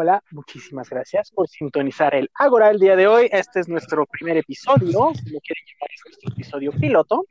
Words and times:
hola, 0.00 0.22
muchísimas 0.30 0.88
gracias 0.88 1.32
por 1.32 1.48
sintonizar 1.48 2.14
el 2.14 2.30
Agora 2.34 2.70
el 2.70 2.78
día 2.78 2.94
de 2.94 3.08
hoy. 3.08 3.28
Este 3.32 3.58
es 3.58 3.68
nuestro 3.68 4.06
primer 4.06 4.36
episodio, 4.36 5.10
si 5.12 5.30
lo 5.30 5.40
quieren 5.40 5.64
llamar, 5.66 5.90
es 5.92 6.02
nuestro 6.04 6.32
episodio 6.34 6.70
piloto. 6.70 7.24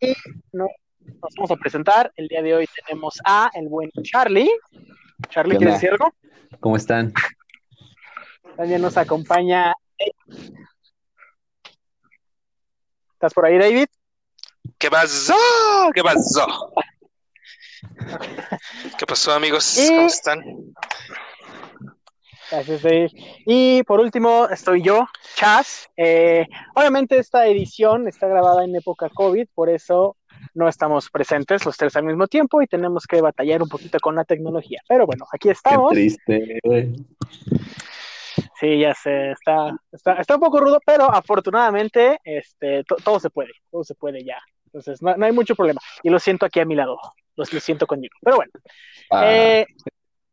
Y 0.00 0.14
no, 0.52 0.66
nos 1.00 1.34
vamos 1.34 1.50
a 1.50 1.56
presentar. 1.56 2.12
El 2.16 2.28
día 2.28 2.42
de 2.42 2.56
hoy 2.56 2.68
tenemos 2.84 3.18
a 3.24 3.50
el 3.54 3.68
buen 3.68 3.90
Charlie. 4.02 4.50
Charlie, 5.30 5.52
¿Qué 5.52 5.58
¿quieres 5.58 5.76
decir 5.76 5.92
algo? 5.92 6.12
¿Cómo 6.60 6.76
están? 6.76 7.14
También 8.54 8.82
nos 8.82 8.98
acompaña. 8.98 9.72
¿Estás 13.14 13.32
por 13.32 13.46
ahí, 13.46 13.56
David? 13.56 13.86
¿Qué 14.76 14.90
pasó? 14.90 15.34
¿Qué 15.94 16.02
pasó? 16.02 16.70
¿Qué 18.98 19.06
pasó, 19.06 19.32
amigos? 19.32 19.78
¿Cómo 19.88 20.06
están? 20.06 20.44
Gracias, 22.54 22.82
Dave. 22.82 23.10
Y 23.46 23.82
por 23.82 23.98
último, 24.00 24.48
estoy 24.48 24.80
yo, 24.82 25.06
Chas. 25.34 25.88
Eh, 25.96 26.46
obviamente 26.76 27.18
esta 27.18 27.46
edición 27.46 28.06
está 28.06 28.28
grabada 28.28 28.64
en 28.64 28.76
época 28.76 29.08
COVID, 29.08 29.48
por 29.54 29.68
eso 29.68 30.16
no 30.54 30.68
estamos 30.68 31.10
presentes 31.10 31.64
los 31.66 31.76
tres 31.76 31.96
al 31.96 32.04
mismo 32.04 32.28
tiempo 32.28 32.62
y 32.62 32.66
tenemos 32.68 33.06
que 33.08 33.20
batallar 33.20 33.60
un 33.62 33.68
poquito 33.68 33.98
con 33.98 34.14
la 34.14 34.24
tecnología. 34.24 34.80
Pero 34.86 35.04
bueno, 35.04 35.24
aquí 35.32 35.48
Qué 35.48 35.52
estamos. 35.52 35.90
triste. 35.92 36.60
Sí, 38.60 38.78
ya 38.78 38.94
sé, 38.94 39.32
está, 39.32 39.74
está, 39.90 40.12
está 40.14 40.34
un 40.36 40.40
poco 40.40 40.60
rudo, 40.60 40.78
pero 40.86 41.12
afortunadamente 41.12 42.18
este, 42.24 42.84
to- 42.84 42.96
todo 43.02 43.18
se 43.18 43.30
puede, 43.30 43.50
todo 43.70 43.82
se 43.82 43.94
puede 43.96 44.24
ya. 44.24 44.38
Entonces, 44.66 45.02
no, 45.02 45.16
no 45.16 45.26
hay 45.26 45.32
mucho 45.32 45.56
problema. 45.56 45.80
Y 46.04 46.10
lo 46.10 46.18
siento 46.20 46.46
aquí 46.46 46.60
a 46.60 46.64
mi 46.64 46.74
lado, 46.76 46.98
lo, 47.36 47.44
lo 47.50 47.60
siento 47.60 47.86
conmigo. 47.86 48.14
Pero 48.22 48.36
bueno, 48.36 48.52
Ah, 49.10 49.22
Eh, 49.26 49.66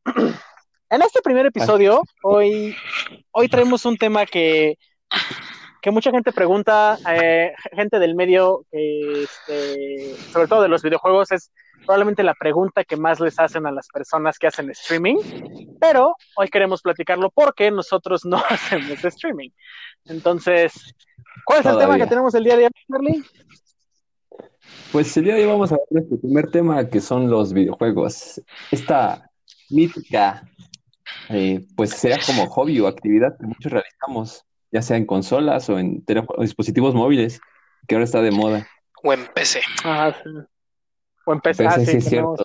en 0.92 1.02
este 1.02 1.22
primer 1.22 1.46
episodio, 1.46 2.04
hoy, 2.22 2.76
hoy 3.32 3.48
traemos 3.48 3.86
un 3.86 3.98
tema 3.98 4.26
que, 4.26 4.78
que 5.82 5.90
mucha 5.90 6.12
gente 6.12 6.34
pregunta, 6.34 6.98
eh, 7.10 7.54
gente 7.72 7.98
del 7.98 8.14
medio, 8.14 8.66
este, 8.72 10.16
sobre 10.34 10.48
todo 10.48 10.62
de 10.62 10.68
los 10.68 10.84
videojuegos, 10.84 11.32
es 11.32 11.52
probablemente 11.86 12.24
la 12.24 12.34
pregunta 12.34 12.84
que 12.84 12.98
más 12.98 13.22
les 13.22 13.40
hacen 13.40 13.66
a 13.66 13.72
las 13.72 13.88
personas 13.88 14.38
que 14.38 14.48
hacen 14.48 14.70
streaming, 14.70 15.16
pero 15.80 16.14
hoy 16.36 16.50
queremos 16.50 16.82
platicarlo 16.82 17.32
porque 17.32 17.72
nosotros 17.72 18.26
no 18.26 18.44
hacemos 18.50 19.04
streaming. 19.04 19.50
Entonces, 20.06 20.74
¿cuál 21.46 21.62
es 21.62 21.66
el 21.68 21.78
tema 21.78 21.98
que 21.98 22.08
tenemos 22.08 22.36
el 22.36 22.44
día 22.44 22.58
de 22.58 22.66
hoy, 22.66 22.72
Charlie? 22.92 23.24
pues 24.92 25.16
el 25.16 25.24
día 25.24 25.36
de 25.36 25.44
hoy 25.44 25.48
vamos 25.48 25.72
a 25.72 25.76
ver 25.76 25.86
nuestro 25.90 26.20
primer 26.20 26.52
tema, 26.52 26.86
que 26.86 27.00
son 27.00 27.30
los 27.30 27.54
videojuegos. 27.54 28.42
Esta 28.72 29.32
mítica, 29.70 30.44
eh, 31.30 31.66
pues 31.76 31.92
será 31.92 32.18
como 32.26 32.48
hobby 32.48 32.80
o 32.80 32.88
actividad 32.88 33.38
que 33.40 33.46
muchos 33.48 33.72
realizamos, 33.72 34.46
ya 34.72 34.82
sea 34.82 34.98
en 34.98 35.06
consolas 35.06 35.70
o 35.70 35.80
en 35.80 36.04
dispositivos 36.40 36.94
móviles, 36.94 37.40
que 37.88 37.96
ahora 37.96 38.06
está 38.06 38.22
de 38.22 38.32
moda. 38.32 38.68
O 39.04 39.14
en 39.14 39.26
PC. 39.34 39.62
Ah, 39.84 40.14
sí. 40.24 40.30
O 41.26 41.34
empezar, 41.34 41.76
PC, 41.76 41.92
sí, 41.92 41.98
es 41.98 42.06
tenemos- 42.10 42.38
cierto. 42.38 42.44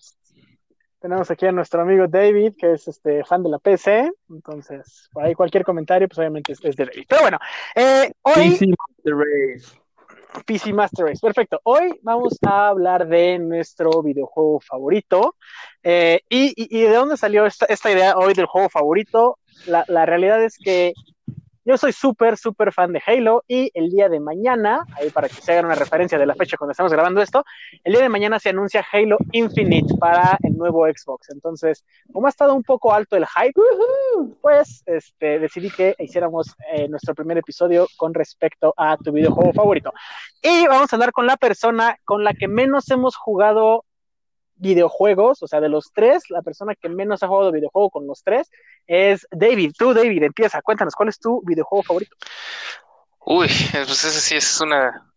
Tenemos 0.99 1.31
aquí 1.31 1.47
a 1.47 1.53
nuestro 1.53 1.83
amigo 1.83 2.09
David, 2.09 2.55
que 2.59 2.73
es 2.73 2.89
este 2.89 3.23
fan 3.25 3.43
de 3.43 3.51
la 3.51 3.59
PC. 3.59 4.11
Entonces, 4.31 5.09
por 5.13 5.25
ahí 5.25 5.35
cualquier 5.35 5.63
comentario, 5.63 6.09
pues 6.09 6.19
obviamente 6.19 6.53
es, 6.53 6.65
es 6.65 6.75
de 6.75 6.87
David. 6.87 7.05
Pero 7.09 7.21
bueno, 7.21 7.39
eh, 7.77 8.11
hoy 8.23 8.33
PC 8.51 8.67
Master 8.67 9.15
Race. 9.15 9.79
PC 10.45 10.73
Master 10.73 11.07
Race. 11.07 11.21
Perfecto. 11.21 11.61
Hoy 11.65 11.99
vamos 12.03 12.39
a 12.47 12.69
hablar 12.69 13.07
de 13.07 13.39
nuestro 13.39 14.03
videojuego 14.03 14.61
favorito. 14.61 15.37
Eh, 15.83 16.21
y, 16.29 16.69
de 16.69 16.95
dónde 16.95 17.17
salió 17.17 17.47
esta, 17.47 17.91
idea 17.91 18.17
hoy 18.17 18.35
del 18.35 18.47
juego 18.47 18.69
favorito? 18.69 19.39
La 19.67 20.07
realidad 20.07 20.43
es 20.43 20.59
que 20.59 20.93
yo 21.67 21.77
soy 21.77 21.93
súper, 21.93 22.37
súper 22.37 22.73
fan 22.73 22.93
de 22.93 23.03
Halo 23.05 23.43
y 23.49 23.73
el 23.75 23.91
día 23.91 24.09
de 24.09 24.21
mañana, 24.21 24.87
ahí 24.95 25.11
para 25.11 25.29
que 25.29 25.35
se 25.35 25.51
hagan 25.51 25.65
una 25.65 25.75
referencia 25.75 26.17
de 26.17 26.25
la 26.25 26.37
fecha 26.37 26.57
cuando 26.57 26.71
estamos 26.71 26.93
grabando 26.93 27.21
esto, 27.21 27.45
el 27.83 27.93
día 27.93 28.03
de 28.03 28.09
mañana 28.09 28.39
se 28.39 28.51
anuncia 28.51 28.87
Halo 28.93 29.19
Infinite 29.33 29.97
para 29.99 30.39
el 30.45 30.57
nuevo 30.57 30.87
Xbox. 30.87 31.29
Entonces, 31.31 31.85
como 32.13 32.29
ha 32.29 32.31
estado 32.31 32.55
un 32.55 32.63
poco 32.63 32.93
alto 32.93 33.17
el 33.17 33.27
hype, 33.27 33.61
pues 34.41 34.85
este, 34.87 35.41
decidí 35.41 35.69
que 35.71 35.97
hiciéramos 35.99 36.55
eh, 36.73 36.87
nuestro 36.87 37.17
primer 37.17 37.39
episodio 37.39 37.89
con 37.97 38.15
respecto 38.15 38.73
a 38.77 38.97
tu 38.97 39.11
videojuego 39.11 39.53
favorito. 39.53 39.93
Y 40.41 40.69
vamos 40.69 40.93
a 40.93 40.97
hablar 40.97 41.11
con 41.11 41.27
la 41.27 41.37
persona 41.37 41.99
con 42.05 42.23
la 42.23 42.33
que 42.33 42.47
menos 42.47 42.89
hemos 42.93 43.17
jugado 43.17 43.85
videojuegos, 44.57 45.43
o 45.43 45.49
sea, 45.49 45.61
de 45.61 45.69
los 45.69 45.93
tres, 45.93 46.31
la 46.31 46.43
persona 46.43 46.75
que 46.75 46.89
menos 46.89 47.23
ha 47.23 47.29
jugado 47.29 47.53
videojuego 47.53 47.91
con 47.91 48.07
los 48.07 48.23
tres 48.23 48.51
es 48.87 49.27
David. 49.31 49.73
Tú, 49.77 49.93
David, 49.95 50.23
empieza, 50.23 50.63
cuéntanos, 50.63 50.95
¿cuál 50.95 51.09
es 51.09 51.19
tu 51.19 51.43
videojuego 51.45 51.83
favorito? 51.83 52.17
Uy, 53.21 53.49
pues 53.73 54.05
esa 54.05 54.21
sí 54.21 54.37
es 54.37 54.61
una 54.61 55.13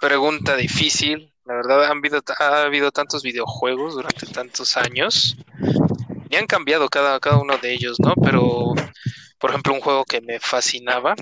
pregunta 0.00 0.56
difícil. 0.56 1.32
La 1.44 1.54
verdad, 1.54 1.84
han 1.86 1.98
habido, 1.98 2.20
ha 2.38 2.62
habido 2.62 2.92
tantos 2.92 3.22
videojuegos 3.22 3.94
durante 3.94 4.26
tantos 4.26 4.76
años 4.76 5.36
y 6.28 6.36
han 6.36 6.46
cambiado 6.46 6.88
cada, 6.88 7.18
cada 7.18 7.38
uno 7.38 7.58
de 7.58 7.72
ellos, 7.72 7.98
¿no? 7.98 8.14
Pero, 8.22 8.72
por 9.38 9.50
ejemplo, 9.50 9.74
un 9.74 9.80
juego 9.80 10.04
que 10.04 10.20
me 10.20 10.38
fascinaba, 10.38 11.14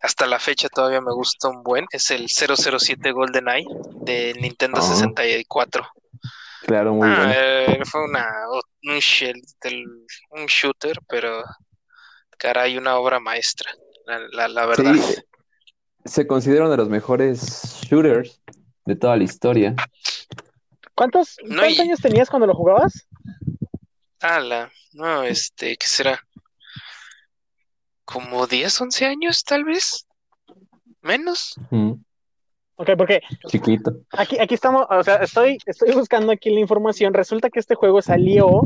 hasta 0.00 0.26
la 0.26 0.38
fecha 0.38 0.68
todavía 0.68 1.00
me 1.00 1.12
gusta 1.12 1.48
un 1.48 1.62
buen, 1.62 1.86
es 1.90 2.10
el 2.10 2.28
007 2.28 3.10
GoldenEye 3.12 3.66
de 4.02 4.34
Nintendo 4.40 4.78
Ah. 4.80 4.82
64. 4.82 5.86
Claro, 6.66 6.92
muy 6.94 7.08
Ah, 7.08 7.16
bueno. 7.16 7.32
eh, 7.36 7.80
fue 7.84 8.04
una, 8.04 8.26
un, 8.82 8.98
shell 8.98 9.40
del- 9.62 9.84
un 10.30 10.46
shooter, 10.46 10.98
pero 11.08 11.42
caray, 12.36 12.76
una 12.76 12.96
obra 12.98 13.20
maestra, 13.20 13.70
la, 14.06 14.18
la, 14.32 14.48
la 14.48 14.66
verdad. 14.66 14.94
Sí, 14.94 15.14
se 16.04 16.26
considera 16.26 16.62
uno 16.62 16.70
de 16.72 16.76
los 16.78 16.88
mejores 16.88 17.80
shooters 17.82 18.40
de 18.84 18.96
toda 18.96 19.16
la 19.16 19.24
historia. 19.24 19.74
¿Cuántos, 20.94 21.36
No, 21.44 21.58
¿cuántos 21.62 21.78
y- 21.78 21.82
años 21.82 22.00
tenías 22.00 22.28
cuando 22.30 22.46
lo 22.46 22.54
jugabas? 22.54 23.06
Ala, 24.20 24.70
no, 24.92 25.22
este, 25.22 25.76
¿qué 25.76 25.86
será? 25.86 26.20
¿Como 28.04 28.46
10, 28.46 28.80
11 28.80 29.04
años, 29.06 29.44
tal 29.44 29.64
vez? 29.64 30.06
¿Menos? 31.02 31.54
Mm, 31.70 31.92
Ok, 32.80 32.90
porque 32.96 33.20
chiquito. 33.48 33.92
aquí, 34.12 34.38
aquí 34.38 34.54
estamos, 34.54 34.86
o 34.88 35.02
sea, 35.02 35.16
estoy, 35.16 35.58
estoy 35.66 35.92
buscando 35.92 36.30
aquí 36.30 36.48
la 36.50 36.60
información. 36.60 37.12
Resulta 37.12 37.50
que 37.50 37.58
este 37.58 37.74
juego 37.74 38.00
salió 38.02 38.62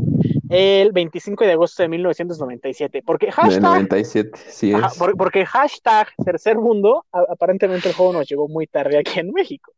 el 0.49 0.91
25 0.91 1.43
de 1.43 1.53
agosto 1.53 1.81
de 1.81 1.89
1997. 1.89 3.01
Porque 3.03 3.25
De 3.27 3.31
hashtag 3.31 3.61
97, 3.63 4.39
sí 4.47 4.71
es. 4.71 4.97
por- 4.99 5.17
porque 5.17 5.45
hashtag 5.47 6.09
tercer 6.23 6.57
mundo, 6.59 7.05
aparentemente 7.11 7.89
el 7.89 7.95
juego 7.95 8.13
nos 8.13 8.27
llegó 8.29 8.47
muy 8.47 8.67
tarde 8.67 8.99
aquí 8.99 9.19
en 9.19 9.31
México. 9.31 9.73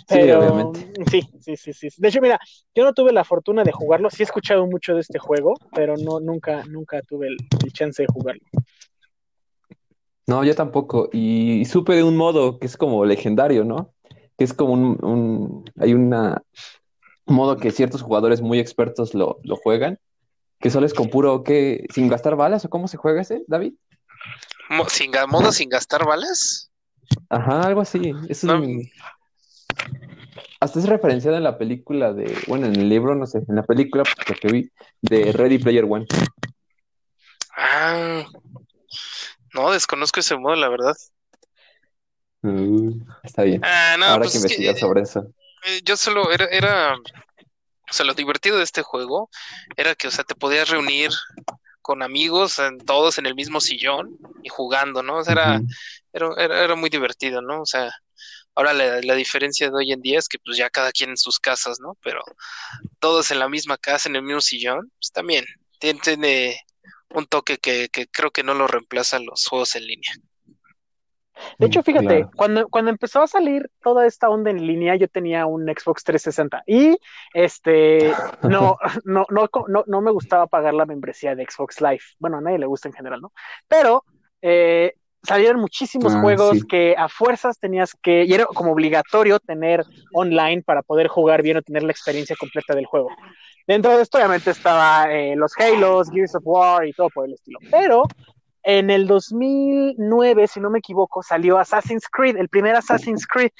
Sí, 0.00 0.04
Pero 0.06 0.40
obviamente. 0.40 0.80
sí, 1.10 1.22
sí, 1.40 1.56
sí, 1.56 1.72
sí. 1.72 1.88
De 1.96 2.08
hecho, 2.08 2.20
mira, 2.20 2.38
yo 2.74 2.84
no 2.84 2.92
tuve 2.92 3.12
la 3.12 3.24
fortuna 3.24 3.64
de 3.64 3.72
jugarlo, 3.72 4.10
sí 4.10 4.22
he 4.22 4.24
escuchado 4.24 4.66
mucho 4.66 4.94
de 4.94 5.00
este 5.00 5.18
juego, 5.18 5.54
pero 5.74 5.96
no, 5.96 6.20
nunca, 6.20 6.62
nunca 6.68 7.00
tuve 7.00 7.28
el, 7.28 7.36
el 7.64 7.72
chance 7.72 8.02
de 8.02 8.08
jugarlo. 8.12 8.42
No, 10.28 10.44
yo 10.44 10.54
tampoco. 10.54 11.08
Y 11.12 11.64
supe 11.64 11.94
de 11.96 12.04
un 12.04 12.16
modo 12.16 12.58
que 12.58 12.66
es 12.66 12.76
como 12.76 13.04
legendario, 13.04 13.64
¿no? 13.64 13.94
Que 14.36 14.44
es 14.44 14.52
como 14.52 14.74
un, 14.74 14.98
un- 15.02 15.64
hay 15.80 15.94
una 15.94 16.42
un 17.26 17.34
modo 17.34 17.56
que 17.56 17.70
ciertos 17.70 18.02
jugadores 18.02 18.40
muy 18.40 18.58
expertos 18.58 19.14
lo, 19.14 19.38
lo 19.42 19.56
juegan, 19.56 19.98
que 20.60 20.70
solo 20.70 20.86
es 20.86 20.94
con 20.94 21.08
puro, 21.10 21.42
¿qué? 21.44 21.84
¿Sin 21.92 22.08
gastar 22.08 22.36
balas 22.36 22.64
o 22.64 22.70
cómo 22.70 22.88
se 22.88 22.96
juega 22.96 23.20
ese, 23.22 23.42
David? 23.48 23.74
¿Sin, 24.88 25.10
modo 25.28 25.50
sin 25.52 25.68
gastar 25.68 26.06
balas? 26.06 26.70
Ajá, 27.28 27.62
algo 27.66 27.80
así. 27.80 28.12
Es 28.28 28.44
No. 28.44 28.56
un... 28.58 28.82
Hasta 30.60 30.78
es 30.80 30.86
referenciado 30.88 31.36
en 31.36 31.44
la 31.44 31.56
película 31.56 32.12
de, 32.12 32.36
bueno, 32.48 32.66
en 32.66 32.76
el 32.76 32.88
libro, 32.88 33.14
no 33.14 33.26
sé, 33.26 33.42
en 33.46 33.54
la 33.54 33.62
película 33.62 34.02
pues, 34.26 34.38
que 34.40 34.48
vi, 34.48 34.70
de 35.02 35.32
Ready 35.32 35.58
Player 35.58 35.84
One. 35.84 36.06
Ah, 37.56 38.24
no, 39.54 39.70
desconozco 39.72 40.20
ese 40.20 40.36
modo, 40.36 40.56
la 40.56 40.68
verdad. 40.68 40.94
Uh, 42.42 42.92
está 43.24 43.42
bien. 43.42 43.62
Ah, 43.62 43.96
no, 43.98 44.06
Habrá 44.06 44.22
pues 44.22 44.32
que 44.32 44.38
es 44.38 44.46
que, 44.46 44.54
investigar 44.54 44.76
sobre 44.76 45.02
eso. 45.02 45.32
eh, 45.66 45.80
yo 45.84 45.96
solo 45.96 46.30
era, 46.32 46.46
era, 46.46 46.94
o 46.96 47.92
sea, 47.92 48.06
lo 48.06 48.14
divertido 48.14 48.58
de 48.58 48.64
este 48.64 48.82
juego 48.82 49.30
era 49.76 49.94
que, 49.94 50.08
o 50.08 50.10
sea, 50.10 50.24
te 50.24 50.34
podías 50.34 50.68
reunir 50.70 51.10
con 51.82 52.02
amigos, 52.02 52.58
en- 52.60 52.78
todos 52.80 53.18
en 53.18 53.26
el 53.26 53.34
mismo 53.36 53.60
sillón 53.60 54.18
y 54.42 54.48
jugando, 54.50 55.02
¿no? 55.02 55.18
O 55.18 55.24
sea, 55.24 55.32
era, 55.34 55.62
era, 56.12 56.30
era, 56.38 56.64
era 56.64 56.76
muy 56.76 56.90
divertido, 56.90 57.42
¿no? 57.42 57.62
O 57.62 57.66
sea, 57.66 57.90
ahora 58.54 58.74
la, 58.74 59.00
la 59.02 59.14
diferencia 59.14 59.70
de 59.70 59.76
hoy 59.76 59.92
en 59.92 60.02
día 60.02 60.18
es 60.20 60.28
que 60.28 60.38
pues 60.40 60.56
ya 60.58 60.70
cada 60.70 60.92
quien 60.92 61.10
en 61.10 61.16
sus 61.18 61.38
casas, 61.40 61.80
¿no? 61.80 61.96
Pero 62.02 62.22
todos 63.00 63.30
en 63.30 63.38
la 63.40 63.48
misma 63.48 63.78
casa, 63.78 64.08
en 64.08 64.16
el 64.16 64.22
mismo 64.22 64.40
sillón, 64.40 64.90
pues 65.00 65.12
también 65.12 65.44
tiene, 65.80 66.00
tiene 66.02 66.60
un 67.10 67.26
toque 67.26 67.58
que, 67.58 67.88
que 67.90 68.06
creo 68.08 68.30
que 68.30 68.42
no 68.42 68.54
lo 68.54 68.66
reemplazan 68.66 69.24
los 69.26 69.46
juegos 69.46 69.74
en 69.76 69.86
línea. 69.86 70.10
De 71.58 71.66
hecho, 71.68 71.84
fíjate, 71.84 72.06
Claro. 72.06 72.30
cuando, 72.34 72.68
cuando 72.68 72.90
empezó 72.90 73.22
a 73.22 73.28
salir 73.28 73.70
toda 73.80 74.06
esta 74.06 74.28
onda 74.28 74.50
en 74.50 74.66
línea, 74.66 74.96
yo 74.96 75.06
tenía 75.06 75.46
un 75.46 75.66
Xbox 75.66 76.02
360 76.02 76.62
y 76.66 76.96
este 77.32 78.12
no, 78.42 78.76
no, 79.04 79.24
no, 79.30 79.48
no, 79.68 79.84
no 79.86 80.00
me 80.00 80.10
gustaba 80.10 80.48
pagar 80.48 80.74
la 80.74 80.84
membresía 80.84 81.36
de 81.36 81.46
Xbox 81.48 81.80
Live. 81.80 82.00
Bueno, 82.18 82.38
a 82.38 82.40
nadie 82.40 82.58
le 82.58 82.66
gusta 82.66 82.88
en 82.88 82.94
general, 82.94 83.20
¿no? 83.20 83.32
Pero 83.68 84.04
eh, 84.42 84.94
salieron 85.22 85.60
muchísimos 85.60 86.12
Ah, 86.16 86.20
juegos 86.20 86.58
sí. 86.58 86.66
que 86.68 86.96
a 86.98 87.08
fuerzas 87.08 87.58
tenías 87.60 87.94
que, 88.02 88.24
y 88.24 88.32
era 88.34 88.46
como 88.46 88.72
obligatorio 88.72 89.38
tener 89.38 89.84
online 90.12 90.62
para 90.62 90.82
poder 90.82 91.06
jugar 91.06 91.42
bien 91.42 91.58
o 91.58 91.62
tener 91.62 91.84
la 91.84 91.92
experiencia 91.92 92.34
completa 92.36 92.74
del 92.74 92.86
juego. 92.86 93.10
Dentro 93.68 93.94
de 93.94 94.02
esto, 94.02 94.16
obviamente, 94.16 94.50
estaba 94.50 95.12
eh, 95.12 95.36
los 95.36 95.52
Halos, 95.58 96.10
Gears 96.10 96.34
of 96.36 96.42
War 96.46 96.86
y 96.86 96.94
todo 96.94 97.10
por 97.10 97.26
el 97.26 97.34
estilo. 97.34 97.60
Pero 97.70 98.04
en 98.62 98.88
el 98.88 99.06
2009, 99.06 100.48
si 100.48 100.58
no 100.58 100.70
me 100.70 100.78
equivoco, 100.78 101.22
salió 101.22 101.58
Assassin's 101.58 102.08
Creed, 102.10 102.38
el 102.38 102.48
primer 102.48 102.74
Assassin's 102.76 103.26
Creed. 103.26 103.50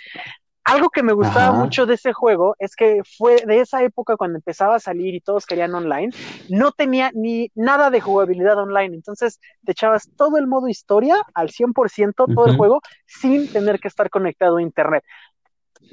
Algo 0.65 0.89
que 0.89 1.03
me 1.03 1.13
gustaba 1.13 1.51
Ajá. 1.51 1.53
mucho 1.53 1.85
de 1.85 1.95
ese 1.95 2.15
juego 2.15 2.57
es 2.59 2.75
que 2.75 3.03
fue 3.19 3.43
de 3.47 3.61
esa 3.61 3.83
época 3.83 4.17
cuando 4.17 4.39
empezaba 4.39 4.77
a 4.77 4.81
salir 4.81 5.15
y 5.15 5.21
todos 5.21 5.47
querían 5.47 5.75
online, 5.75 6.15
no 6.49 6.73
tenía 6.73 7.11
ni 7.15 7.51
nada 7.55 7.91
de 7.91 8.01
jugabilidad 8.01 8.59
online, 8.59 8.95
entonces 8.95 9.41
te 9.65 9.73
echabas 9.73 10.11
todo 10.17 10.39
el 10.39 10.47
modo 10.47 10.69
historia 10.69 11.17
al 11.35 11.51
100%, 11.51 12.29
todo 12.35 12.47
el 12.47 12.57
juego, 12.57 12.81
sin 13.07 13.49
tener 13.49 13.79
que 13.79 13.89
estar 13.89 14.09
conectado 14.11 14.57
a 14.57 14.63
internet. 14.63 15.05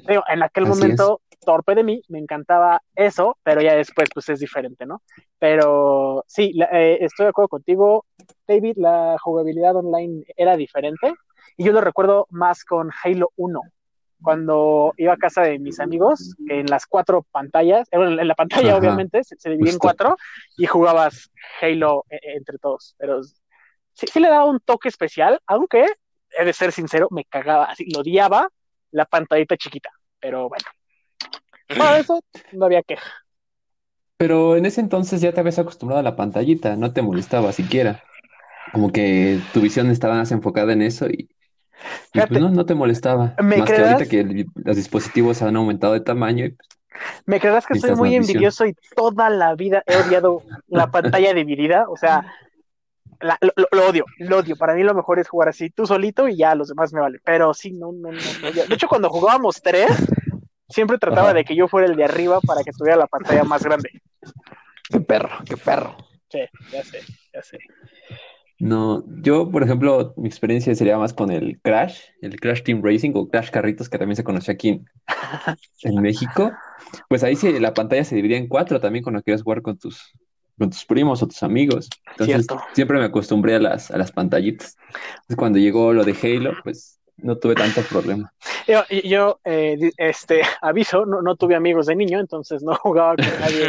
Digo, 0.06 0.22
en 0.28 0.42
aquel 0.42 0.64
Así 0.64 0.72
momento, 0.72 1.20
torpe 1.46 1.74
de 1.74 1.84
mí, 1.84 2.02
me 2.08 2.18
encantaba 2.18 2.82
eso, 2.94 3.38
pero 3.42 3.62
ya 3.62 3.74
después 3.74 4.08
pues 4.12 4.28
es 4.28 4.40
diferente, 4.40 4.84
¿no? 4.84 5.00
Pero 5.38 6.24
sí, 6.26 6.52
la- 6.54 6.68
eh, 6.72 6.98
estoy 7.00 7.24
de 7.24 7.30
acuerdo 7.30 7.48
contigo, 7.48 8.04
David, 8.46 8.76
la 8.76 9.16
jugabilidad 9.20 9.76
online 9.76 10.24
era 10.36 10.56
diferente 10.56 11.14
y 11.56 11.64
yo 11.64 11.72
lo 11.72 11.80
recuerdo 11.80 12.26
más 12.30 12.64
con 12.64 12.90
Halo 13.02 13.30
1, 13.36 13.60
cuando 14.22 14.92
iba 14.96 15.12
a 15.12 15.16
casa 15.16 15.42
de 15.42 15.58
mis 15.58 15.78
amigos, 15.78 16.34
que 16.46 16.60
en 16.60 16.66
las 16.66 16.86
cuatro 16.86 17.22
pantallas, 17.30 17.86
eh, 17.92 17.96
en 17.96 18.28
la 18.28 18.34
pantalla 18.34 18.70
Ajá, 18.70 18.78
obviamente 18.78 19.22
se, 19.24 19.36
se 19.36 19.50
dividía 19.50 19.72
en 19.72 19.78
cuatro 19.78 20.16
y 20.56 20.66
jugabas 20.66 21.30
Halo 21.62 22.04
eh, 22.10 22.18
entre 22.34 22.58
todos, 22.58 22.94
pero 22.98 23.22
sí, 23.22 24.06
sí 24.12 24.20
le 24.20 24.28
daba 24.28 24.44
un 24.46 24.60
toque 24.60 24.88
especial, 24.88 25.40
aunque, 25.46 25.86
he 26.38 26.44
de 26.44 26.52
ser 26.52 26.72
sincero, 26.72 27.08
me 27.10 27.24
cagaba, 27.24 27.64
así, 27.66 27.86
lo 27.92 28.00
odiaba 28.00 28.48
la 28.90 29.04
pantallita 29.04 29.56
chiquita, 29.56 29.90
pero 30.18 30.48
bueno, 30.48 30.64
para 31.76 31.98
eso 31.98 32.20
no 32.50 32.66
había 32.66 32.82
queja. 32.82 33.10
Pero 34.16 34.56
en 34.56 34.64
ese 34.66 34.80
entonces 34.80 35.20
ya 35.20 35.32
te 35.32 35.40
habías 35.40 35.58
acostumbrado 35.58 36.00
a 36.00 36.02
la 36.02 36.16
pantallita, 36.16 36.76
no 36.76 36.92
te 36.92 37.02
molestaba 37.02 37.52
siquiera. 37.52 38.02
Como 38.72 38.92
que 38.92 39.46
tu 39.52 39.60
visión 39.62 39.90
estaba 39.90 40.16
más 40.16 40.32
enfocada 40.32 40.72
en 40.74 40.82
eso 40.82 41.08
y, 41.08 41.30
y 42.12 42.22
Fíjate, 42.22 42.40
pues 42.40 42.40
no, 42.40 42.50
no 42.50 42.66
te 42.66 42.74
molestaba. 42.74 43.42
¿me 43.42 43.54
Más 43.54 43.72
que 43.72 43.82
creerás? 43.82 43.82
ahorita 43.82 44.08
que 44.08 44.20
el- 44.20 44.52
los 44.56 44.76
dispositivos 44.76 45.42
han 45.42 45.56
aumentado 45.56 45.94
de 45.94 46.00
tamaño 46.02 46.46
y 46.46 46.50
pues, 46.52 46.68
¿Me 47.26 47.40
creerás 47.40 47.66
que 47.66 47.74
soy 47.76 47.92
necesitas 47.92 48.00
muy 48.00 48.14
más 48.14 48.16
visión. 48.16 48.54
envidioso 48.54 48.66
y 48.66 48.74
toda 48.94 49.30
la 49.30 49.54
vida 49.54 49.82
he 49.86 49.96
odiado 49.96 50.44
la 50.68 50.86
pantalla 50.90 51.34
dividida? 51.34 51.86
O 51.88 51.96
sea, 51.96 52.24
la- 53.20 53.38
lo, 53.40 53.52
lo- 53.56 53.68
lo 53.72 53.88
odio, 53.88 54.10
lo 54.24 54.38
odio. 54.38 54.56
Para 54.56 54.74
mí 54.74 54.82
lo 54.82 54.94
mejor 54.94 55.18
es 55.18 55.28
jugar 55.28 55.48
así, 55.48 55.70
tú 55.70 55.86
solito 55.86 56.28
y 56.28 56.36
ya 56.36 56.54
los 56.54 56.68
demás 56.68 56.92
me 56.92 57.00
vale. 57.00 57.20
Pero 57.24 57.54
sí, 57.54 57.72
no, 57.72 57.92
no, 57.92 58.12
no. 58.12 58.34
no. 58.34 58.52
De 58.52 58.66
hecho, 58.74 58.88
cuando 58.88 59.10
jugábamos 59.10 59.62
tres, 59.62 60.14
siempre 60.68 60.98
trataba 60.98 61.28
Ajá. 61.28 61.34
de 61.34 61.44
que 61.44 61.56
yo 61.56 61.68
fuera 61.68 61.86
el 61.86 61.96
de 61.96 62.04
arriba 62.04 62.40
para 62.40 62.62
que 62.62 62.72
tuviera 62.72 62.96
la 62.96 63.06
pantalla 63.06 63.44
más 63.44 63.62
grande. 63.62 63.90
Qué 64.88 65.00
perro, 65.00 65.30
qué 65.44 65.56
perro. 65.56 65.96
Sí, 66.30 66.40
ya 66.72 66.82
sé, 66.82 67.00
ya 67.32 67.42
sé. 67.42 67.58
No, 68.58 69.04
yo, 69.22 69.50
por 69.50 69.62
ejemplo, 69.62 70.14
mi 70.16 70.28
experiencia 70.28 70.74
sería 70.74 70.96
más 70.96 71.12
con 71.12 71.30
el 71.30 71.60
Crash, 71.60 72.00
el 72.22 72.40
Crash 72.40 72.62
Team 72.62 72.80
Racing 72.82 73.12
o 73.14 73.28
Crash 73.28 73.50
Carritos, 73.50 73.88
que 73.88 73.98
también 73.98 74.16
se 74.16 74.24
conoce 74.24 74.50
aquí 74.50 74.68
en, 74.70 74.86
en 75.82 76.00
México. 76.00 76.52
Pues 77.08 77.22
ahí 77.22 77.36
sí, 77.36 77.58
la 77.58 77.74
pantalla 77.74 78.04
se 78.04 78.16
dividía 78.16 78.38
en 78.38 78.48
cuatro 78.48 78.80
también 78.80 79.02
cuando 79.02 79.22
querías 79.22 79.42
jugar 79.42 79.60
con 79.60 79.76
tus, 79.78 80.12
con 80.58 80.70
tus 80.70 80.86
primos 80.86 81.22
o 81.22 81.28
tus 81.28 81.42
amigos. 81.42 81.90
Entonces, 82.12 82.46
Cierto. 82.46 82.64
siempre 82.72 82.98
me 82.98 83.04
acostumbré 83.04 83.56
a 83.56 83.58
las, 83.58 83.90
a 83.90 83.98
las 83.98 84.10
pantallitas. 84.10 84.78
Entonces, 84.88 85.36
cuando 85.36 85.58
llegó 85.58 85.92
lo 85.92 86.04
de 86.04 86.16
Halo, 86.22 86.54
pues 86.64 86.95
no 87.18 87.36
tuve 87.38 87.54
tanto 87.54 87.82
problema. 87.82 88.32
Yo, 88.66 88.82
yo 89.04 89.40
eh, 89.44 89.90
este, 89.96 90.42
aviso, 90.60 91.06
no, 91.06 91.22
no 91.22 91.36
tuve 91.36 91.54
amigos 91.54 91.86
de 91.86 91.96
niño, 91.96 92.20
entonces 92.20 92.62
no 92.62 92.74
jugaba 92.82 93.16
con 93.16 93.26
nadie 93.40 93.64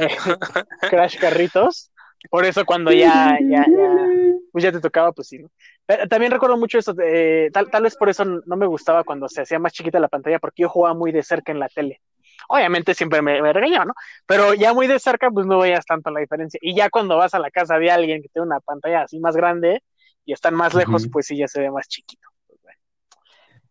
eh, 0.00 0.16
Crash 0.90 1.18
Carritos. 1.18 1.90
Por 2.30 2.46
eso 2.46 2.64
cuando 2.64 2.90
ya, 2.90 3.38
ya, 3.50 3.66
ya, 3.66 4.08
pues 4.50 4.64
ya 4.64 4.72
te 4.72 4.80
tocaba, 4.80 5.12
pues 5.12 5.28
sí, 5.28 5.40
¿no? 5.40 5.50
Pero 5.84 6.08
también 6.08 6.32
recuerdo 6.32 6.56
mucho 6.56 6.78
eso, 6.78 6.94
de- 6.94 7.50
tal, 7.52 7.70
tal 7.70 7.82
vez 7.82 7.96
por 7.96 8.08
eso 8.08 8.24
no 8.24 8.56
me 8.56 8.66
gustaba 8.66 9.04
cuando 9.04 9.28
se 9.28 9.42
hacía 9.42 9.58
más 9.58 9.74
chiquita 9.74 10.00
la 10.00 10.08
pantalla, 10.08 10.38
porque 10.38 10.62
yo 10.62 10.70
jugaba 10.70 10.94
muy 10.94 11.12
de 11.12 11.22
cerca 11.22 11.52
en 11.52 11.58
la 11.58 11.68
tele. 11.68 12.00
Obviamente 12.48 12.94
siempre 12.94 13.20
me, 13.20 13.42
me 13.42 13.52
regañaba, 13.52 13.84
¿no? 13.84 13.92
Pero 14.26 14.54
ya 14.54 14.72
muy 14.72 14.86
de 14.86 14.98
cerca, 14.98 15.30
pues 15.30 15.46
no 15.46 15.58
veías 15.58 15.84
tanto 15.84 16.10
la 16.10 16.20
diferencia. 16.20 16.58
Y 16.62 16.74
ya 16.74 16.88
cuando 16.88 17.18
vas 17.18 17.34
a 17.34 17.38
la 17.38 17.50
casa 17.50 17.78
de 17.78 17.90
alguien 17.90 18.22
que 18.22 18.28
tiene 18.30 18.46
una 18.46 18.60
pantalla 18.60 19.02
así 19.02 19.18
más 19.20 19.36
grande 19.36 19.82
y 20.24 20.32
están 20.32 20.54
más 20.54 20.72
lejos, 20.74 21.06
pues 21.12 21.26
sí 21.26 21.36
ya 21.36 21.46
se 21.46 21.60
ve 21.60 21.70
más 21.70 21.88
chiquito. 21.88 22.26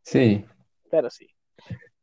Sí, 0.04 0.46
pero 0.92 1.10
sí. 1.10 1.28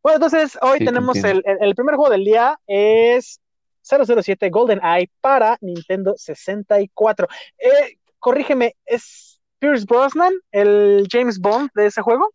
Bueno, 0.02 0.16
entonces 0.16 0.58
hoy 0.62 0.78
Sí, 0.78 0.84
tenemos 0.86 1.16
el, 1.18 1.42
el- 1.44 1.58
el 1.60 1.74
primer 1.74 1.94
juego 1.96 2.10
del 2.10 2.24
día, 2.24 2.58
es 2.66 3.40
007 3.82 4.48
GoldenEye 4.50 5.10
para 5.20 5.58
Nintendo 5.60 6.14
64. 6.16 7.28
Eh, 7.58 7.96
corrígeme, 8.18 8.74
¿es 8.86 9.40
Pierce 9.58 9.84
Brosnan 9.86 10.32
el 10.52 11.06
James 11.10 11.38
Bond 11.38 11.70
de 11.74 11.86
ese 11.86 12.00
juego? 12.00 12.30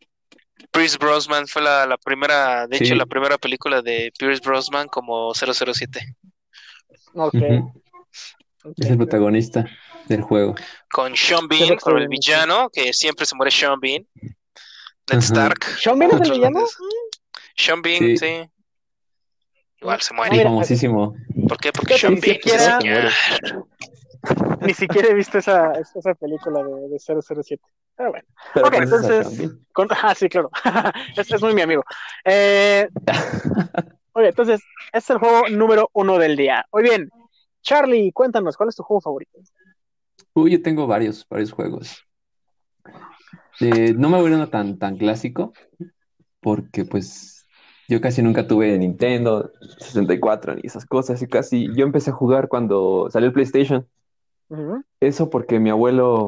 Pierce 0.72 0.98
Brosnan 0.98 1.48
fue 1.48 1.62
la, 1.64 1.86
la 1.86 1.98
primera, 1.98 2.68
de 2.68 2.78
hecho, 2.78 2.96
la 2.96 3.06
primera 3.06 3.38
película 3.38 3.82
de 3.82 4.12
Pierce 4.18 4.42
Brosnan 4.46 4.88
como 4.88 5.34
007, 5.34 6.00
Ok. 7.14 7.34
Ujú. 7.34 7.82
ok. 8.64 8.74
es 8.78 8.90
el 8.90 8.98
protagonista 8.98 9.66
del 10.08 10.22
juego. 10.22 10.56
con 10.92 11.16
Sean 11.16 11.48
Bean, 11.48 11.78
como 11.78 11.98
el 11.98 12.08
villano, 12.08 12.70
que 12.72 12.94
siempre 12.94 13.26
se 13.26 13.36
muere 13.36 13.52
Sean 13.52 13.80
Bean, 13.80 14.06
Ned. 15.12 15.20
Stark, 15.22 15.64
¿Sean 15.80 16.00
Bean 16.00 16.12
es 16.12 16.16
el 16.16 16.22
otros 16.22 16.38
villano? 16.38 16.54
grandes. 16.60 16.78
Sean 17.56 17.82
Bean, 17.82 18.00
Sí. 18.00 18.18
sí. 18.18 18.50
Igual 19.82 20.02
se 20.02 20.14
muere. 20.14 20.44
Famosísimo. 20.44 21.16
¿Por 21.48 21.58
qué? 21.58 21.72
Porque 21.72 21.98
Sean 21.98 22.16
Bean 22.20 22.36
siquiera- 22.36 22.80
se. 22.80 24.66
Ni 24.66 24.74
siquiera 24.74 25.10
he 25.10 25.14
visto 25.14 25.38
esa, 25.38 25.74
esa 25.74 26.16
película 26.16 26.64
de, 26.64 26.90
de 26.90 27.00
007. 27.00 27.62
Pero 27.96 28.10
bueno. 28.10 28.28
Pero 28.54 28.68
Ok, 28.68 28.74
entonces- 28.76 29.38
Bean. 29.38 29.66
Con- 29.72 29.88
ah, 29.92 30.16
sí, 30.16 30.28
claro. 30.28 30.50
es, 31.16 31.32
es 31.32 31.42
muy 31.42 31.54
mi 31.54 31.62
amigo. 31.62 31.84
Eh, 32.24 32.90
oye, 34.14 34.30
entonces, 34.30 34.62
este 34.88 34.98
es 34.98 35.10
el 35.12 35.18
juego 35.20 35.48
número 35.50 35.90
uno 35.94 36.18
del 36.18 36.36
día. 36.36 36.66
Muy 36.72 36.82
bien. 36.84 37.10
Charlie, 37.62 38.12
cuéntanos, 38.12 38.58
¿cuál 38.58 38.70
es 38.70 38.76
tu 38.76 38.84
juego 38.84 39.02
favorito? 39.02 39.40
Uy, 40.34 40.52
yo 40.52 40.62
tengo 40.62 40.88
varios, 40.88 41.28
varios 41.30 41.52
juegos. 41.52 42.04
Eh, 43.60 43.94
no 43.98 44.10
me 44.10 44.20
voy 44.20 44.32
a 44.32 44.36
uno 44.36 44.50
tan, 44.50 44.78
tan 44.78 44.98
clásico, 44.98 45.54
porque 46.42 46.86
pues 46.86 47.46
yo 47.88 48.02
casi 48.02 48.22
nunca 48.22 48.48
tuve 48.48 48.78
Nintendo 48.78 49.52
64 49.80 50.56
ni 50.56 50.62
esas 50.64 50.86
cosas, 50.86 51.22
y 51.22 51.28
casi 51.28 51.68
yo 51.76 51.86
empecé 51.86 52.10
a 52.12 52.14
jugar 52.14 52.48
cuando 52.48 53.08
salió 53.12 53.28
el 53.28 53.34
PlayStation. 53.34 53.88
Eso 55.00 55.30
porque 55.30 55.60
mi 55.60 55.70
abuelo, 55.70 56.26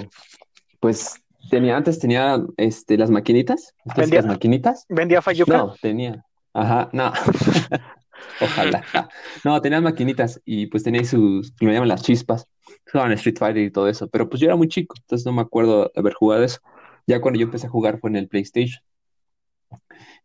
pues 0.79 1.21
tenía, 1.49 1.77
antes 1.77 1.99
tenía 1.99 2.41
este, 2.57 2.97
las 2.97 3.09
maquinitas, 3.11 3.73
las 3.85 3.97
Vendía- 3.97 4.21
maquinitas. 4.23 4.85
¿Vendía 4.89 5.21
Fayuca? 5.21 5.57
No, 5.57 5.75
tenía. 5.81 6.23
Ajá, 6.53 6.89
no. 6.93 7.11
Ojalá. 8.41 8.83
No, 9.43 9.61
tenía 9.61 9.79
maquinitas 9.81 10.41
y 10.45 10.67
pues 10.67 10.83
tenía 10.83 11.03
sus, 11.05 11.53
me 11.61 11.73
llaman 11.73 11.87
las 11.89 12.01
chispas. 12.01 12.47
Jugaban 12.91 13.11
Street 13.13 13.37
Fighter 13.37 13.63
y 13.63 13.71
todo 13.71 13.87
eso. 13.87 14.07
Pero 14.07 14.27
pues 14.29 14.39
yo 14.41 14.47
era 14.47 14.55
muy 14.55 14.67
chico, 14.67 14.95
entonces 14.99 15.25
no 15.25 15.33
me 15.33 15.41
acuerdo 15.41 15.83
de 15.83 15.91
haber 15.99 16.13
jugado 16.13 16.43
eso. 16.43 16.59
Ya 17.07 17.21
cuando 17.21 17.39
yo 17.39 17.45
empecé 17.45 17.67
a 17.67 17.69
jugar 17.69 17.99
fue 17.99 18.09
en 18.09 18.17
el 18.17 18.27
PlayStation. 18.27 18.83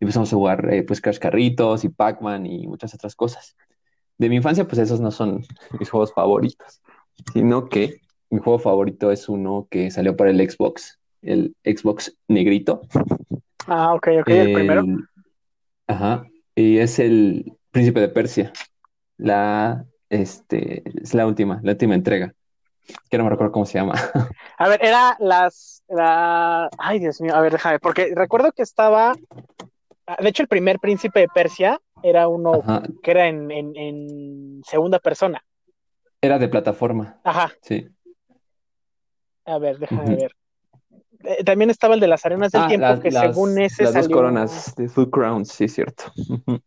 Empezamos 0.01 0.33
a 0.33 0.37
jugar 0.37 0.73
eh, 0.73 0.83
pues 0.83 1.01
Crash 1.01 1.19
Carritos 1.19 1.85
y 1.85 1.89
Pac-Man 1.89 2.45
y 2.47 2.67
muchas 2.67 2.93
otras 2.95 3.15
cosas. 3.15 3.57
De 4.19 4.29
mi 4.29 4.37
infancia, 4.37 4.67
pues 4.67 4.79
esos 4.79 5.01
no 5.01 5.11
son 5.11 5.45
mis 5.79 5.89
juegos 5.89 6.13
favoritos, 6.13 6.83
sino 7.33 7.69
que 7.69 8.01
mi 8.31 8.41
juego 8.41 8.59
favorito 8.59 9.13
es 9.13 9.29
uno 9.29 9.69
que 9.71 9.91
salió 9.91 10.17
para 10.17 10.31
el 10.31 10.51
Xbox, 10.51 10.99
el 11.23 11.55
Xbox 11.65 12.17
negrito. 12.29 12.83
Ah, 13.67 13.95
ok, 13.95 14.09
ok, 14.21 14.29
el 14.29 14.53
primero. 14.53 14.85
Ajá. 15.87 16.27
Y 16.55 16.79
es 16.79 16.99
el 16.99 17.57
Príncipe 17.71 18.01
de 18.01 18.09
Persia. 18.09 18.53
La, 19.19 19.85
este, 20.09 20.83
es 21.01 21.15
la 21.15 21.27
última, 21.27 21.61
la 21.63 21.73
última 21.73 21.95
entrega. 21.95 22.35
Que 23.11 23.19
no 23.19 23.25
me 23.25 23.31
recuerdo 23.31 23.53
cómo 23.53 23.67
se 23.67 23.79
llama. 23.79 23.95
A 24.59 24.69
ver, 24.69 24.85
era 24.85 25.17
las. 25.19 25.83
la- 25.89 26.69
Ay, 26.79 26.99
Dios 26.99 27.21
mío, 27.21 27.35
a 27.35 27.41
ver, 27.41 27.53
déjame, 27.53 27.79
porque 27.79 28.13
recuerdo 28.15 28.53
que 28.53 28.63
estaba. 28.63 29.15
De 30.21 30.29
hecho, 30.29 30.43
el 30.43 30.49
primer 30.49 30.79
príncipe 30.79 31.21
de 31.21 31.29
Persia 31.29 31.81
era 32.03 32.29
uno 32.29 32.53
Ajá. 32.61 32.83
que 33.03 33.11
era 33.11 33.29
en, 33.29 33.51
en, 33.51 33.77
en 33.77 34.63
segunda 34.65 34.99
persona. 34.99 35.43
Era 36.21 36.39
de 36.39 36.49
plataforma, 36.49 37.21
Ajá, 37.25 37.53
sí. 37.63 37.89
a 39.45 39.59
ver, 39.59 39.79
déjame 39.79 40.15
ver. 40.17 40.33
eh, 41.25 41.43
también 41.45 41.71
estaba 41.71 41.95
el 41.95 42.01
de 42.01 42.07
las 42.09 42.25
arenas 42.27 42.53
del 42.53 42.63
Ah, 42.63 42.69
tiempo, 42.69 42.87
las, 42.87 43.01
que 43.01 43.11
las- 43.11 43.35
según 43.35 43.59
ese 43.59 43.85
las 43.85 43.95
dos 43.95 44.09
coronas 44.09 44.75
de 44.77 44.89
Two 44.89 45.11
Crowns, 45.11 45.51
sí, 45.51 45.69
cierto. 45.69 46.05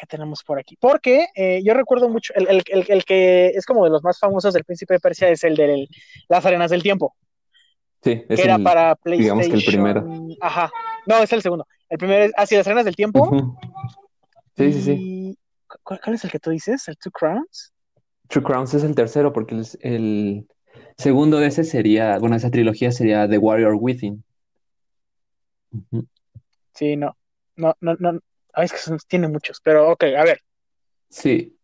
¿Qué 0.00 0.06
tenemos 0.06 0.42
por 0.42 0.58
aquí? 0.58 0.78
Porque 0.80 1.26
eh, 1.34 1.60
yo 1.62 1.74
recuerdo 1.74 2.08
mucho, 2.08 2.32
el, 2.34 2.48
el- 2.48 2.62
el- 2.68 2.86
el 2.88 3.04
que 3.04 3.48
es 3.48 3.66
como 3.66 3.84
de 3.84 3.90
los 3.90 4.02
más 4.02 4.18
famosos 4.18 4.54
del 4.54 4.64
Príncipe 4.64 4.94
de 4.94 5.00
Persia 5.00 5.28
es 5.28 5.44
el 5.44 5.54
de 5.56 5.88
las 6.26 6.46
arenas 6.46 6.70
del 6.70 6.82
tiempo, 6.82 7.14
Sí, 8.02 8.24
es 8.26 8.38
que 8.40 8.42
era 8.46 8.56
para 8.58 8.94
PlayStation. 8.96 9.38
digamos 9.42 9.48
que 9.48 9.56
el 9.56 9.64
primero. 9.64 10.06
Ajá. 10.40 10.70
No, 11.06 11.18
es 11.22 11.30
el 11.34 11.42
segundo. 11.42 11.66
El 11.90 11.98
primero 11.98 12.24
es, 12.24 12.32
ah, 12.38 12.46
sí, 12.46 12.56
las 12.56 12.66
arenas 12.66 12.86
del 12.86 12.96
tiempo. 12.96 13.28
Sí, 14.56 14.72
sí, 14.72 14.80
sí. 14.80 15.38
¿Cuál, 15.82 16.00
cuál 16.02 16.14
es 16.14 16.24
el 16.24 16.30
que 16.30 16.38
tú 16.38 16.48
dices? 16.48 16.88
¿El 16.88 16.96
Two 16.96 17.12
Crowns? 17.12 17.70
True 18.28 18.42
Crowns 18.42 18.72
es 18.72 18.82
el 18.84 18.94
tercero 18.94 19.34
porque 19.34 19.54
el, 19.54 19.66
el 19.82 20.48
segundo 20.96 21.38
de 21.40 21.48
ese 21.48 21.62
sería, 21.64 22.18
bueno, 22.18 22.36
esa 22.36 22.50
trilogía 22.50 22.90
sería 22.90 23.28
The 23.28 23.36
Warrior 23.36 23.74
Within. 23.78 24.24
Sí, 26.74 26.96
no. 26.96 27.16
No, 27.56 27.76
no, 27.82 27.96
no. 27.98 28.18
Ay, 28.54 28.66
es 28.66 28.72
que 28.72 28.96
tiene 29.08 29.28
muchos, 29.28 29.60
pero 29.62 29.90
ok, 29.92 30.04
a 30.18 30.24
ver. 30.24 30.40
Sí. 31.08 31.56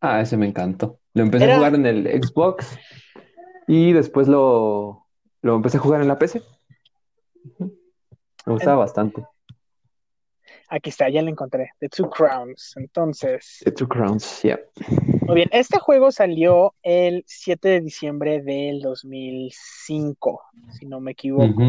Ah, 0.00 0.20
ese 0.20 0.36
me 0.36 0.46
encantó. 0.46 0.98
Lo 1.14 1.22
empecé 1.22 1.44
Era- 1.44 1.54
a 1.54 1.56
jugar 1.56 1.74
en 1.74 1.86
el 1.86 2.22
Xbox 2.22 2.78
y 3.66 3.92
después 3.92 4.28
lo, 4.28 5.06
lo 5.42 5.54
empecé 5.56 5.76
a 5.76 5.80
jugar 5.80 6.00
en 6.02 6.08
la 6.08 6.18
PC. 6.18 6.42
Me 7.58 8.52
gustaba 8.52 8.72
En- 8.74 8.78
bastante. 8.78 9.24
Aquí 10.74 10.88
está, 10.88 11.10
ya 11.10 11.20
lo 11.20 11.28
encontré. 11.28 11.72
The 11.80 11.90
Two 11.90 12.08
Crowns. 12.08 12.72
Entonces, 12.76 13.60
The 13.62 13.72
Two 13.72 13.86
Crowns, 13.86 14.40
yeah. 14.40 14.58
muy 15.26 15.34
bien. 15.34 15.50
Este 15.52 15.78
juego 15.78 16.10
salió 16.10 16.74
el 16.82 17.24
7 17.26 17.68
de 17.68 17.80
diciembre 17.82 18.40
del 18.40 18.80
2005, 18.80 20.42
si 20.70 20.86
no 20.86 20.98
me 20.98 21.10
equivoco. 21.10 21.62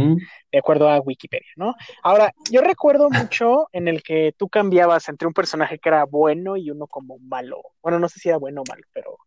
De 0.49 0.57
acuerdo 0.57 0.89
a 0.89 1.01
Wikipedia, 1.01 1.49
¿no? 1.57 1.75
Ahora, 2.01 2.31
yo 2.49 2.61
recuerdo 2.61 3.09
mucho 3.09 3.67
en 3.73 3.89
el 3.89 4.01
que 4.03 4.33
tú 4.37 4.47
cambiabas 4.47 5.09
entre 5.09 5.27
un 5.27 5.33
personaje 5.33 5.79
que 5.79 5.89
era 5.89 6.05
bueno 6.05 6.55
y 6.55 6.71
uno 6.71 6.87
como 6.87 7.19
malo. 7.19 7.57
Bueno, 7.81 7.99
no 7.99 8.07
sé 8.07 8.21
si 8.21 8.29
era 8.29 8.37
bueno 8.37 8.61
o 8.61 8.69
malo, 8.69 8.83
pero 8.93 9.17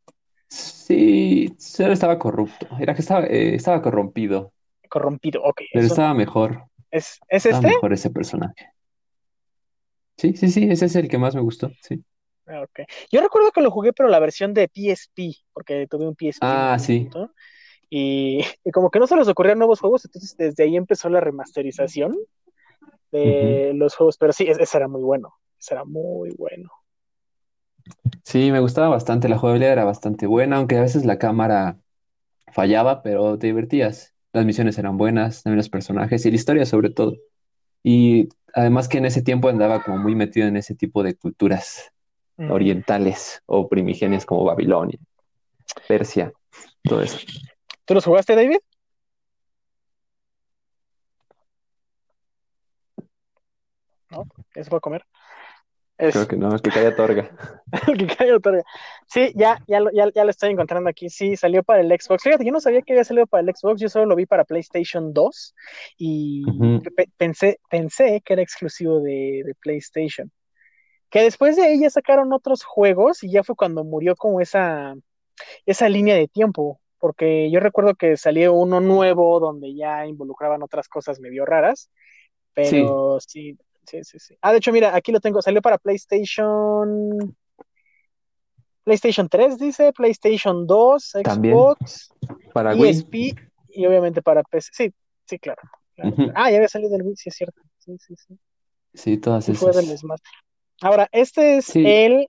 Sí, 0.48 1.54
solo 1.58 1.92
estaba 1.92 2.18
corrupto. 2.18 2.66
Era 2.80 2.94
que 2.94 3.02
estaba, 3.02 3.26
eh, 3.26 3.56
estaba 3.56 3.82
corrompido, 3.82 4.54
corrompido. 4.88 5.42
Ok, 5.42 5.60
pero 5.70 5.84
eso 5.84 5.92
estaba 5.92 6.14
mejor. 6.14 6.64
es, 6.90 7.20
¿es 7.28 7.44
Estaba 7.44 7.58
este? 7.58 7.74
mejor 7.74 7.92
ese 7.92 8.08
personaje. 8.08 8.75
Sí, 10.18 10.34
sí, 10.36 10.48
sí, 10.50 10.64
ese 10.70 10.86
es 10.86 10.96
el 10.96 11.08
que 11.08 11.18
más 11.18 11.34
me 11.34 11.40
gustó. 11.42 11.70
Sí. 11.82 12.04
Ah, 12.46 12.62
ok. 12.62 12.80
Yo 13.10 13.20
recuerdo 13.20 13.50
que 13.52 13.60
lo 13.60 13.70
jugué, 13.70 13.92
pero 13.92 14.08
la 14.08 14.20
versión 14.20 14.54
de 14.54 14.68
PSP, 14.68 15.34
porque 15.52 15.86
tuve 15.88 16.06
un 16.06 16.14
PSP. 16.14 16.40
Ah, 16.40 16.78
sí. 16.78 17.10
Y, 17.90 18.40
y 18.64 18.70
como 18.72 18.90
que 18.90 18.98
no 19.00 19.06
se 19.06 19.16
les 19.16 19.28
ocurrían 19.28 19.58
nuevos 19.58 19.80
juegos, 19.80 20.04
entonces 20.04 20.36
desde 20.36 20.64
ahí 20.64 20.76
empezó 20.76 21.08
la 21.08 21.20
remasterización 21.20 22.16
de 23.12 23.72
los 23.74 23.96
juegos. 23.96 24.18
Pero 24.18 24.32
sí, 24.32 24.44
ese 24.48 24.62
ese 24.62 24.76
era 24.78 24.88
muy 24.88 25.02
bueno. 25.02 25.34
Ese 25.58 25.74
era 25.74 25.84
muy 25.84 26.30
bueno. 26.38 26.70
Sí, 28.24 28.50
me 28.52 28.60
gustaba 28.60 28.88
bastante. 28.88 29.28
La 29.28 29.38
jugabilidad 29.38 29.72
era 29.72 29.84
bastante 29.84 30.26
buena, 30.26 30.56
aunque 30.56 30.76
a 30.76 30.80
veces 30.82 31.04
la 31.06 31.18
cámara 31.18 31.80
fallaba, 32.52 33.02
pero 33.02 33.38
te 33.38 33.48
divertías. 33.48 34.14
Las 34.32 34.46
misiones 34.46 34.78
eran 34.78 34.98
buenas, 34.98 35.42
también 35.44 35.58
los 35.58 35.70
personajes 35.70 36.26
y 36.26 36.30
la 36.30 36.36
historia 36.36 36.66
sobre 36.66 36.90
todo. 36.90 37.16
Y 37.88 38.28
además 38.52 38.88
que 38.88 38.98
en 38.98 39.04
ese 39.04 39.22
tiempo 39.22 39.48
andaba 39.48 39.80
como 39.80 39.98
muy 39.98 40.16
metido 40.16 40.48
en 40.48 40.56
ese 40.56 40.74
tipo 40.74 41.04
de 41.04 41.14
culturas 41.14 41.92
Mm. 42.36 42.50
orientales 42.50 43.42
o 43.46 43.68
primigenias 43.68 44.26
como 44.26 44.44
Babilonia, 44.44 44.98
Persia, 45.88 46.32
todo 46.82 47.00
eso. 47.00 47.18
¿Tú 47.84 47.94
los 47.94 48.04
jugaste, 48.04 48.34
David? 48.34 48.58
¿No? 54.10 54.24
¿Ya 54.54 54.64
se 54.64 54.68
fue 54.70 54.78
a 54.78 54.80
comer? 54.80 55.02
Es- 55.98 56.14
Creo 56.14 56.28
que 56.28 56.36
no, 56.36 56.54
es 56.54 56.60
que 56.62 56.70
calla 56.70 56.94
torga. 56.94 57.30
el 57.88 57.98
que 57.98 58.06
cae 58.06 58.32
otorga. 58.32 58.62
Sí, 59.06 59.32
ya, 59.34 59.58
ya, 59.66 59.80
lo, 59.80 59.90
ya, 59.92 60.10
ya 60.14 60.24
lo 60.24 60.30
estoy 60.30 60.50
encontrando 60.50 60.90
aquí. 60.90 61.08
Sí, 61.08 61.36
salió 61.36 61.62
para 61.62 61.80
el 61.80 61.88
Xbox. 61.88 62.22
Fíjate, 62.22 62.44
yo 62.44 62.52
no 62.52 62.60
sabía 62.60 62.82
que 62.82 62.92
había 62.92 63.04
salido 63.04 63.26
para 63.26 63.42
el 63.42 63.54
Xbox, 63.54 63.80
yo 63.80 63.88
solo 63.88 64.06
lo 64.06 64.16
vi 64.16 64.26
para 64.26 64.44
PlayStation 64.44 65.12
2 65.12 65.54
y 65.96 66.44
pe- 66.94 67.10
pensé, 67.16 67.58
pensé 67.70 68.20
que 68.24 68.34
era 68.34 68.42
exclusivo 68.42 69.00
de, 69.00 69.42
de 69.44 69.54
PlayStation. 69.60 70.30
Que 71.08 71.22
después 71.22 71.56
de 71.56 71.72
ella 71.72 71.88
sacaron 71.88 72.32
otros 72.32 72.64
juegos 72.64 73.22
y 73.22 73.30
ya 73.30 73.42
fue 73.44 73.54
cuando 73.56 73.84
murió 73.84 74.16
como 74.16 74.40
esa, 74.40 74.94
esa 75.66 75.88
línea 75.88 76.14
de 76.16 76.28
tiempo. 76.28 76.80
Porque 76.98 77.50
yo 77.50 77.60
recuerdo 77.60 77.94
que 77.94 78.16
salió 78.16 78.52
uno 78.54 78.80
nuevo 78.80 79.38
donde 79.38 79.74
ya 79.74 80.06
involucraban 80.06 80.62
otras 80.62 80.88
cosas 80.88 81.20
medio 81.20 81.44
raras. 81.46 81.90
Pero 82.54 83.18
sí, 83.20 83.52
sí, 83.52 83.58
sí, 83.86 84.18
sí. 84.18 84.36
Ah, 84.40 84.52
de 84.52 84.58
hecho, 84.58 84.72
mira, 84.72 84.94
aquí 84.94 85.12
lo 85.12 85.20
tengo. 85.20 85.40
Salió 85.42 85.62
para 85.62 85.78
PlayStation. 85.78 87.36
PlayStation 88.84 89.28
3, 89.28 89.58
dice, 89.58 89.92
PlayStation 89.92 90.66
2, 90.66 91.12
También. 91.24 91.54
Xbox, 91.54 92.10
Para 92.52 92.74
Wii. 92.74 92.90
ESP 92.90 93.14
y 93.70 93.84
obviamente 93.86 94.22
para 94.22 94.42
PC. 94.44 94.70
Sí, 94.72 94.94
sí, 95.24 95.38
claro. 95.38 95.60
Ah, 96.34 96.50
ya 96.50 96.56
había 96.56 96.68
salido 96.68 96.90
del 96.92 97.02
Wii, 97.02 97.16
sí, 97.16 97.28
es 97.30 97.34
cierto. 97.34 97.60
Sí, 97.78 97.96
sí, 97.98 98.14
sí. 98.16 98.38
Sí, 98.94 99.18
todas 99.18 99.44
Sí 99.44 99.54
fue 99.54 99.72
del 99.72 99.86
esas. 99.86 100.00
Smash. 100.00 100.20
Ahora, 100.82 101.08
este 101.10 101.56
es 101.58 101.64
Sí. 101.66 101.82
el 101.84 102.28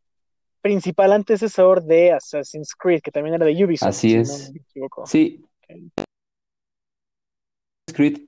principal 0.61 1.11
antecesor 1.13 1.83
de 1.83 2.13
Assassin's 2.13 2.73
Creed, 2.75 3.01
que 3.01 3.11
también 3.11 3.35
era 3.35 3.45
de 3.45 3.63
Ubisoft. 3.63 3.89
Así 3.89 4.09
si 4.09 4.15
es. 4.15 4.47
No 4.47 4.53
me 4.53 4.59
equivoco. 4.61 5.05
Sí. 5.05 5.45
Creed 7.93 8.26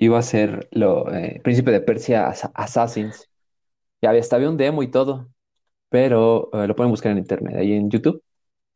iba 0.00 0.18
a 0.18 0.22
ser 0.22 0.68
lo 0.72 1.12
eh, 1.14 1.40
Príncipe 1.44 1.72
de 1.72 1.82
Persia 1.82 2.28
Assa- 2.28 2.52
Assassins. 2.54 3.30
Ya 4.02 4.10
había, 4.10 4.22
hasta 4.22 4.36
había 4.36 4.50
un 4.50 4.56
demo 4.58 4.82
y 4.82 4.88
todo, 4.90 5.28
pero 5.90 6.50
eh, 6.54 6.66
lo 6.68 6.76
pueden 6.76 6.90
buscar 6.92 7.12
en 7.12 7.18
internet, 7.18 7.56
ahí 7.56 7.74
en 7.74 7.90
YouTube 7.90 8.22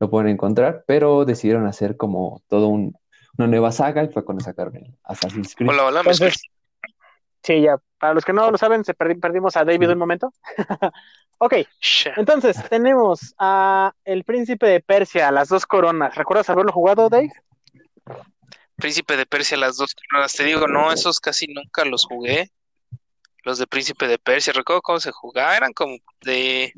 lo 0.01 0.11
pueden 0.11 0.29
encontrar, 0.29 0.85
pero 0.87 1.25
decidieron 1.25 1.67
hacer 1.67 1.97
como 1.97 2.43
todo 2.49 2.69
un, 2.69 2.95
una 3.39 3.49
nueva 3.49 3.73
saga 3.73 4.05
y 4.05 4.09
fue 4.11 4.25
cuando 4.25 4.45
sacaron 4.45 4.77
el 4.77 4.97
Assassin's 5.05 5.55
Creed. 5.57 5.71
Hola, 5.71 5.87
hola, 5.87 6.03
sí, 7.43 7.61
ya. 7.63 7.77
Para 7.99 8.15
los 8.15 8.25
que 8.25 8.33
no 8.33 8.51
lo 8.51 8.59
saben, 8.59 8.85
se 8.85 8.95
perdi- 8.95 9.21
perdimos 9.21 9.57
a 9.57 9.65
David 9.65 9.91
un 9.91 9.99
momento. 9.99 10.33
ok, 11.39 11.55
entonces 12.17 12.57
tenemos 12.69 13.35
a 13.39 13.93
el 14.05 14.25
príncipe 14.25 14.67
de 14.67 14.81
Persia, 14.81 15.31
las 15.31 15.49
dos 15.49 15.67
coronas. 15.67 16.15
¿Recuerdas 16.17 16.51
haberlo 16.51 16.73
jugado, 16.73 17.09
Dave? 17.09 17.31
Príncipe 18.77 19.17
de 19.17 19.27
Persia, 19.27 19.57
las 19.57 19.77
dos 19.77 19.95
coronas. 19.95 20.33
Te 20.33 20.45
digo, 20.45 20.67
no, 20.67 20.93
esos 20.93 21.21
casi 21.21 21.47
nunca 21.47 21.85
los 21.85 22.05
jugué. 22.07 22.51
Los 23.45 23.59
de 23.59 23.67
Príncipe 23.67 24.09
de 24.09 24.19
Persia, 24.19 24.53
recuerdo 24.53 24.83
cómo 24.83 25.01
se 25.01 25.13
jugaba, 25.13 25.57
eran 25.57 25.73
como 25.73 25.97
de... 26.23 26.73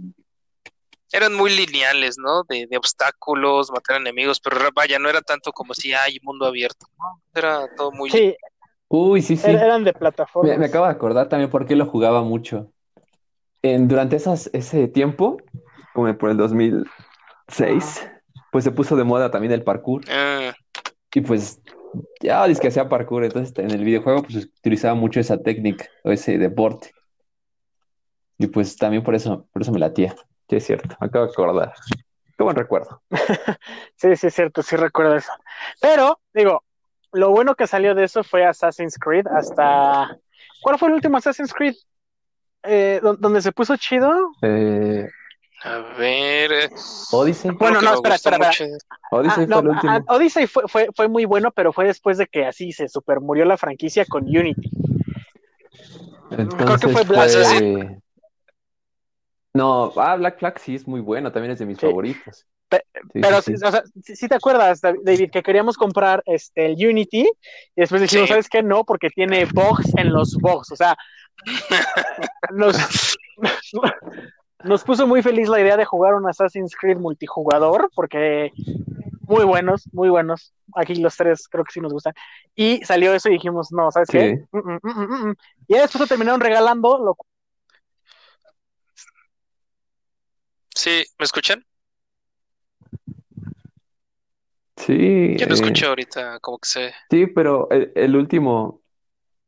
Eran 1.12 1.34
muy 1.34 1.56
lineales, 1.56 2.16
¿no? 2.18 2.42
De, 2.48 2.66
de 2.66 2.76
obstáculos, 2.76 3.70
matar 3.70 4.00
enemigos, 4.00 4.40
pero 4.40 4.56
vaya, 4.74 4.98
no 4.98 5.08
era 5.08 5.20
tanto 5.20 5.52
como 5.52 5.72
si 5.72 5.94
hay 5.94 6.18
mundo 6.22 6.46
abierto, 6.46 6.86
¿no? 6.98 7.22
Era 7.32 7.68
todo 7.76 7.92
muy... 7.92 8.10
Sí, 8.10 8.34
Uy, 8.88 9.22
sí, 9.22 9.36
sí. 9.36 9.46
er- 9.48 9.62
eran 9.62 9.84
de 9.84 9.92
Me, 9.92 9.98
plataformas. 9.98 10.58
me 10.58 10.66
acabo 10.66 10.86
de 10.86 10.92
acordar 10.92 11.28
también 11.28 11.50
por 11.50 11.66
qué 11.66 11.76
lo 11.76 11.86
jugaba 11.86 12.22
mucho. 12.22 12.72
En, 13.62 13.88
durante 13.88 14.16
esas, 14.16 14.50
ese 14.52 14.88
tiempo, 14.88 15.38
como 15.94 16.16
por 16.18 16.30
el 16.30 16.36
2006, 16.36 18.06
pues 18.50 18.64
se 18.64 18.70
puso 18.72 18.96
de 18.96 19.04
moda 19.04 19.30
también 19.30 19.52
el 19.52 19.62
parkour. 19.62 20.02
Ah, 20.08 20.52
Y 21.14 21.20
pues 21.20 21.60
ya 22.20 22.46
dice 22.46 22.60
que 22.60 22.68
hacía 22.68 22.88
parkour, 22.88 23.24
entonces 23.24 23.56
en 23.58 23.70
el 23.70 23.84
videojuego 23.84 24.22
pues 24.22 24.36
utilizaba 24.36 24.94
mucho 24.94 25.20
esa 25.20 25.42
técnica 25.42 25.86
o 26.04 26.10
ese 26.10 26.38
deporte. 26.38 26.92
Y 28.38 28.46
pues 28.48 28.76
también 28.76 29.02
por 29.02 29.14
eso, 29.14 29.46
por 29.52 29.62
eso 29.62 29.72
me 29.72 29.78
latía. 29.78 30.14
Sí, 30.48 30.56
es 30.56 30.64
cierto, 30.66 30.96
me 31.00 31.06
acabo 31.06 31.26
de 31.26 31.32
acordar. 31.32 31.72
Qué 32.36 32.44
buen 32.44 32.56
recuerdo. 32.56 33.02
Sí, 33.96 34.14
sí, 34.14 34.26
es 34.26 34.34
cierto, 34.34 34.62
sí 34.62 34.76
recuerdo 34.76 35.16
eso. 35.16 35.32
Pero, 35.80 36.20
digo, 36.34 36.62
lo 37.12 37.30
bueno 37.30 37.54
que 37.54 37.66
salió 37.66 37.94
de 37.94 38.04
eso 38.04 38.22
fue 38.22 38.44
Assassin's 38.44 38.98
Creed 38.98 39.26
hasta... 39.26 40.18
¿Cuál 40.60 40.78
fue 40.78 40.88
el 40.88 40.94
último 40.94 41.16
Assassin's 41.16 41.54
Creed? 41.54 41.74
Eh, 42.62 43.00
¿dó- 43.02 43.16
¿donde 43.16 43.40
se 43.40 43.52
puso 43.52 43.74
chido? 43.78 44.32
Eh, 44.42 45.08
a 45.66 45.78
ver... 45.98 46.52
eh, 46.52 46.70
Odyssey. 47.12 47.50
Bueno, 47.52 47.80
no, 47.80 47.94
espera, 47.94 48.14
espera, 48.14 48.38
mucho- 48.38 48.64
Odyssey 49.10 49.44
Ah, 49.44 49.46
fue 49.46 49.46
no, 49.46 49.58
el 49.60 49.68
último. 49.68 49.92
ah, 49.92 50.02
Odyssey 50.14 50.46
fue, 50.46 50.62
fue, 50.68 50.88
fue 50.94 51.08
muy 51.08 51.24
bueno, 51.24 51.50
pero 51.50 51.72
fue 51.72 51.86
después 51.86 52.18
de 52.18 52.26
que 52.26 52.46
así 52.46 52.72
se 52.72 52.88
super 52.88 53.20
murió 53.20 53.44
la 53.44 53.56
franquicia 53.56 54.04
con 54.06 54.24
Unity. 54.24 54.70
creo 56.28 56.48
que 56.78 56.88
fue 56.88 57.02
Entonces 57.02 57.08
Black 57.08 57.30
fue... 57.30 57.98
No, 59.54 59.92
ah, 59.96 60.16
Black 60.16 60.38
Flag 60.38 60.58
sí 60.58 60.74
es 60.74 60.86
muy 60.86 61.00
bueno, 61.00 61.32
también 61.32 61.52
es 61.52 61.58
de 61.58 61.66
mis 61.66 61.78
Sí. 61.78 61.86
favoritos. 61.86 62.46
Pe- 62.68 62.84
Sí, 63.12 63.20
Pero, 63.22 63.40
sí, 63.40 63.52
sí, 63.52 63.58
sí. 63.58 63.64
o 63.64 63.70
sea, 63.70 63.82
sí, 64.02 64.16
sí 64.16 64.28
te 64.28 64.34
acuerdas, 64.34 64.80
David, 64.80 65.30
que 65.30 65.42
queríamos 65.42 65.76
comprar 65.78 66.22
este, 66.26 66.66
el 66.66 66.72
Unity 66.86 67.20
y 67.20 67.30
después 67.80 68.02
dijimos, 68.02 68.26
Sí. 68.26 68.32
¿sabes 68.32 68.48
qué? 68.48 68.62
No, 68.62 68.84
porque 68.84 69.08
tiene 69.08 69.44
bugs 69.46 69.94
en 69.96 70.12
los 70.12 70.34
bugs. 70.36 70.72
O 70.72 70.76
sea, 70.76 70.96
nos, 72.52 72.76
nos 74.66 74.84
puso 74.84 75.06
muy 75.06 75.22
feliz 75.22 75.48
la 75.48 75.60
idea 75.60 75.76
de 75.76 75.84
jugar 75.84 76.14
un 76.14 76.28
Assassin's 76.28 76.74
Creed 76.76 76.98
multijugador 76.98 77.90
porque 77.94 78.52
muy 79.22 79.44
buenos, 79.44 79.88
muy 79.92 80.08
buenos. 80.08 80.52
aquí 80.74 80.94
los 80.96 81.16
tres 81.16 81.48
creo 81.48 81.64
que 81.64 81.72
sí 81.72 81.80
nos 81.80 81.92
gustan. 81.92 82.14
Y 82.54 82.84
salió 82.84 83.12
eso 83.14 83.28
y 83.28 83.32
dijimos, 83.32 83.72
no, 83.72 83.90
¿sabes 83.90 84.08
Sí. 84.10 84.18
qué? 84.18 84.44
Mm, 84.52 84.58
mm, 84.58 84.78
mm, 84.82 84.90
mm, 84.90 85.28
mm. 85.28 85.34
Y 85.68 85.74
ya 85.74 85.82
después 85.82 86.00
lo 86.00 86.06
terminaron 86.06 86.40
regalando, 86.40 86.98
lo 86.98 87.16
Sí, 90.74 91.04
¿me 91.18 91.24
escuchan? 91.24 91.64
Sí, 94.76 95.36
Yo 95.38 95.46
no 95.46 95.52
eh, 95.52 95.54
escucho 95.54 95.88
ahorita, 95.88 96.38
como 96.40 96.58
que 96.58 96.68
se... 96.68 96.94
sí, 97.10 97.26
pero 97.26 97.68
el, 97.70 97.92
el 97.96 98.14
último, 98.14 98.82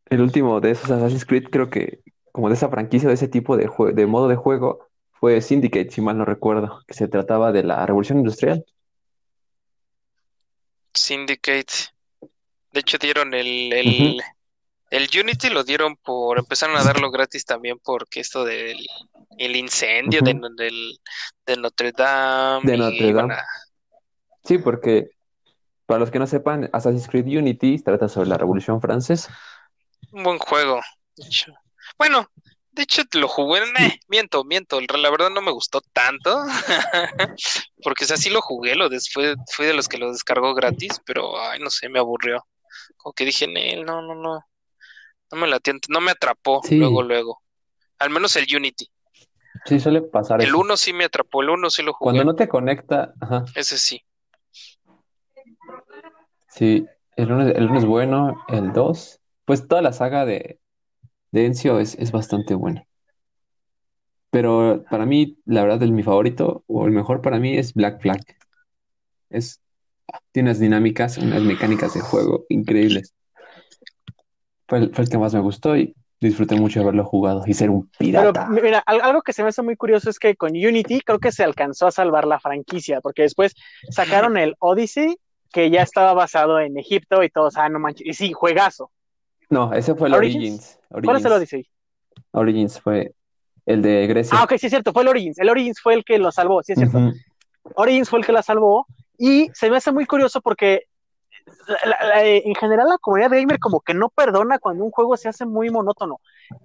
el 0.07 0.23
último 0.23 0.61
de 0.61 0.71
esos 0.71 0.91
Assassin's 0.91 1.27
Creed, 1.27 1.45
creo 1.51 1.69
que 1.69 2.03
como 2.33 2.49
de 2.49 2.55
esa 2.55 2.69
franquicia, 2.69 3.09
de 3.09 3.15
ese 3.15 3.29
tipo 3.29 3.57
de, 3.57 3.71
de 3.93 4.07
modo 4.07 4.29
de 4.29 4.37
juego, 4.37 4.88
fue 5.21 5.41
Syndicate, 5.41 5.91
si 5.91 6.01
mal 6.01 6.17
no 6.19 6.25
recuerdo, 6.25 6.83
que 6.87 6.95
se 6.95 7.09
trataba 7.09 7.53
de 7.53 7.63
la 7.65 7.85
revolución 7.87 8.19
industrial. 8.19 8.65
Syndicate. 10.95 11.73
De 12.73 12.81
hecho, 12.81 12.99
dieron 12.99 13.35
el, 13.35 13.73
el, 13.73 14.21
el 14.91 15.09
Unity, 15.21 15.49
lo 15.51 15.65
dieron 15.65 15.97
por, 15.97 16.39
empezaron 16.39 16.77
a 16.77 16.85
darlo 16.85 17.11
gratis 17.11 17.45
también 17.45 17.79
porque 17.83 18.21
esto 18.21 18.45
del 18.45 18.79
el 19.39 19.57
incendio 19.57 20.21
de, 20.23 20.35
del- 20.57 20.99
de 21.47 21.57
Notre 21.57 21.93
Dame. 21.93 22.71
De 22.71 22.77
Notre 22.77 23.13
Dame. 23.13 23.35
a- 23.35 23.45
Sí, 24.45 24.59
porque 24.59 25.11
para 25.87 26.01
los 26.01 26.11
que 26.11 26.19
no 26.19 26.27
sepan, 26.27 26.69
Assassin's 26.73 27.09
Creed 27.09 27.27
Unity 27.27 27.79
trata 27.83 28.09
sobre 28.09 28.29
la 28.29 28.39
Revolución 28.39 28.81
Francesa. 28.81 29.37
un 30.13 30.23
buen 30.23 30.39
juego. 30.39 30.81
Bueno, 31.99 32.29
de 32.79 32.85
hecho 32.85 33.03
lo 33.15 33.27
jugué, 33.27 33.59
eh, 33.59 33.99
miento, 34.07 34.45
miento, 34.45 34.81
la 34.81 35.11
verdad 35.11 35.31
no 35.31 35.43
me 35.43 35.51
gustó 35.51 35.81
tanto, 35.93 36.45
porque 37.83 38.05
o 38.05 38.07
sea, 38.07 38.17
sí 38.17 38.31
lo 38.31 38.41
jugué, 38.41 38.77
lo 38.77 38.89
des- 38.89 39.11
fue, 39.13 39.35
fui 39.53 39.67
de 39.67 39.75
los 39.75 39.89
que 39.89 39.99
lo 39.99 40.13
descargó 40.13 40.55
gratis, 40.55 41.01
pero 41.05 41.41
ay, 41.41 41.59
no 41.59 41.71
sé, 41.71 41.89
me 41.89 41.99
aburrió. 41.99 42.47
Como 42.97 43.13
que 43.15 43.25
dije, 43.25 43.49
"Nel, 43.49 43.85
no, 43.85 44.01
no, 44.01 44.15
no, 44.15 44.41
no 45.33 45.39
me 45.39 45.49
latió, 45.49 45.75
no 45.89 46.01
me 46.01 46.13
atrapó 46.13 46.61
Sí. 46.63 46.79
luego, 46.79 47.03
luego. 47.03 47.43
Al 47.99 48.11
menos 48.11 48.37
el 48.37 48.47
Unity. 48.55 48.89
Sí, 49.65 49.81
suele 49.81 50.03
pasar 50.03 50.41
El 50.41 50.49
eso. 50.49 50.59
1 50.59 50.77
sí 50.77 50.93
me 50.93 51.05
atrapó, 51.05 51.43
el 51.43 51.51
1 51.51 51.71
sí 51.71 51.83
lo 51.83 51.93
jugué, 51.93 52.05
Cuando 52.13 52.25
no 52.25 52.37
te 52.37 52.49
conecta, 52.49 53.13
ajá, 53.21 53.45
ese 53.57 53.77
sí. 53.77 54.05
sí, 56.49 56.87
el 57.17 57.33
uno, 57.33 57.43
el 57.49 57.65
uno 57.69 57.79
es 57.79 57.85
bueno, 57.85 58.37
el 58.49 58.73
2, 58.73 59.21
pues 59.45 59.67
toda 59.67 59.83
la 59.83 59.93
saga 59.93 60.25
de, 60.25 60.61
de 61.33 61.47
Ezio 61.47 61.81
es, 61.81 61.95
es 61.97 62.13
bastante 62.13 62.55
buena. 62.55 62.85
Pero 64.31 64.85
para 64.91 65.07
mí, 65.07 65.39
la 65.47 65.63
verdad, 65.63 65.83
el, 65.83 65.93
mi 65.93 66.03
favorito, 66.03 66.65
o 66.67 66.87
el 66.87 66.93
mejor 66.93 67.23
para 67.23 67.39
mí, 67.39 67.57
es 67.57 67.73
Black 67.75 68.01
Flag. 68.01 68.21
Es, 69.31 69.61
tiene 70.33 70.51
unas 70.51 70.61
dinámicas, 70.61 71.19
unas 71.19 71.43
mecánicas 71.45 71.95
de 71.95 72.01
juego 72.03 72.47
increíbles. 72.49 73.15
Fue 74.69 74.79
el, 74.79 74.95
fue 74.95 75.05
el 75.05 75.11
que 75.11 75.19
más 75.19 75.35
me 75.35 75.41
gustó 75.41 75.77
y 75.77 75.95
disfruté 76.21 76.55
mucho 76.57 76.81
de 76.81 76.85
haberlo 76.85 77.05
jugado 77.05 77.43
y 77.47 77.55
ser 77.55 77.71
un 77.71 77.89
Pero 77.99 78.33
pirata. 78.33 78.49
mira, 78.51 78.79
al- 78.87 79.01
algo 79.01 79.23
que 79.23 79.33
se 79.33 79.43
me 79.43 79.49
hace 79.49 79.63
muy 79.63 79.77
curioso 79.77 80.11
es 80.11 80.19
que 80.19 80.37
con 80.37 80.51
Unity 80.51 81.01
creo 81.01 81.19
que 81.19 81.33
se 81.33 81.45
alcanzó 81.45 81.87
a 81.87 81.91
salvar 81.91 82.27
la 82.27 82.41
franquicia, 82.41 83.01
porque 83.01 83.23
después 83.23 83.55
sacaron 83.91 84.37
el 84.37 84.55
Odyssey, 84.59 85.17
que 85.53 85.71
ya 85.71 85.83
estaba 85.83 86.13
basado 86.15 86.61
en 86.61 86.77
Egipto 86.79 87.23
y 87.23 87.31
todos, 87.31 87.57
ah, 87.57 87.69
no 87.69 87.79
manches, 87.79 88.07
y 88.07 88.13
sí, 88.15 88.33
juegazo. 88.33 88.91
No, 89.51 89.73
ese 89.73 89.95
fue 89.95 90.09
el 90.09 90.15
Origins. 90.15 90.79
Origins. 90.91 91.05
¿Cuál 91.05 91.17
es 91.17 91.25
el 91.25 91.33
Origins. 91.33 91.53
Odyssey? 91.55 91.71
Origins 92.33 92.81
fue 92.81 93.15
el 93.67 93.83
de 93.83 94.07
Grecia. 94.07 94.39
Ah, 94.39 94.45
ok, 94.45 94.51
sí 94.59 94.67
es 94.67 94.71
cierto, 94.71 94.93
fue 94.93 95.03
el 95.03 95.09
Origins. 95.09 95.39
El 95.39 95.49
Origins 95.51 95.81
fue 95.81 95.95
el 95.95 96.05
que 96.05 96.19
lo 96.19 96.31
salvó, 96.33 96.63
sí 96.63 96.73
es 96.73 96.79
cierto. 96.79 96.99
Origins 97.75 98.09
fue 98.09 98.19
el 98.21 98.27
que 98.27 98.33
la 98.33 98.43
salvó 98.43 98.87
y 99.19 99.51
se 99.55 99.69
me 99.71 99.77
hace 99.77 99.93
muy 99.93 100.07
curioso 100.07 100.41
porque 100.41 100.85
la- 101.67 101.79
la- 101.99 102.09
la- 102.09 102.25
en 102.27 102.55
general 102.55 102.89
la 102.89 102.99
comunidad 102.99 103.31
gamer 103.31 103.59
como 103.59 103.81
que 103.81 103.95
no 103.95 104.09
perdona 104.11 104.59
cuando 104.59 104.85
un 104.85 104.91
juego 104.91 105.17
se 105.17 105.29
hace 105.29 105.45
muy 105.47 105.71
monótono. 105.71 106.21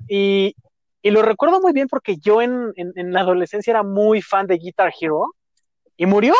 Y, 0.07 0.55
y 1.01 1.11
lo 1.11 1.21
recuerdo 1.21 1.59
muy 1.61 1.73
bien 1.73 1.87
porque 1.87 2.17
yo 2.17 2.41
en, 2.41 2.71
en- 2.75 2.93
en 2.95 3.11
la 3.13 3.21
adolescencia 3.21 3.71
era 3.71 3.83
muy 3.83 4.21
fan 4.21 4.47
de 4.47 4.57
Guitar 4.57 4.93
Hero 4.99 5.33
y 5.97 6.05
murió, 6.05 6.33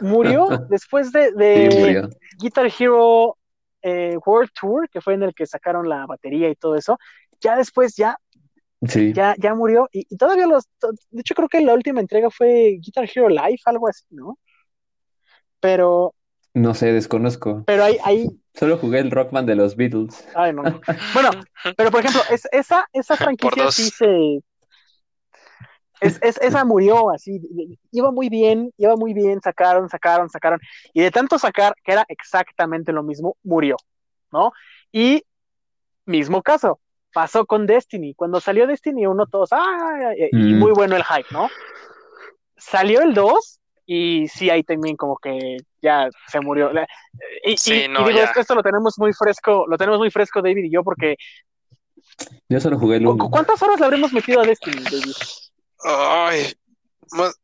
murió 0.00 0.46
después 0.68 1.12
de, 1.12 1.32
de 1.32 1.68
Sí, 1.70 1.78
murió. 1.78 2.08
Guitar 2.38 2.70
Hero 2.78 3.36
eh, 3.82 4.16
World 4.24 4.50
Tour, 4.58 4.88
que 4.90 5.00
fue 5.00 5.14
en 5.14 5.22
el 5.24 5.34
que 5.34 5.46
sacaron 5.46 5.88
la 5.88 6.06
batería 6.06 6.48
y 6.50 6.54
todo 6.56 6.76
eso. 6.76 6.98
Ya 7.40 7.56
después 7.56 7.96
ya, 7.96 8.16
Sí. 8.88 9.12
ya, 9.12 9.34
ya 9.38 9.54
murió 9.54 9.88
y, 9.92 10.06
y 10.08 10.16
todavía 10.16 10.46
los... 10.46 10.66
to- 10.78 10.90
De 11.10 11.20
hecho 11.20 11.34
creo 11.34 11.48
que 11.48 11.60
la 11.60 11.74
última 11.74 12.00
entrega 12.00 12.30
fue 12.30 12.78
Guitar 12.80 13.08
Hero 13.14 13.28
Live, 13.28 13.58
algo 13.66 13.88
así, 13.88 14.04
¿no? 14.10 14.38
Pero, 15.60 16.14
No 16.54 16.74
sé, 16.74 16.92
desconozco. 16.92 17.62
pero 17.66 17.84
hay, 17.84 17.98
hay, 18.04 18.28
Solo 18.54 18.76
jugué 18.78 18.98
el 18.98 19.10
Rockman 19.10 19.46
de 19.46 19.54
los 19.54 19.76
Beatles. 19.76 20.26
Ay, 20.34 20.52
no, 20.52 20.62
no. 20.62 20.80
Bueno, 21.14 21.30
pero 21.76 21.90
por 21.90 22.00
ejemplo, 22.00 22.22
es, 22.30 22.46
esa, 22.52 22.86
esa 22.92 23.16
franquicia 23.16 23.70
sí 23.70 23.88
se. 23.90 24.40
Es, 26.02 26.18
es- 26.20 26.38
esa 26.42 26.64
murió 26.64 27.10
así. 27.10 27.40
Iba 27.92 28.10
muy 28.10 28.28
bien, 28.28 28.72
iba 28.76 28.96
muy 28.96 29.14
bien, 29.14 29.40
sacaron, 29.40 29.88
sacaron, 29.88 30.28
sacaron. 30.28 30.58
Y 30.92 31.00
de 31.00 31.10
tanto 31.10 31.38
sacar, 31.38 31.74
que 31.84 31.92
era 31.92 32.04
exactamente 32.08 32.92
lo 32.92 33.02
mismo, 33.02 33.36
murió, 33.44 33.76
¿no? 34.32 34.52
Y 34.90 35.22
mismo 36.04 36.42
caso, 36.42 36.80
pasó 37.14 37.46
con 37.46 37.66
Destiny. 37.66 38.14
Cuando 38.14 38.40
salió 38.40 38.66
Destiny 38.66 39.06
1, 39.06 39.26
todos, 39.26 39.50
¡ah! 39.52 40.12
Y, 40.16 40.50
y 40.50 40.54
Mm. 40.54 40.58
muy 40.58 40.72
bueno 40.72 40.96
el 40.96 41.04
hype, 41.04 41.28
¿no? 41.30 41.48
Salió 42.56 43.02
el 43.02 43.14
2 43.14 43.60
y 43.86 44.26
sí, 44.28 44.50
ahí 44.50 44.62
también 44.62 44.96
como 44.96 45.16
que 45.18 45.56
ya 45.80 46.08
se 46.28 46.40
murió. 46.40 46.70
Y, 47.44 47.52
y- 47.52 47.56
Sí, 47.56 47.84
y 47.84 47.88
no, 47.88 48.06
digo, 48.06 48.18
ya. 48.18 48.24
esto, 48.24 48.40
esto 48.40 48.54
lo 48.54 48.62
tenemos 48.62 48.98
muy 48.98 49.12
fresco, 49.12 49.66
lo 49.68 49.76
tenemos 49.76 49.98
muy 49.98 50.10
fresco 50.10 50.42
David 50.42 50.64
y 50.64 50.70
yo, 50.72 50.82
porque 50.82 51.16
Yo 52.48 52.60
solo 52.60 52.78
jugué 52.78 52.96
el 52.96 53.04
¿cu- 53.04 53.12
1. 53.14 53.30
¿cuántas 53.30 53.62
horas 53.62 53.78
le 53.78 53.84
habremos 53.86 54.12
metido 54.12 54.40
a 54.40 54.44
Destiny, 54.44 54.82
David? 54.84 55.12
Ay, 55.84 56.52
más, 57.12 57.38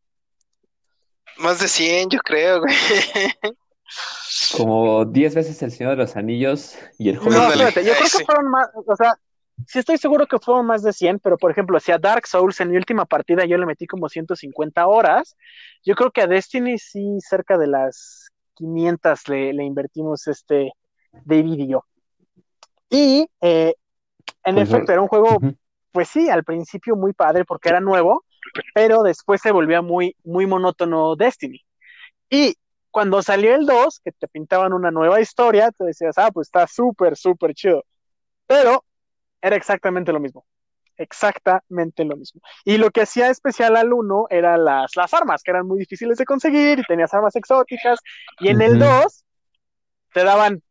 más 1.39 1.61
de 1.61 1.69
100, 1.69 2.11
yo 2.11 2.19
creo, 2.21 2.61
güey. 2.61 2.75
Como 4.57 5.05
10 5.05 5.35
veces 5.35 5.63
el 5.63 5.71
Señor 5.71 5.93
de 5.93 5.97
los 6.03 6.17
Anillos 6.17 6.77
y 6.99 7.09
el 7.09 7.17
No, 7.17 7.23
juego. 7.23 7.43
Ándale, 7.43 7.65
espérate, 7.69 7.89
yo 7.89 7.95
creo 7.97 8.11
que 8.11 8.25
fueron 8.25 8.51
más, 8.51 8.69
o 8.87 8.97
sea, 8.97 9.15
sí 9.67 9.79
estoy 9.79 9.99
seguro 9.99 10.27
que 10.27 10.39
fueron 10.39 10.67
más 10.67 10.83
de 10.83 10.93
100, 10.93 11.19
pero 11.21 11.37
por 11.39 11.51
ejemplo, 11.51 11.81
si 11.81 11.91
a 11.93 11.99
Dark 11.99 12.27
Souls 12.27 12.61
en 12.61 12.71
mi 12.71 12.77
última 12.77 13.07
partida 13.07 13.45
yo 13.45 13.57
le 13.57 13.67
metí 13.67 13.87
como 13.87 14.09
150 14.09 14.87
horas, 14.87 15.37
yo 15.85 15.95
creo 15.95 16.11
que 16.11 16.23
a 16.23 16.27
Destiny 16.27 16.79
sí 16.79 17.19
cerca 17.21 17.57
de 17.59 17.67
las 17.67 18.29
500 18.55 19.29
le, 19.29 19.53
le 19.53 19.65
invertimos 19.65 20.27
este 20.27 20.73
David 21.25 21.59
y 21.61 21.69
yo. 21.69 21.85
Y 22.91 23.29
eh, 23.41 23.75
en 24.45 24.55
Pues, 24.55 24.69
efecto 24.69 24.93
era 24.93 25.03
un 25.03 25.09
juego, 25.09 25.39
pues 25.93 26.09
sí, 26.09 26.29
al 26.29 26.45
principio 26.45 26.97
muy 26.97 27.13
padre 27.13 27.45
porque 27.45 27.69
era 27.69 27.81
nuevo, 27.81 28.25
pero 28.75 29.03
después 29.03 29.41
se 29.41 29.53
volvía 29.53 29.83
muy, 29.83 30.17
muy 30.25 30.47
monótono 30.47 31.17
Destiny. 31.17 31.61
Y 32.31 32.55
cuando 32.91 33.23
salió 33.23 33.55
el 33.55 33.67
2, 33.67 34.01
que 34.05 34.13
te 34.13 34.29
pintaban 34.29 34.73
una 34.73 34.91
nueva 34.91 35.21
historia, 35.21 35.71
te 35.73 35.85
decías, 35.85 36.19
ah, 36.19 36.31
pues 36.33 36.49
está 36.49 36.67
súper, 36.67 37.17
súper 37.17 37.55
chido. 37.55 37.85
Pero 38.47 38.85
era 39.43 39.57
exactamente 39.57 40.13
lo 40.13 40.21
mismo. 40.21 40.47
Exactamente 40.97 42.05
lo 42.05 42.17
mismo. 42.17 42.41
Y 42.65 42.79
lo 42.79 42.91
que 42.91 43.03
hacía 43.03 43.31
especial 43.31 43.77
al 43.77 43.93
1 43.93 44.27
eran 44.31 44.65
las, 44.65 44.97
las 44.97 45.15
armas, 45.15 45.43
que 45.43 45.53
eran 45.53 45.67
muy 45.67 45.79
difíciles 45.81 46.19
de 46.19 46.25
conseguir 46.27 46.81
y 46.81 46.85
tenías 46.85 47.15
armas 47.15 47.37
exóticas. 47.37 48.01
Y 48.41 48.49
en 48.49 48.63
el 48.63 48.73
Ujú. 48.75 48.81
2 48.81 49.25
te 50.15 50.25
daban 50.25 50.63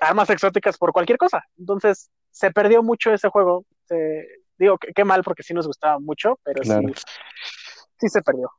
armas 0.00 0.30
exóticas 0.30 0.78
por 0.78 0.92
cualquier 0.92 1.18
cosa. 1.18 1.44
Entonces 1.58 2.10
se 2.30 2.50
perdió 2.50 2.82
mucho 2.82 3.12
ese 3.12 3.28
juego. 3.28 3.64
Se- 3.86 4.26
digo, 4.58 4.78
qué, 4.78 4.92
qué 4.94 5.04
mal 5.04 5.22
porque 5.22 5.42
sí 5.42 5.54
nos 5.54 5.66
gustaba 5.66 5.98
mucho, 5.98 6.38
pero 6.44 6.62
Claro. 6.62 6.88
sí, 6.88 6.94
sí 8.00 8.08
se 8.08 8.22
perdió. 8.22 8.50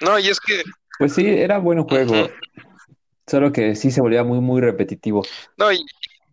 No, 0.00 0.18
y 0.18 0.28
es 0.28 0.40
que, 0.40 0.62
Pues 0.98 1.14
sí, 1.14 1.26
era 1.26 1.58
buen 1.58 1.82
juego. 1.82 2.28
Solo 3.26 3.52
que 3.52 3.74
sí 3.74 3.90
se 3.90 4.00
volvía 4.00 4.22
muy, 4.22 4.40
muy 4.40 4.60
repetitivo. 4.60 5.22
no, 5.56 5.72
y, 5.72 5.84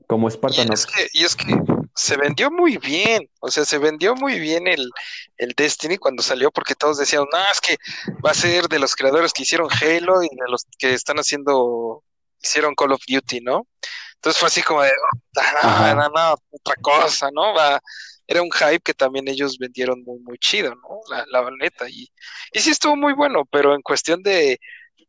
Como 0.07 0.27
y 0.27 0.31
Spartanox. 0.31 0.81
es 0.81 0.85
que, 0.85 1.07
y 1.13 1.23
es 1.23 1.35
que 1.35 1.55
se 1.95 2.17
vendió 2.17 2.51
muy 2.51 2.77
bien, 2.77 3.29
o 3.39 3.49
sea, 3.49 3.65
se 3.65 3.77
vendió 3.77 4.15
muy 4.15 4.39
bien 4.39 4.67
el, 4.67 4.89
el 5.37 5.53
Destiny 5.55 5.97
cuando 5.97 6.21
salió, 6.23 6.51
porque 6.51 6.75
todos 6.75 6.97
decían, 6.97 7.23
no, 7.31 7.39
es 7.51 7.61
que 7.61 7.77
va 8.25 8.31
a 8.31 8.35
ser 8.35 8.67
de 8.67 8.79
los 8.79 8.95
creadores 8.95 9.31
que 9.31 9.43
hicieron 9.43 9.69
Halo 9.71 10.21
y 10.23 10.27
de 10.29 10.49
los 10.49 10.65
que 10.77 10.93
están 10.93 11.17
haciendo, 11.17 12.03
hicieron 12.41 12.75
Call 12.75 12.93
of 12.93 13.01
Duty, 13.07 13.41
¿no? 13.41 13.67
Entonces 14.15 14.39
fue 14.39 14.47
así 14.47 14.61
como 14.61 14.81
de, 14.81 14.89
"Oh, 14.89 15.39
Ajá. 15.39 15.93
no, 15.95 16.01
no, 16.03 16.09
no, 16.09 16.35
otra 16.51 16.75
cosa, 16.81 17.29
¿no? 17.33 17.53
Va, 17.53 17.79
era 18.27 18.41
un 18.41 18.51
hype 18.51 18.79
que 18.79 18.93
también 18.93 19.27
ellos 19.27 19.57
vendieron 19.57 20.03
muy, 20.03 20.19
muy 20.19 20.37
chido, 20.37 20.75
¿no? 20.75 20.99
La, 21.09 21.25
la 21.29 21.49
neta, 21.59 21.89
y, 21.89 22.09
y 22.51 22.59
sí 22.59 22.71
estuvo 22.71 22.95
muy 22.95 23.13
bueno, 23.13 23.45
pero 23.51 23.75
en 23.75 23.81
cuestión 23.81 24.23
de 24.23 24.59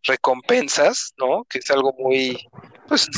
recompensas, 0.03 1.15
¿no? 1.17 1.45
Que 1.45 1.59
es 1.59 1.71
algo 1.71 1.95
muy, 1.99 2.39
pues, 2.89 3.09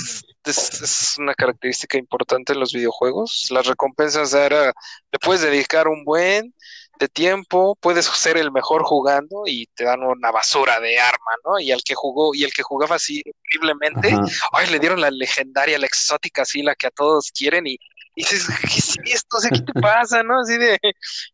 es, 0.45 0.83
es 0.83 1.15
una 1.19 1.35
característica 1.35 1.99
importante 1.99 2.53
en 2.53 2.61
los 2.61 2.73
videojuegos. 2.73 3.49
Las 3.51 3.67
recompensas 3.67 4.33
era, 4.35 4.67
le 4.67 5.19
puedes 5.21 5.43
dedicar 5.43 5.89
un 5.89 6.05
buen, 6.05 6.55
de 6.99 7.09
tiempo, 7.09 7.77
puedes 7.81 8.07
ser 8.07 8.37
el 8.37 8.51
mejor 8.51 8.83
jugando 8.85 9.43
y 9.47 9.67
te 9.75 9.85
dan 9.85 10.03
una 10.03 10.31
basura 10.31 10.81
de 10.81 10.99
arma, 10.99 11.33
¿no? 11.45 11.59
Y 11.59 11.71
el 11.71 11.83
que 11.83 11.95
jugó, 11.95 12.35
y 12.35 12.45
el 12.45 12.53
que 12.53 12.63
jugaba 12.63 12.97
así 12.97 13.23
horriblemente, 13.27 14.17
ay, 14.53 14.71
le 14.71 14.79
dieron 14.79 15.01
la 15.01 15.11
legendaria, 15.11 15.79
la 15.79 15.87
exótica, 15.87 16.43
así, 16.43 16.63
la 16.63 16.75
que 16.75 16.87
a 16.87 16.91
todos 16.91 17.31
quieren, 17.33 17.67
y, 17.67 17.79
dices, 18.17 18.47
¿qué 18.63 18.79
es 18.79 18.97
esto? 19.05 19.37
O 19.37 19.41
sea, 19.41 19.51
¿qué 19.51 19.61
te 19.61 19.81
pasa? 19.81 20.23
¿No? 20.23 20.41
Así 20.41 20.57
de, 20.59 20.79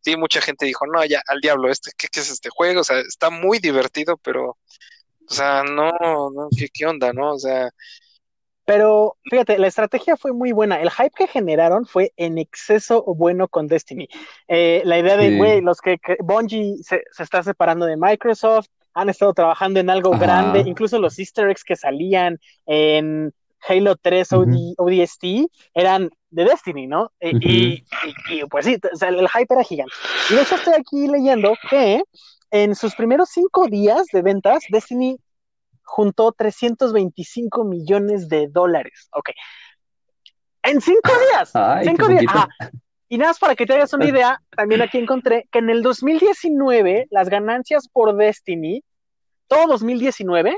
sí, 0.00 0.16
mucha 0.16 0.40
gente 0.40 0.66
dijo, 0.66 0.86
no, 0.86 1.04
ya, 1.04 1.22
al 1.26 1.40
diablo, 1.40 1.70
este, 1.70 1.90
¿qué, 1.96 2.08
es 2.12 2.30
este 2.30 2.50
juego? 2.50 2.80
O 2.80 2.84
sea, 2.84 2.98
está 3.00 3.30
muy 3.30 3.58
divertido, 3.58 4.16
pero, 4.18 4.58
o 5.28 5.34
sea, 5.34 5.62
no, 5.62 5.90
no, 6.00 6.48
¿qué, 6.56 6.68
qué 6.72 6.86
onda, 6.86 7.12
no? 7.12 7.32
O 7.34 7.38
sea, 7.38 7.70
pero 8.64 9.16
fíjate, 9.24 9.58
la 9.58 9.66
estrategia 9.66 10.16
fue 10.16 10.32
muy 10.32 10.52
buena. 10.52 10.80
El 10.80 10.90
hype 10.90 11.10
que 11.16 11.26
generaron 11.26 11.84
fue 11.84 12.12
en 12.16 12.38
exceso 12.38 13.02
bueno 13.02 13.48
con 13.48 13.66
Destiny. 13.66 14.08
Eh, 14.46 14.82
la 14.84 14.98
idea 14.98 15.16
de, 15.16 15.36
güey, 15.36 15.60
los 15.60 15.80
que, 15.80 15.98
Bungie 16.20 16.76
se, 16.82 17.02
está 17.18 17.42
separando 17.42 17.86
de 17.86 17.96
Microsoft, 17.96 18.68
han 18.94 19.08
estado 19.08 19.32
trabajando 19.34 19.80
en 19.80 19.90
algo 19.90 20.10
grande, 20.10 20.60
incluso 20.66 20.98
los 20.98 21.18
easter 21.18 21.48
eggs 21.48 21.64
que 21.64 21.76
salían 21.76 22.38
en 22.66 23.32
Halo 23.66 23.96
3 23.96 24.28
ODST 24.76 25.24
eran 25.74 26.10
de 26.32 26.44
Destiny, 26.44 26.86
¿no? 26.86 27.12
E, 27.20 27.32
y, 27.40 27.84
pues 28.50 28.66
sí, 28.66 28.76
el 29.02 29.28
hype 29.28 29.54
era 29.54 29.62
gigante. 29.62 29.92
Y 30.30 30.34
de 30.34 30.42
hecho 30.42 30.56
estoy 30.56 30.74
aquí 30.74 31.06
leyendo 31.06 31.54
que 31.70 32.02
en 32.50 32.74
sus 32.74 32.94
primeros 32.94 33.28
cinco 33.28 33.68
días 33.68 34.06
de 34.12 34.22
ventas, 34.22 34.64
Destiny 34.68 35.18
juntó 35.84 36.32
325 36.32 37.64
millones 37.64 38.28
de 38.28 38.48
dólares. 38.48 39.08
Ok. 39.12 39.30
En 40.62 40.80
cinco 40.80 41.10
días. 41.30 41.52
cinco 41.84 42.08
días. 42.08 42.24
Y 43.08 43.18
nada 43.18 43.30
más 43.30 43.38
para 43.38 43.54
que 43.54 43.66
te 43.66 43.74
hagas 43.74 43.92
una 43.92 44.06
idea, 44.06 44.40
también 44.56 44.80
aquí 44.80 44.96
encontré 44.96 45.46
que 45.52 45.58
en 45.58 45.68
el 45.68 45.82
2019 45.82 47.08
las 47.10 47.28
ganancias 47.28 47.88
por 47.88 48.16
Destiny, 48.16 48.82
todo 49.48 49.66
2019, 49.66 50.56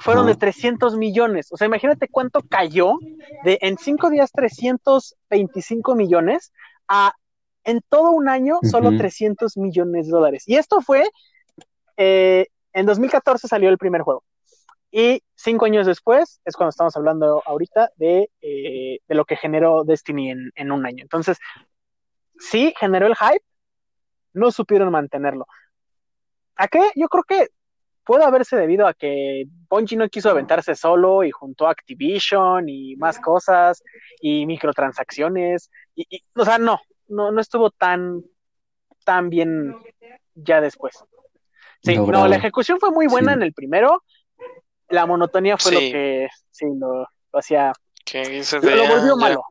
fueron 0.00 0.26
de 0.26 0.34
300 0.34 0.96
millones. 0.96 1.48
O 1.52 1.56
sea, 1.56 1.66
imagínate 1.66 2.08
cuánto 2.08 2.40
cayó 2.42 2.94
de 3.44 3.58
en 3.62 3.78
cinco 3.78 4.10
días 4.10 4.32
325 4.32 5.94
millones 5.94 6.52
a 6.88 7.14
en 7.64 7.80
todo 7.88 8.10
un 8.10 8.28
año 8.28 8.58
solo 8.62 8.96
300 8.96 9.56
millones 9.56 10.06
de 10.06 10.12
dólares. 10.12 10.44
Y 10.46 10.56
esto 10.56 10.80
fue, 10.82 11.08
eh, 11.96 12.46
en 12.72 12.86
2014 12.86 13.48
salió 13.48 13.70
el 13.70 13.78
primer 13.78 14.02
juego. 14.02 14.22
Y 14.90 15.22
cinco 15.34 15.64
años 15.64 15.86
después 15.86 16.40
es 16.44 16.54
cuando 16.56 16.70
estamos 16.70 16.96
hablando 16.96 17.42
ahorita 17.46 17.90
de, 17.96 18.30
eh, 18.42 19.00
lo 19.08 19.24
que 19.24 19.36
generó 19.36 19.82
Destiny 19.82 20.30
en, 20.54 20.72
un 20.72 20.86
año. 20.86 21.02
Entonces, 21.02 21.38
sí 22.38 22.72
generó 22.78 23.06
el 23.06 23.16
hype, 23.16 23.44
no 24.34 24.52
supieron 24.52 24.92
mantenerlo. 24.92 25.46
¿A 26.56 26.68
qué? 26.68 26.92
Yo 26.94 27.08
creo 27.08 27.24
que 27.24 27.48
puede 28.04 28.24
haberse 28.24 28.56
debido 28.56 28.86
a 28.86 28.94
que 28.94 29.44
Bungie 29.68 29.96
no 29.96 30.08
quiso 30.08 30.30
aventarse 30.30 30.74
solo 30.74 31.24
y 31.24 31.30
juntó 31.30 31.68
Activision 31.68 32.68
y 32.68 32.96
más 32.96 33.18
cosas 33.18 33.82
y 34.20 34.46
microtransacciones. 34.46 35.70
Y, 35.94 36.22
o 36.34 36.44
sea, 36.44 36.58
no, 36.58 36.80
no, 37.08 37.30
no 37.30 37.40
estuvo 37.40 37.70
tan, 37.70 38.22
tan 39.04 39.30
bien 39.30 39.74
ya 40.34 40.60
después. 40.60 41.02
Sí, 41.82 41.96
no, 41.96 42.26
la 42.28 42.36
ejecución 42.36 42.80
fue 42.80 42.90
muy 42.90 43.06
buena 43.06 43.34
en 43.34 43.42
el 43.42 43.52
primero 43.52 44.02
la 44.88 45.06
monotonía 45.06 45.58
fue 45.58 45.72
lo 45.72 45.78
que 45.80 46.28
sí 46.50 46.66
lo, 46.78 47.06
hacía. 47.32 47.72
lo, 48.62 48.88
volvió 48.88 49.16
malo. 49.16 49.42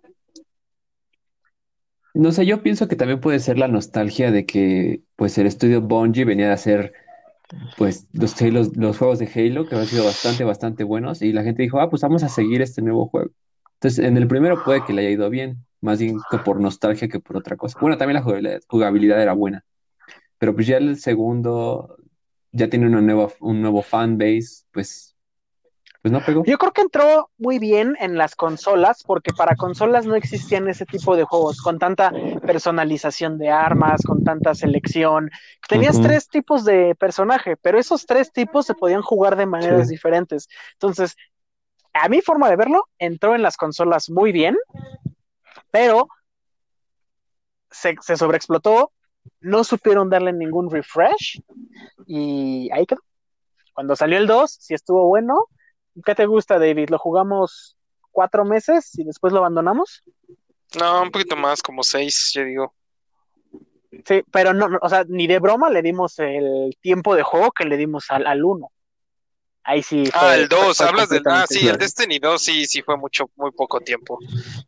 No 2.15 2.31
sé, 2.31 2.45
yo 2.45 2.61
pienso 2.61 2.87
que 2.87 2.95
también 2.95 3.19
puede 3.19 3.39
ser 3.39 3.57
la 3.57 3.67
nostalgia 3.67 4.31
de 4.31 4.45
que 4.45 5.01
pues 5.15 5.37
el 5.37 5.47
estudio 5.47 5.81
Bungie 5.81 6.25
venía 6.25 6.51
a 6.51 6.53
hacer 6.53 6.93
pues 7.77 8.07
los, 8.13 8.77
los 8.77 8.97
juegos 8.97 9.19
de 9.19 9.29
Halo 9.33 9.67
que 9.67 9.75
han 9.75 9.87
sido 9.87 10.05
bastante, 10.05 10.43
bastante 10.43 10.83
buenos 10.83 11.21
y 11.21 11.31
la 11.33 11.43
gente 11.43 11.63
dijo, 11.63 11.79
ah, 11.79 11.89
pues 11.89 12.01
vamos 12.01 12.23
a 12.23 12.29
seguir 12.29 12.61
este 12.61 12.81
nuevo 12.81 13.07
juego. 13.07 13.31
Entonces, 13.75 14.05
en 14.05 14.17
el 14.17 14.27
primero 14.27 14.63
puede 14.63 14.85
que 14.85 14.93
le 14.93 15.01
haya 15.01 15.11
ido 15.11 15.29
bien, 15.29 15.65
más 15.81 15.99
bien 15.99 16.17
que 16.31 16.37
por 16.37 16.59
nostalgia 16.59 17.07
que 17.07 17.19
por 17.19 17.37
otra 17.37 17.57
cosa. 17.57 17.77
Bueno, 17.79 17.97
también 17.97 18.23
la 18.23 18.59
jugabilidad, 18.67 19.21
era 19.21 19.33
buena, 19.33 19.65
pero 20.37 20.55
pues 20.55 20.67
ya 20.67 20.77
el 20.77 20.97
segundo 20.97 21.97
ya 22.51 22.69
tiene 22.69 22.87
una 22.87 23.01
nueva, 23.01 23.29
un 23.41 23.61
nuevo 23.61 23.81
fan 23.81 24.17
base, 24.17 24.63
pues 24.71 25.12
pues 26.03 26.11
no 26.11 26.19
pegó. 26.19 26.43
Yo 26.43 26.57
creo 26.57 26.73
que 26.73 26.81
entró 26.81 27.31
muy 27.37 27.59
bien 27.59 27.95
en 27.97 28.17
las 28.17 28.35
consolas, 28.35 29.03
porque 29.05 29.31
para 29.31 29.55
consolas 29.55 30.05
no 30.05 30.15
existían 30.15 30.67
ese 30.67 30.85
tipo 30.85 31.15
de 31.15 31.23
juegos, 31.23 31.61
con 31.61 31.79
tanta 31.79 32.11
personalización 32.45 33.37
de 33.37 33.49
armas, 33.49 34.01
con 34.05 34.21
tanta 34.21 34.53
selección. 34.53 35.31
Tenías 35.69 36.01
tres 36.01 36.27
tipos 36.27 36.65
de 36.65 36.93
personaje, 36.95 37.55
pero 37.55 37.79
esos 37.79 38.05
tres 38.05 38.33
tipos 38.33 38.65
se 38.65 38.73
podían 38.73 39.01
jugar 39.01 39.37
de 39.37 39.45
maneras 39.45 39.87
diferentes. 39.87 40.49
Entonces, 40.73 41.15
a 41.93 42.09
mi 42.09 42.19
forma 42.19 42.49
de 42.49 42.57
verlo, 42.57 42.89
entró 42.99 43.33
en 43.33 43.41
las 43.41 43.55
consolas 43.55 44.09
muy 44.09 44.33
bien, 44.33 44.57
pero 45.71 46.09
se, 47.71 47.95
se 48.01 48.17
sobreexplotó, 48.17 48.91
no 49.39 49.63
supieron 49.63 50.09
darle 50.09 50.33
ningún 50.33 50.69
refresh 50.69 51.41
y 52.05 52.69
ahí 52.73 52.85
quedó. 52.85 52.99
Cuando 53.73 53.95
salió 53.95 54.17
el 54.17 54.27
2, 54.27 54.51
sí 54.51 54.73
estuvo 54.73 55.07
bueno, 55.07 55.47
¿Qué 56.05 56.15
te 56.15 56.25
gusta, 56.25 56.59
David? 56.59 56.89
¿Lo 56.89 56.97
jugamos 56.97 57.77
cuatro 58.11 58.45
meses 58.45 58.97
y 58.97 59.03
después 59.03 59.33
lo 59.33 59.39
abandonamos? 59.39 60.03
No, 60.79 61.03
un 61.03 61.11
poquito 61.11 61.35
más, 61.35 61.61
como 61.61 61.83
seis, 61.83 62.31
yo 62.33 62.43
digo. 62.43 62.73
Sí, 64.05 64.23
pero 64.31 64.53
no, 64.53 64.69
o 64.81 64.89
sea, 64.89 65.05
ni 65.07 65.27
de 65.27 65.39
broma 65.39 65.69
le 65.69 65.81
dimos 65.83 66.17
el 66.17 66.75
tiempo 66.81 67.15
de 67.15 67.21
juego 67.21 67.51
que 67.51 67.65
le 67.65 67.77
dimos 67.77 68.05
al, 68.09 68.25
al 68.25 68.43
uno. 68.43 68.71
Ahí 69.63 69.81
sí. 69.81 70.03
ah, 70.13 70.35
el 70.35 70.49
2, 70.49 70.81
hablas 70.81 71.09
del. 71.09 71.21
Ah, 71.25 71.45
sí, 71.47 71.67
el 71.67 71.77
Destiny 71.77 72.19
2 72.19 72.41
sí, 72.41 72.65
sí 72.65 72.81
fue 72.81 72.97
mucho, 72.97 73.29
muy 73.35 73.51
poco 73.51 73.79
tiempo. 73.79 74.19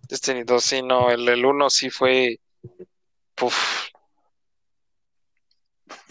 Destiny 0.08 0.44
2 0.44 0.64
sí, 0.64 0.82
no, 0.82 1.10
el, 1.10 1.28
el 1.28 1.46
1 1.46 1.70
sí 1.70 1.90
fue. 1.90 2.40
Puf, 3.34 3.90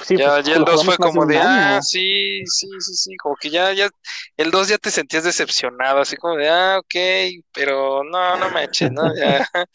ya, 0.08 0.34
pues, 0.36 0.48
el 0.48 0.64
2 0.64 0.84
fue 0.84 0.96
como 0.96 1.26
de, 1.26 1.38
ah, 1.38 1.80
sí, 1.82 2.42
sí, 2.46 2.68
sí, 2.78 2.94
sí, 2.94 3.16
como 3.16 3.34
que 3.36 3.50
ya, 3.50 3.72
ya, 3.72 3.88
el 4.36 4.50
2 4.50 4.68
ya 4.68 4.78
te 4.78 4.90
sentías 4.90 5.24
decepcionado, 5.24 6.00
así 6.00 6.16
como 6.16 6.36
de, 6.36 6.48
ah, 6.48 6.78
ok, 6.78 7.44
pero 7.52 8.04
no, 8.04 8.36
no 8.36 8.50
me 8.50 8.64
eches, 8.64 8.90
¿no? 8.92 9.02
Ya, 9.14 9.48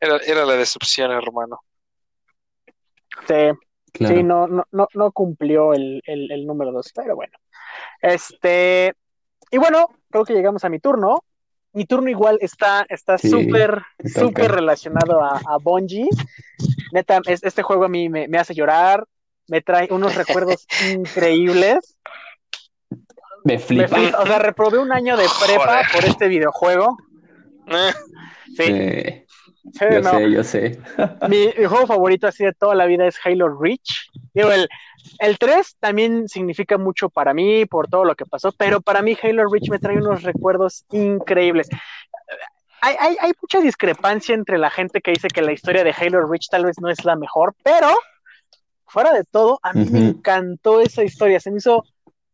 era, 0.00 0.16
era 0.26 0.44
la 0.44 0.54
decepción, 0.54 1.12
hermano. 1.12 1.60
Sí, 3.28 4.06
sí, 4.06 4.22
no, 4.22 4.46
no, 4.46 4.64
no, 4.72 4.88
no 4.94 5.12
cumplió 5.12 5.74
el, 5.74 6.02
el, 6.06 6.30
el 6.32 6.46
número 6.46 6.72
2, 6.72 6.92
pero 6.94 7.14
bueno. 7.14 7.32
Este, 8.00 8.94
y 9.50 9.58
bueno, 9.58 9.88
creo 10.10 10.24
que 10.24 10.34
llegamos 10.34 10.64
a 10.64 10.68
mi 10.68 10.80
turno. 10.80 11.24
Mi 11.74 11.86
turno 11.86 12.10
igual 12.10 12.38
está 12.42 12.84
está 12.88 13.16
súper, 13.16 13.82
súper 14.04 14.50
relacionado 14.50 15.22
a, 15.22 15.40
a 15.46 15.56
Bungie. 15.58 16.08
Neta, 16.92 17.20
este 17.26 17.62
juego 17.62 17.84
a 17.84 17.88
mí 17.88 18.08
me, 18.08 18.28
me 18.28 18.38
hace 18.38 18.54
llorar 18.54 19.04
me 19.48 19.60
trae 19.60 19.88
unos 19.90 20.14
recuerdos 20.14 20.66
increíbles. 20.92 21.96
Me 23.44 23.58
flipa. 23.58 23.98
O 24.20 24.26
sea, 24.26 24.38
reprobé 24.38 24.78
un 24.78 24.92
año 24.92 25.16
de 25.16 25.26
prepa 25.44 25.82
por 25.92 26.04
este 26.04 26.28
videojuego. 26.28 26.96
Sí. 28.54 29.24
yo 29.80 30.02
sé, 30.02 30.30
yo 30.30 30.44
sé. 30.44 30.78
Mi, 31.30 31.50
juego 31.64 31.86
favorito 31.86 32.26
así 32.26 32.44
de 32.44 32.52
toda 32.52 32.74
la 32.74 32.84
vida 32.84 33.06
es 33.06 33.16
Halo 33.24 33.48
Reach. 33.48 34.10
Digo, 34.34 34.52
el, 34.52 34.68
el 35.20 35.38
3 35.38 35.76
también 35.80 36.28
significa 36.28 36.76
mucho 36.76 37.08
para 37.08 37.32
mí 37.32 37.64
por 37.64 37.88
todo 37.88 38.04
lo 38.04 38.14
que 38.14 38.26
pasó, 38.26 38.52
pero 38.52 38.82
para 38.82 39.00
mí 39.00 39.16
Halo 39.22 39.48
Reach 39.50 39.70
me 39.70 39.78
trae 39.78 39.96
unos 39.96 40.22
recuerdos 40.22 40.84
increíbles. 40.90 41.68
Hay, 42.84 42.96
hay, 42.98 43.16
hay 43.20 43.32
mucha 43.40 43.60
discrepancia 43.60 44.34
entre 44.34 44.58
la 44.58 44.68
gente 44.68 45.00
que 45.00 45.12
dice 45.12 45.28
que 45.28 45.40
la 45.40 45.52
historia 45.52 45.84
de 45.84 45.94
Halo 45.96 46.26
Reach 46.26 46.48
tal 46.50 46.66
vez 46.66 46.80
no 46.80 46.90
es 46.90 47.04
la 47.04 47.14
mejor, 47.14 47.54
pero 47.62 47.88
fuera 48.92 49.12
de 49.12 49.24
todo, 49.24 49.58
a 49.62 49.72
mí 49.72 49.86
me 49.90 50.00
encantó 50.00 50.80
esa 50.80 51.02
historia. 51.02 51.40
Se 51.40 51.50
me 51.50 51.58
hizo 51.58 51.84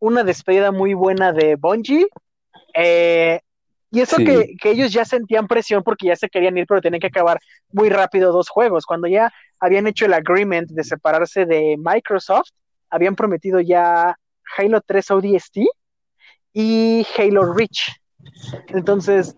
una 0.01 0.25
despedida 0.25 0.73
muy 0.73 0.95
buena 0.95 1.33
de 1.33 1.57
Bungie. 1.57 2.09
Eh, 2.75 3.41
y 3.91 4.01
eso 4.01 4.17
que, 4.17 4.57
ellos 4.65 4.93
ya 4.93 5.05
sentían 5.05 5.47
presión 5.47 5.83
porque 5.83 6.07
ya 6.09 6.17
se 6.17 6.29
querían 6.29 6.59
ir, 6.59 6.67
pero 6.67 6.81
tenían 6.81 7.01
que 7.01 7.07
acabar 7.07 7.39
muy 7.73 7.91
rápido 7.91 8.33
dos 8.33 8.49
juegos. 8.49 8.87
Cuando 8.87 9.07
ya 9.07 9.33
habían 9.61 9.87
hecho 9.87 10.07
el 10.07 10.15
agreement 10.15 10.69
de 10.71 10.83
separarse 10.83 11.47
de 11.47 11.77
Microsoft, 11.79 12.51
habían 12.91 13.15
prometido 13.15 13.61
ya 13.61 14.17
Halo 14.57 14.81
3 14.81 15.11
ODST 15.11 15.59
y 16.55 17.07
Halo 17.17 17.53
Reach. 17.53 17.93
Entonces, 18.69 19.35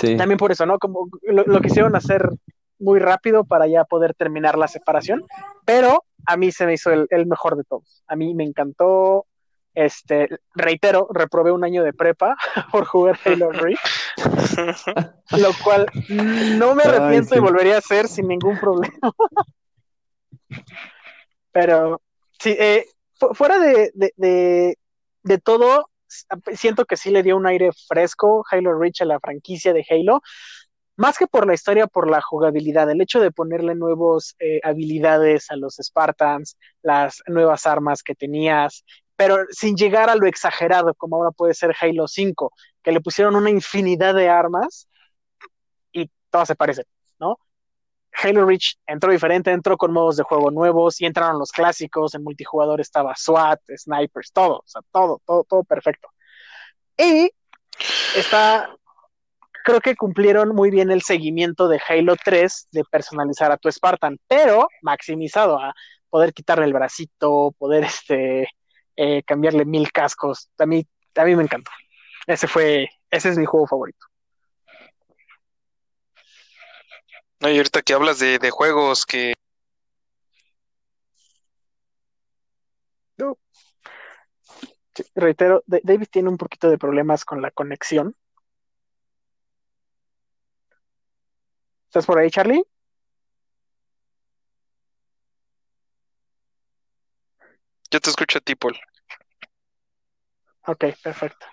también 0.00 0.38
por 0.38 0.52
eso, 0.52 0.66
¿no? 0.66 0.78
Como 0.78 1.08
lo, 1.22 1.44
lo 1.44 1.60
quisieron 1.60 1.96
hacer 1.96 2.30
muy 2.78 3.00
rápido 3.00 3.44
para 3.44 3.66
ya 3.66 3.84
poder 3.84 4.14
terminar 4.14 4.56
la 4.56 4.68
separación, 4.68 5.24
pero 5.64 6.04
a 6.26 6.36
mí 6.36 6.52
se 6.52 6.66
me 6.66 6.74
hizo 6.74 6.90
el, 6.90 7.26
mejor 7.26 7.56
de 7.56 7.64
todos. 7.64 8.04
A 8.06 8.16
mí 8.16 8.34
me 8.34 8.44
encantó. 8.44 9.26
Este, 9.74 10.28
reitero, 10.54 11.06
reprobé 11.12 11.52
un 11.52 11.62
año 11.62 11.84
de 11.84 11.92
prepa 11.92 12.36
por 12.72 12.84
jugar 12.84 13.16
Halo 13.24 13.52
Reach, 13.52 13.78
lo 15.36 15.50
cual 15.62 15.86
no 16.58 16.74
me 16.74 16.82
arrepiento 16.82 17.36
y 17.36 17.38
volvería 17.38 17.76
a 17.76 17.78
hacer 17.78 18.08
sin 18.08 18.26
ningún 18.26 18.58
problema. 18.58 19.12
Pero 21.52 22.00
sí, 22.40 22.56
eh, 22.58 22.86
fuera 23.34 23.58
de, 23.60 23.92
de, 23.94 24.76
de, 25.22 25.38
todo, 25.38 25.90
siento 26.54 26.84
que 26.84 26.96
sí 26.96 27.10
le 27.10 27.22
dio 27.22 27.36
un 27.36 27.46
aire 27.46 27.70
fresco 27.86 28.44
Halo 28.50 28.78
Reach 28.78 29.02
a 29.02 29.04
la 29.04 29.20
franquicia 29.20 29.72
de 29.72 29.84
Halo. 29.88 30.22
Más 30.96 31.16
que 31.16 31.28
por 31.28 31.46
la 31.46 31.54
historia, 31.54 31.86
por 31.86 32.10
la 32.10 32.20
jugabilidad, 32.20 32.90
el 32.90 33.00
hecho 33.00 33.20
de 33.20 33.30
ponerle 33.30 33.76
nuevas 33.76 34.34
eh, 34.40 34.60
habilidades 34.64 35.50
a 35.50 35.56
los 35.56 35.76
Spartans, 35.80 36.58
las 36.82 37.22
nuevas 37.28 37.66
armas 37.66 38.02
que 38.02 38.16
tenías, 38.16 38.84
pero 39.14 39.38
sin 39.50 39.76
llegar 39.76 40.10
a 40.10 40.16
lo 40.16 40.26
exagerado 40.26 40.94
como 40.94 41.16
ahora 41.16 41.30
puede 41.30 41.54
ser 41.54 41.74
Halo 41.80 42.08
5, 42.08 42.52
que 42.82 42.92
le 42.92 43.00
pusieron 43.00 43.36
una 43.36 43.50
infinidad 43.50 44.14
de 44.14 44.28
armas 44.28 44.88
y 45.92 46.10
todas 46.30 46.48
se 46.48 46.56
parecen, 46.56 46.84
¿no? 47.20 47.38
Halo 48.22 48.44
Reach 48.44 48.76
entró 48.86 49.12
diferente, 49.12 49.52
entró 49.52 49.76
con 49.76 49.92
modos 49.92 50.16
de 50.16 50.24
juego 50.24 50.50
nuevos 50.50 51.00
y 51.00 51.06
entraron 51.06 51.38
los 51.38 51.52
clásicos, 51.52 52.14
en 52.14 52.24
multijugador 52.24 52.80
estaba 52.80 53.14
SWAT, 53.14 53.60
snipers, 53.76 54.32
todo, 54.32 54.56
o 54.58 54.64
sea, 54.66 54.82
todo, 54.90 55.22
todo, 55.24 55.44
todo 55.44 55.64
perfecto. 55.64 56.08
Y 56.96 57.30
está, 58.16 58.74
creo 59.64 59.80
que 59.80 59.94
cumplieron 59.94 60.54
muy 60.54 60.70
bien 60.70 60.90
el 60.90 61.02
seguimiento 61.02 61.68
de 61.68 61.80
Halo 61.88 62.16
3 62.22 62.68
de 62.72 62.82
personalizar 62.90 63.52
a 63.52 63.56
tu 63.56 63.70
Spartan, 63.70 64.18
pero 64.26 64.68
maximizado 64.82 65.58
a 65.60 65.72
poder 66.10 66.32
quitarle 66.32 66.64
el 66.64 66.72
bracito, 66.72 67.54
poder 67.56 67.84
este, 67.84 68.48
eh, 68.96 69.22
cambiarle 69.22 69.64
mil 69.64 69.92
cascos. 69.92 70.50
A 70.58 70.66
mí, 70.66 70.84
a 71.14 71.24
mí 71.24 71.36
me 71.36 71.44
encantó. 71.44 71.70
Ese 72.26 72.48
fue, 72.48 72.88
ese 73.10 73.28
es 73.28 73.38
mi 73.38 73.46
juego 73.46 73.66
favorito. 73.66 74.07
No, 77.40 77.48
y 77.50 77.56
ahorita 77.56 77.82
que 77.82 77.94
hablas 77.94 78.18
de, 78.18 78.50
juegos 78.50 79.06
que... 79.06 79.34
reitero, 85.14 85.62
David 85.66 86.08
tiene 86.10 86.28
un 86.28 86.36
poquito 86.36 86.70
de 86.70 86.78
problemas 86.78 87.24
con 87.24 87.42
la 87.42 87.50
conexión. 87.50 88.16
¿Estás 91.86 92.06
por 92.06 92.18
ahí, 92.18 92.30
Charlie? 92.30 92.64
Yo 97.90 98.00
te 98.00 98.10
escucho 98.10 98.38
a 98.38 98.40
ti, 98.40 98.54
Paul. 98.54 98.76
Ok, 100.66 100.84
perfecto. 101.02 101.46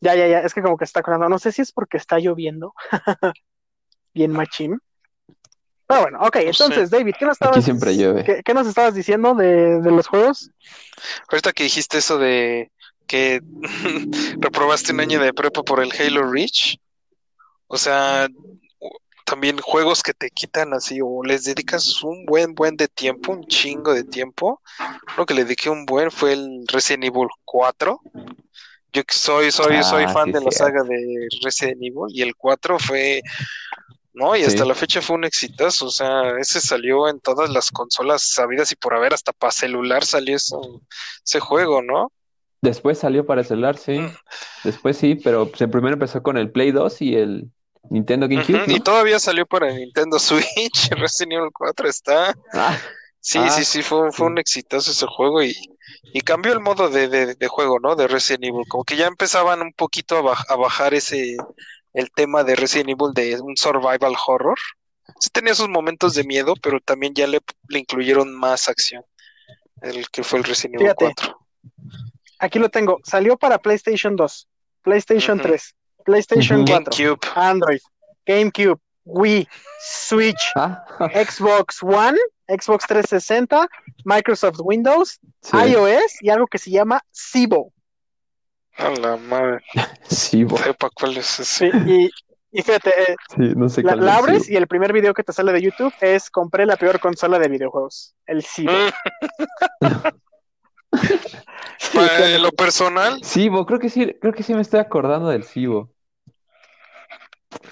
Ya, 0.00 0.14
ya, 0.14 0.26
ya, 0.28 0.40
es 0.40 0.54
que 0.54 0.62
como 0.62 0.76
que 0.76 0.84
está 0.84 1.02
conectando. 1.02 1.30
No 1.30 1.38
sé 1.38 1.52
si 1.52 1.62
es 1.62 1.72
porque 1.72 1.96
está 1.96 2.18
lloviendo. 2.18 2.74
bien 4.14 4.32
machín. 4.32 4.78
Pero 5.86 6.02
bueno, 6.02 6.18
ok, 6.20 6.36
entonces, 6.36 6.90
David, 6.90 7.14
¿qué 7.18 7.24
nos 7.24 7.32
estabas, 7.32 7.64
siempre 7.64 7.96
¿qué, 8.44 8.54
nos 8.54 8.66
estabas 8.68 8.94
diciendo 8.94 9.34
de, 9.34 9.80
los 9.82 10.06
juegos? 10.06 10.50
Ahorita 11.28 11.52
que 11.52 11.64
dijiste 11.64 11.98
eso 11.98 12.16
de 12.16 12.70
que 13.08 13.40
reprobaste 14.38 14.92
un 14.92 15.00
año 15.00 15.20
de 15.20 15.34
prepa 15.34 15.64
por 15.64 15.82
el 15.82 15.90
Halo 15.90 16.30
Reach, 16.30 16.76
o 17.66 17.76
sea, 17.76 18.28
también 19.24 19.58
juegos 19.58 20.02
que 20.02 20.12
te 20.12 20.30
quitan 20.30 20.74
así 20.74 21.00
o 21.02 21.22
les 21.22 21.44
dedicas 21.44 22.02
un 22.02 22.26
buen 22.26 22.54
buen 22.54 22.76
de 22.76 22.88
tiempo, 22.88 23.32
un 23.32 23.46
chingo 23.46 23.94
de 23.94 24.02
tiempo. 24.02 24.60
Lo 25.16 25.24
que 25.24 25.34
le 25.34 25.44
dediqué 25.44 25.70
un 25.70 25.86
buen 25.86 26.10
fue 26.10 26.32
el 26.32 26.64
Resident 26.66 27.04
Evil 27.04 27.28
4. 27.44 28.00
Yo 28.92 29.02
soy 29.08 29.52
soy 29.52 29.82
soy 29.84 30.04
ah, 30.04 30.08
fan 30.08 30.32
de 30.32 30.40
la 30.40 30.50
saga 30.50 30.82
de 30.82 31.28
Resident 31.44 31.80
Evil 31.80 32.08
y 32.08 32.22
el 32.22 32.34
4 32.34 32.78
fue 32.80 33.22
¿no? 34.12 34.36
Y 34.36 34.42
hasta 34.42 34.64
la 34.64 34.74
fecha 34.74 35.00
fue 35.00 35.16
un 35.16 35.24
exitazo, 35.24 35.86
o 35.86 35.90
sea, 35.90 36.36
ese 36.38 36.60
salió 36.60 37.08
en 37.08 37.20
todas 37.20 37.50
las 37.50 37.70
consolas 37.70 38.30
sabidas 38.32 38.72
y 38.72 38.76
por 38.76 38.94
haber, 38.94 39.14
hasta 39.14 39.32
para 39.32 39.52
celular 39.52 40.04
salió 40.04 40.36
ese 40.36 41.40
juego, 41.40 41.82
¿no? 41.82 42.12
Después 42.62 42.98
salió 42.98 43.24
para 43.24 43.44
celular, 43.44 43.78
sí. 43.78 43.98
Mm. 43.98 44.14
Después 44.64 44.96
sí, 44.96 45.14
pero 45.14 45.46
pues, 45.46 45.70
primero 45.70 45.94
empezó 45.94 46.22
con 46.22 46.36
el 46.36 46.50
Play 46.50 46.72
2 46.72 47.02
y 47.02 47.16
el 47.16 47.50
Nintendo 47.88 48.28
GameCube. 48.28 48.64
Y 48.66 48.80
todavía 48.80 49.18
salió 49.18 49.46
para 49.46 49.72
Nintendo 49.72 50.18
Switch, 50.18 50.90
Resident 50.90 51.32
Evil 51.32 51.50
4 51.52 51.88
está. 51.88 52.34
Ah. 52.52 52.76
sí, 53.20 53.38
sí, 53.38 53.60
ah, 53.60 53.64
sí, 53.64 53.82
fue, 53.82 54.12
fue 54.12 54.26
un 54.26 54.38
exitazo 54.38 54.90
ese 54.90 55.06
juego 55.06 55.42
y, 55.42 55.54
y 56.12 56.20
cambió 56.20 56.52
el 56.52 56.60
modo 56.60 56.90
de, 56.90 57.08
de, 57.08 57.48
juego, 57.48 57.78
¿no? 57.80 57.96
De 57.96 58.08
Resident 58.08 58.44
Evil, 58.44 58.66
como 58.68 58.84
que 58.84 58.96
ya 58.96 59.06
empezaban 59.06 59.62
un 59.62 59.72
poquito 59.72 60.18
a 60.18 60.56
bajar 60.56 60.92
ese 60.92 61.36
el 61.92 62.10
tema 62.10 62.44
de 62.44 62.56
Resident 62.56 62.90
Evil 62.90 63.12
de 63.14 63.40
un 63.40 63.56
survival 63.56 64.14
horror. 64.26 64.58
Sí 65.18 65.28
tenía 65.30 65.54
sus 65.54 65.68
momentos 65.68 66.14
de 66.14 66.24
miedo, 66.24 66.54
pero 66.62 66.80
también 66.80 67.14
ya 67.14 67.26
le, 67.26 67.40
incluyeron 67.70 68.34
más 68.34 68.68
acción. 68.68 69.04
El 69.82 70.08
que 70.10 70.22
fue 70.22 70.38
el 70.38 70.44
Resident 70.44 70.80
Evil 70.80 70.94
4. 70.94 71.38
Aquí 72.38 72.58
lo 72.58 72.68
tengo. 72.68 73.00
Salió 73.04 73.36
para 73.36 73.58
PlayStation 73.58 74.16
2, 74.16 74.48
PlayStation 74.82 75.40
3, 75.40 75.74
PlayStation 76.04 76.64
4, 76.66 77.18
Android, 77.34 77.80
GameCube, 78.26 78.80
Wii, 79.04 79.46
Switch, 79.80 80.40
ah. 80.56 80.84
Xbox 81.14 81.82
One, 81.82 82.16
Xbox 82.48 82.86
360, 82.86 83.68
Microsoft 84.04 84.58
Windows, 84.62 85.18
iOS 85.52 86.22
y 86.22 86.30
algo 86.30 86.46
que 86.46 86.58
se 86.58 86.70
llama 86.70 87.02
Cibo. 87.12 87.72
A 88.80 88.90
la 89.00 89.16
madre. 89.16 89.62
Sí, 90.08 90.44
Sepa 90.64 90.90
cuál 90.90 91.16
es 91.18 91.38
ese. 91.38 91.70
Sí, 91.70 92.10
y, 92.50 92.62
fíjate, 92.62 92.90
eh, 93.12 93.16
la, 93.84 94.16
abres 94.16 94.50
y 94.50 94.56
el 94.56 94.66
primer 94.66 94.92
video 94.92 95.14
que 95.14 95.22
te 95.22 95.32
sale 95.32 95.52
de 95.52 95.62
YouTube 95.62 95.92
es 96.00 96.30
compré 96.30 96.66
la 96.66 96.76
peor 96.76 96.98
consola 96.98 97.38
de 97.38 97.48
videojuegos, 97.48 98.16
el 98.26 98.42
Cibo. 98.42 98.72
en 101.94 102.42
lo 102.42 102.50
personal. 102.50 103.20
Cibo, 103.22 103.64
creo 103.66 103.78
que 103.78 103.88
sí, 103.88 104.16
creo 104.20 104.32
que 104.32 104.42
sí 104.42 104.52
me 104.54 104.62
estoy 104.62 104.80
acordando 104.80 105.28
del 105.28 105.44
Cibo. 105.44 105.90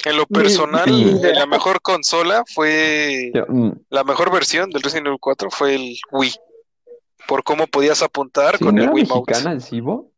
En 0.04 0.16
lo 0.16 0.26
personal, 0.26 1.20
la 1.22 1.46
mejor 1.46 1.80
consola 1.80 2.44
fue 2.46 3.32
mm. 3.48 3.70
la 3.90 4.04
mejor 4.04 4.32
versión 4.32 4.70
del 4.70 4.82
Resident 4.82 5.06
Evil 5.06 5.18
4 5.20 5.50
fue 5.50 5.74
el 5.74 5.96
Wii. 6.12 6.34
Por 7.26 7.42
cómo 7.42 7.66
podías 7.66 8.02
apuntar 8.02 8.58
con 8.58 8.78
el 8.78 8.90
Wii 8.90 9.06
mexicana 9.06 9.52
el 9.52 9.62
Cibo? 9.62 10.12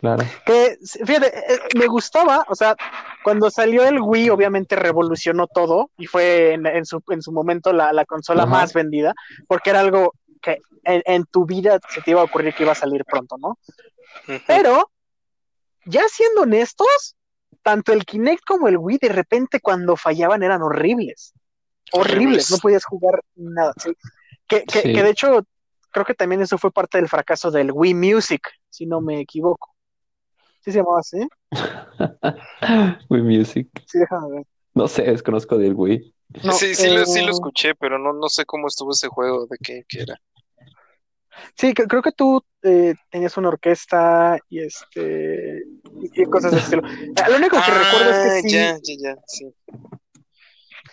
Claro. 0.00 0.24
Que, 0.46 0.78
fíjate, 1.04 1.26
eh, 1.26 1.58
me 1.76 1.86
gustaba, 1.86 2.44
o 2.48 2.54
sea, 2.54 2.74
cuando 3.22 3.50
salió 3.50 3.84
el 3.84 4.00
Wii, 4.00 4.30
obviamente 4.30 4.74
revolucionó 4.74 5.46
todo 5.46 5.90
y 5.98 6.06
fue 6.06 6.54
en, 6.54 6.86
su, 6.86 7.02
en 7.08 7.20
su 7.20 7.32
momento 7.32 7.72
la, 7.74 8.04
consola 8.06 8.46
más 8.46 8.72
vendida, 8.72 9.14
porque 9.46 9.70
era 9.70 9.80
algo 9.80 10.14
que 10.40 10.58
en, 10.84 11.24
tu 11.26 11.44
vida 11.44 11.78
se 11.90 12.00
te 12.00 12.12
iba 12.12 12.22
a 12.22 12.24
ocurrir 12.24 12.54
que 12.54 12.62
iba 12.62 12.72
a 12.72 12.76
salir 12.76 13.04
pronto, 13.04 13.36
¿no? 13.38 13.58
Pero, 14.46 14.90
ya 15.84 16.08
siendo 16.08 16.42
honestos, 16.42 17.14
tanto 17.62 17.92
el 17.92 18.06
Kinect 18.06 18.44
como 18.46 18.68
el 18.68 18.78
Wii, 18.78 18.98
de 19.02 19.10
repente 19.10 19.60
cuando 19.60 19.96
fallaban 19.96 20.42
eran 20.42 20.62
horribles. 20.62 21.34
Horribles, 21.92 22.50
no 22.50 22.56
podías 22.56 22.86
jugar 22.86 23.20
nada. 23.34 23.74
Que, 24.46 24.64
que, 24.64 24.82
que 24.82 25.02
de 25.02 25.10
hecho, 25.10 25.44
creo 25.90 26.06
que 26.06 26.14
también 26.14 26.40
eso 26.40 26.56
fue 26.56 26.70
parte 26.70 26.96
del 26.96 27.08
fracaso 27.08 27.50
del 27.50 27.70
Wii 27.70 27.94
Music, 27.94 28.48
si 28.70 28.86
no 28.86 29.02
me 29.02 29.20
equivoco. 29.20 29.69
¿Sí 30.60 30.72
se 30.72 30.78
llamaba 30.78 31.00
así? 31.00 31.26
Wii 33.10 33.22
Music. 33.22 33.68
Sí, 33.86 33.98
déjame 33.98 34.30
ver. 34.30 34.46
No 34.74 34.88
sé, 34.88 35.02
desconozco 35.02 35.58
del 35.58 35.74
Wii. 35.74 36.14
sí, 36.52 36.74
sí, 36.74 36.88
lo, 36.88 37.04
sí 37.06 37.20
lo 37.22 37.28
eh, 37.28 37.30
escuché, 37.30 37.74
pero 37.74 37.98
no, 37.98 38.12
no 38.12 38.28
sé 38.28 38.44
cómo 38.44 38.68
estuvo 38.68 38.92
ese 38.92 39.08
juego, 39.08 39.46
de 39.46 39.56
qué, 39.58 39.84
era. 39.98 40.20
Sí, 41.56 41.72
creo 41.72 42.02
que 42.02 42.12
tú 42.12 42.44
eh, 42.62 42.94
tenías 43.08 43.36
una 43.36 43.48
orquesta 43.48 44.38
y 44.48 44.60
este 44.60 45.62
y, 46.02 46.24
cosas 46.26 46.52
de 46.52 46.58
estilo. 46.58 46.82
Ah, 47.16 47.30
lo 47.30 47.36
único 47.36 47.56
que 47.56 47.70
recuerdo 47.70 48.10
es 48.10 48.18
que 48.18 48.28
ah, 48.28 48.40
sí. 48.42 48.50
Ya, 48.50 48.78
ya, 48.82 48.94
ya, 48.98 49.16
sí. 49.26 49.54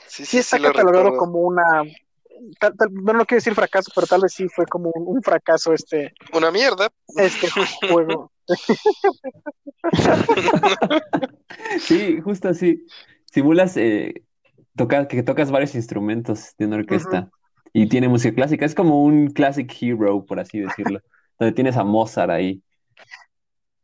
Sí, 0.08 0.26
sí, 0.26 0.38
está 0.38 0.60
catalogado 0.60 1.18
como 1.18 1.40
una. 1.40 1.84
No, 2.92 3.14
no 3.14 3.26
quiero 3.26 3.38
decir 3.38 3.56
fracaso, 3.56 3.92
pero 3.94 4.08
tal 4.08 4.22
vez 4.22 4.34
sí 4.34 4.48
fue 4.50 4.66
como 4.66 4.92
un 4.92 5.22
fracaso 5.22 5.74
este. 5.74 6.14
Una 6.34 6.52
mierda. 6.52 6.90
Este 7.16 7.48
juego. 7.90 8.32
sí, 11.80 12.20
justo 12.22 12.50
así. 12.50 12.86
Simulas 13.26 13.78
eh, 13.78 14.24
que 15.10 15.24
tocas 15.24 15.52
varios 15.52 15.76
instrumentos 15.76 16.54
de 16.58 16.66
una 16.66 16.78
orquesta 16.78 17.30
y 17.74 17.88
tiene 17.88 18.08
música 18.08 18.36
clásica. 18.36 18.66
Es 18.66 18.76
como 18.76 19.04
un 19.04 19.32
classic 19.32 19.72
hero, 19.82 20.26
por 20.26 20.40
así 20.40 20.60
decirlo. 20.60 21.02
donde 21.40 21.54
tienes 21.54 21.78
a 21.78 21.84
Mozart 21.84 22.32
ahí, 22.32 22.62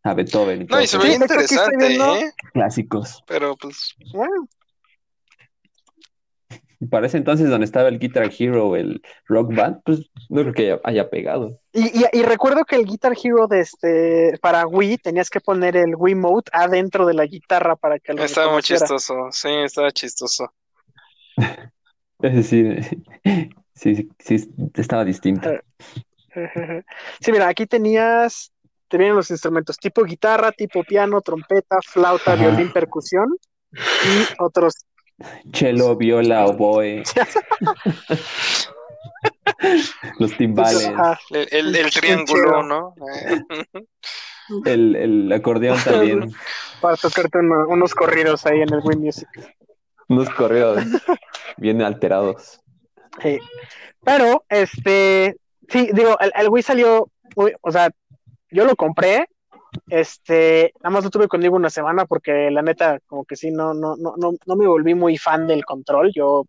a 0.04 0.14
Beethoven. 0.14 0.68
no, 0.70 0.82
y 0.82 0.88
se 0.88 0.98
ve 0.98 1.14
interesante, 1.14 1.96
¿eh? 1.96 2.32
Clásicos. 2.54 3.24
Pero 3.28 3.56
pues. 3.56 3.94
Bueno. 4.12 4.48
Para 6.90 7.08
ese 7.08 7.18
entonces, 7.18 7.50
donde 7.50 7.66
estaba 7.66 7.90
el 7.90 8.00
Guitar 8.00 8.30
Hero, 8.38 8.76
el 8.76 9.02
Rock 9.28 9.54
Band, 9.56 9.82
pues 9.84 10.10
no 10.30 10.42
creo 10.42 10.54
que 10.54 10.80
haya, 10.84 11.10
pegado. 11.10 11.60
Y, 11.74 12.22
recuerdo 12.24 12.66
que 12.66 12.76
el 12.76 12.86
Guitar 12.86 13.14
Hero 13.22 13.48
de 13.48 13.60
este 13.60 14.38
para 14.42 14.66
Wii 14.66 14.98
tenías 14.98 15.30
que 15.30 15.42
poner 15.42 15.76
el 15.76 15.96
Wii 15.96 16.16
Mode 16.16 16.52
adentro 16.52 17.06
de 17.06 17.14
la 17.14 17.26
guitarra 17.26 17.76
para 17.76 18.00
que 18.00 18.14
lo 18.14 18.24
Estaba 18.24 18.52
muy 18.52 18.62
chistoso, 18.62 19.30
sí, 19.32 19.50
estaba 19.50 19.92
chistoso. 19.92 20.52
Es 22.22 22.34
decir, 22.36 23.04
sí, 23.76 24.10
sí, 24.18 24.40
sí, 24.40 24.50
estaba 24.76 25.04
distinto. 25.04 25.50
Sí, 27.20 27.32
mira, 27.32 27.50
aquí 27.50 27.66
tenías, 27.66 28.52
te 28.88 28.98
vienen 28.98 29.16
los 29.16 29.30
instrumentos 29.30 29.78
tipo 29.78 30.04
guitarra, 30.04 30.54
tipo 30.54 30.84
piano, 30.84 31.20
trompeta, 31.22 31.80
flauta, 31.86 32.34
Ajá. 32.34 32.42
violín, 32.42 32.72
percusión 32.72 33.28
y 33.72 34.26
otros. 34.40 34.86
Cello, 35.52 35.96
viola, 35.96 36.46
oboe, 36.46 37.02
los 40.20 40.38
timbales, 40.38 40.86
Ajá. 40.88 41.20
El, 41.32 41.76
el- 41.76 41.92
triángulo. 41.92 42.64
¿no? 42.64 42.96
El, 44.66 44.96
el 44.98 45.32
acordeón 45.32 45.78
también, 45.86 46.30
para 46.82 46.98
tocarte 46.98 47.40
uno- 47.40 47.66
unos 47.70 47.96
corridos 47.96 48.46
ahí 48.46 48.60
en 48.62 48.74
el 48.74 48.82
Wii 48.84 48.98
Music. 48.98 49.28
unos 50.10 50.30
correos 50.32 50.84
bien 51.58 51.82
alterados. 51.82 52.60
Sí. 53.22 53.40
Pero, 54.04 54.44
este, 54.50 55.38
sí, 55.70 55.90
digo, 55.94 56.20
el, 56.20 56.34
el 56.36 56.50
Wii 56.50 56.62
salió, 56.62 57.10
o 57.36 57.72
sea, 57.72 57.90
yo 58.52 58.66
lo 58.66 58.76
compré, 58.76 59.26
este, 59.90 60.74
nada 60.82 60.94
más 60.94 61.04
lo 61.04 61.10
tuve 61.10 61.28
conmigo 61.28 61.56
una 61.56 61.70
semana 61.70 62.06
porque 62.06 62.50
la 62.52 62.62
neta, 62.62 63.00
como 63.08 63.26
que 63.26 63.36
sí, 63.36 63.52
no, 63.52 63.74
no, 63.74 63.96
no, 63.96 64.16
no, 64.18 64.32
no 64.46 64.56
me 64.56 64.68
volví 64.68 64.94
muy 64.96 65.18
fan 65.18 65.48
del 65.48 65.66
control, 65.66 66.12
yo 66.14 66.46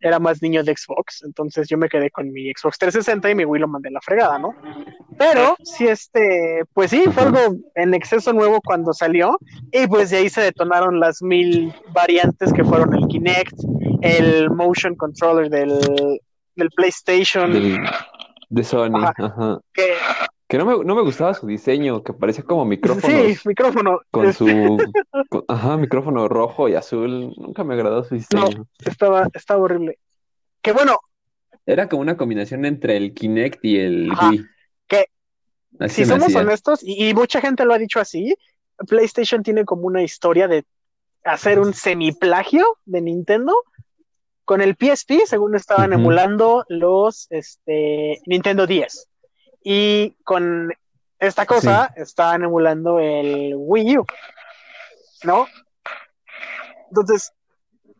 era 0.00 0.20
más 0.20 0.40
niño 0.42 0.62
de 0.62 0.76
Xbox, 0.76 1.24
entonces 1.24 1.66
yo 1.68 1.76
me 1.76 1.88
quedé 1.88 2.08
con 2.10 2.30
mi 2.30 2.44
Xbox 2.52 2.78
360 2.78 3.30
y 3.30 3.34
mi 3.34 3.44
Wii 3.44 3.62
lo 3.62 3.66
mandé 3.68 3.88
a 3.88 3.92
la 3.92 4.00
fregada, 4.00 4.38
¿no? 4.38 4.54
Pero 5.18 5.56
sí, 5.64 5.88
este, 5.88 6.62
pues 6.72 6.90
sí, 6.90 7.02
fue 7.12 7.24
algo 7.24 7.56
en 7.74 7.94
exceso 7.94 8.32
nuevo 8.32 8.60
cuando 8.64 8.92
salió 8.92 9.38
y 9.72 9.88
pues 9.88 10.10
de 10.10 10.18
ahí 10.18 10.28
se 10.28 10.40
detonaron 10.40 11.00
las 11.00 11.20
mil 11.20 11.74
variantes 11.92 12.52
que 12.52 12.62
fueron 12.64 12.94
el 12.94 13.08
Kinect, 13.08 13.54
el 14.02 14.50
Motion 14.50 14.94
Controller 14.94 15.50
del, 15.50 16.20
del 16.54 16.70
PlayStation, 16.70 17.52
Del- 17.52 17.80
de 18.50 18.62
Sony, 18.64 18.94
Ajá. 19.02 19.12
ajá. 19.18 19.58
que 19.74 19.94
Que 20.48 20.56
no 20.56 20.64
me, 20.64 20.82
no 20.84 20.94
me 20.94 21.02
gustaba 21.02 21.34
su 21.34 21.46
diseño, 21.46 22.02
que 22.02 22.14
parecía 22.14 22.42
como 22.42 22.64
micrófonos 22.64 23.20
sí, 23.36 23.36
micrófono, 23.48 24.00
con 24.10 24.32
su, 24.32 24.78
con- 25.28 25.44
ajá, 25.46 25.76
micrófono 25.76 26.26
rojo 26.26 26.68
y 26.70 26.74
azul. 26.74 27.34
Nunca 27.36 27.64
me 27.64 27.74
agradó 27.74 28.02
su 28.04 28.14
diseño. 28.14 28.66
estaba, 28.84 29.28
estaba 29.34 29.60
horrible. 29.62 29.98
Que 30.62 30.72
bueno, 30.72 30.98
Era 31.66 31.86
como 31.88 32.00
una 32.00 32.16
combinación 32.16 32.64
entre 32.64 32.96
el 32.96 33.12
Kinect 33.12 33.62
y 33.62 33.78
el 33.78 34.10
Ajá. 34.10 34.30
Wii. 34.30 34.44
Que, 34.86 35.04
Así 35.80 35.96
si 35.96 36.04
se 36.06 36.14
me 36.14 36.20
somos 36.20 36.26
hacía. 36.28 36.40
honestos, 36.40 36.80
y, 36.82 37.08
y 37.10 37.14
mucha 37.14 37.42
gente 37.42 37.66
lo 37.66 37.74
ha 37.74 37.78
dicho 37.78 38.00
así, 38.00 38.34
PlayStation 38.88 39.42
tiene 39.42 39.66
como 39.66 39.82
una 39.82 40.02
historia 40.02 40.48
de 40.48 40.64
hacer 41.24 41.60
un 41.60 41.74
semiplagio 41.74 42.64
de 42.86 43.02
Nintendo. 43.02 43.54
Con 44.46 44.62
el 44.62 44.76
PSP, 44.76 45.26
según 45.26 45.54
estaban 45.56 45.90
Ujú. 45.92 46.00
emulando 46.00 46.64
los 46.70 47.26
este, 47.28 48.18
Nintendo 48.24 48.66
10. 48.66 49.07
Y 49.70 50.16
con 50.24 50.72
esta 51.18 51.44
cosa 51.44 51.92
estaban 51.94 52.42
emulando 52.42 52.98
el 53.00 53.52
Wii 53.54 53.98
U. 53.98 54.06
¿No? 55.24 55.46
Entonces, 56.88 57.34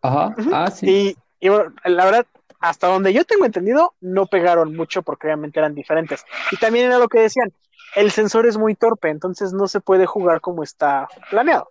Ajá, 0.01 0.35
ah, 0.51 0.71
sí. 0.71 1.15
y, 1.41 1.47
y 1.47 1.51
bueno, 1.51 1.75
la 1.85 2.07
verdad, 2.07 2.27
hasta 2.59 2.87
donde 2.87 3.13
yo 3.13 3.23
tengo 3.27 3.45
entendido, 3.45 3.93
no 4.01 4.25
pegaron 4.25 4.75
mucho 4.75 5.03
porque 5.03 5.27
obviamente 5.27 5.59
eran 5.61 5.75
diferentes. 5.75 6.25
Y 6.53 6.57
también 6.57 6.87
era 6.87 6.99
lo 6.99 7.09
que 7.09 7.21
decían, 7.21 7.53
el 7.97 8.13
sensor 8.13 8.47
es 8.47 8.57
muy 8.57 8.75
torpe, 8.75 9.11
entonces 9.11 9.53
no 9.53 9.69
se 9.69 9.81
puede 9.81 10.07
jugar 10.07 10.41
como 10.41 10.63
está 10.63 11.07
planeado. 11.29 11.71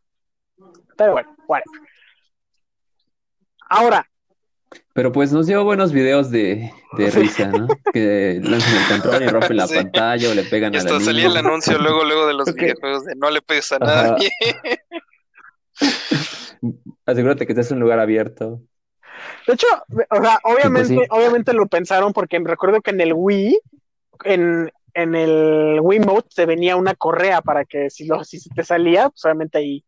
Pero 0.95 1.13
bueno, 1.13 1.35
bueno. 1.47 1.65
Ahora, 3.67 4.07
Pero 4.93 5.11
pues 5.11 5.31
nos 5.31 5.47
dio 5.47 5.63
buenos 5.63 5.91
videos 5.93 6.31
de, 6.31 6.71
de 6.97 7.11
risa, 7.11 7.51
¿no? 7.51 7.67
Que 7.93 8.39
lanzan 8.43 8.75
el 8.75 8.87
control 8.87 9.23
y 9.23 9.27
rompen 9.29 9.57
la 9.57 9.67
Sí. 9.67 9.75
pantalla 9.75 10.29
o 10.29 10.33
le 10.33 10.43
pegan 10.43 10.73
y 10.73 10.77
a 10.77 10.83
la 10.83 10.89
hasta 10.89 10.99
salía 11.05 11.27
el 11.27 11.37
anuncio 11.37 11.77
luego, 11.77 12.03
luego 12.03 12.27
de 12.27 12.33
los 12.33 12.49
Ok. 12.49 12.55
videojuegos 12.55 13.05
de 13.05 13.15
no 13.15 13.29
le 13.29 13.41
pegues 13.41 13.71
a 13.71 13.77
Ajá. 13.77 14.07
nadie. 14.15 14.31
Asegúrate 17.05 17.45
que 17.45 17.53
estés 17.53 17.71
en 17.71 17.77
un 17.77 17.83
lugar 17.83 17.99
abierto. 17.99 18.61
de 19.45 19.53
hecho, 19.53 19.67
o 20.09 20.21
sea, 20.21 20.39
obviamente, 20.43 20.95
sí. 20.95 21.07
obviamente 21.09 21.53
lo 21.53 21.67
pensaron 21.67 22.13
porque 22.13 22.39
recuerdo 22.39 22.81
que 22.81 22.91
en 22.91 23.01
el 23.01 23.13
Wii, 23.13 23.59
en, 24.25 24.71
en 24.93 25.15
el 25.15 25.79
Wii 25.81 25.99
Mode 25.99 26.25
te 26.35 26.45
venía 26.45 26.75
una 26.75 26.95
correa 26.95 27.41
para 27.41 27.63
que 27.65 27.89
si, 27.89 28.07
lo, 28.07 28.23
si 28.23 28.49
te 28.49 28.63
salía, 28.63 29.09
pues 29.09 29.23
obviamente 29.25 29.59
ahí 29.59 29.85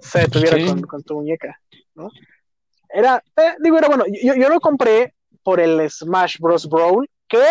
se 0.00 0.20
detuviera 0.20 0.56
Sí. 0.56 0.64
con, 0.66 0.82
con 0.82 1.02
tu 1.02 1.14
muñeca, 1.16 1.60
¿no? 1.94 2.10
Era, 2.92 3.22
eh, 3.36 3.54
digo, 3.60 3.78
era 3.78 3.88
bueno, 3.88 4.04
yo, 4.22 4.34
yo 4.34 4.48
lo 4.48 4.60
compré 4.60 5.14
por 5.42 5.60
el 5.60 5.88
Smash 5.90 6.38
Bros. 6.38 6.68
Brawl, 6.68 7.08
que 7.28 7.42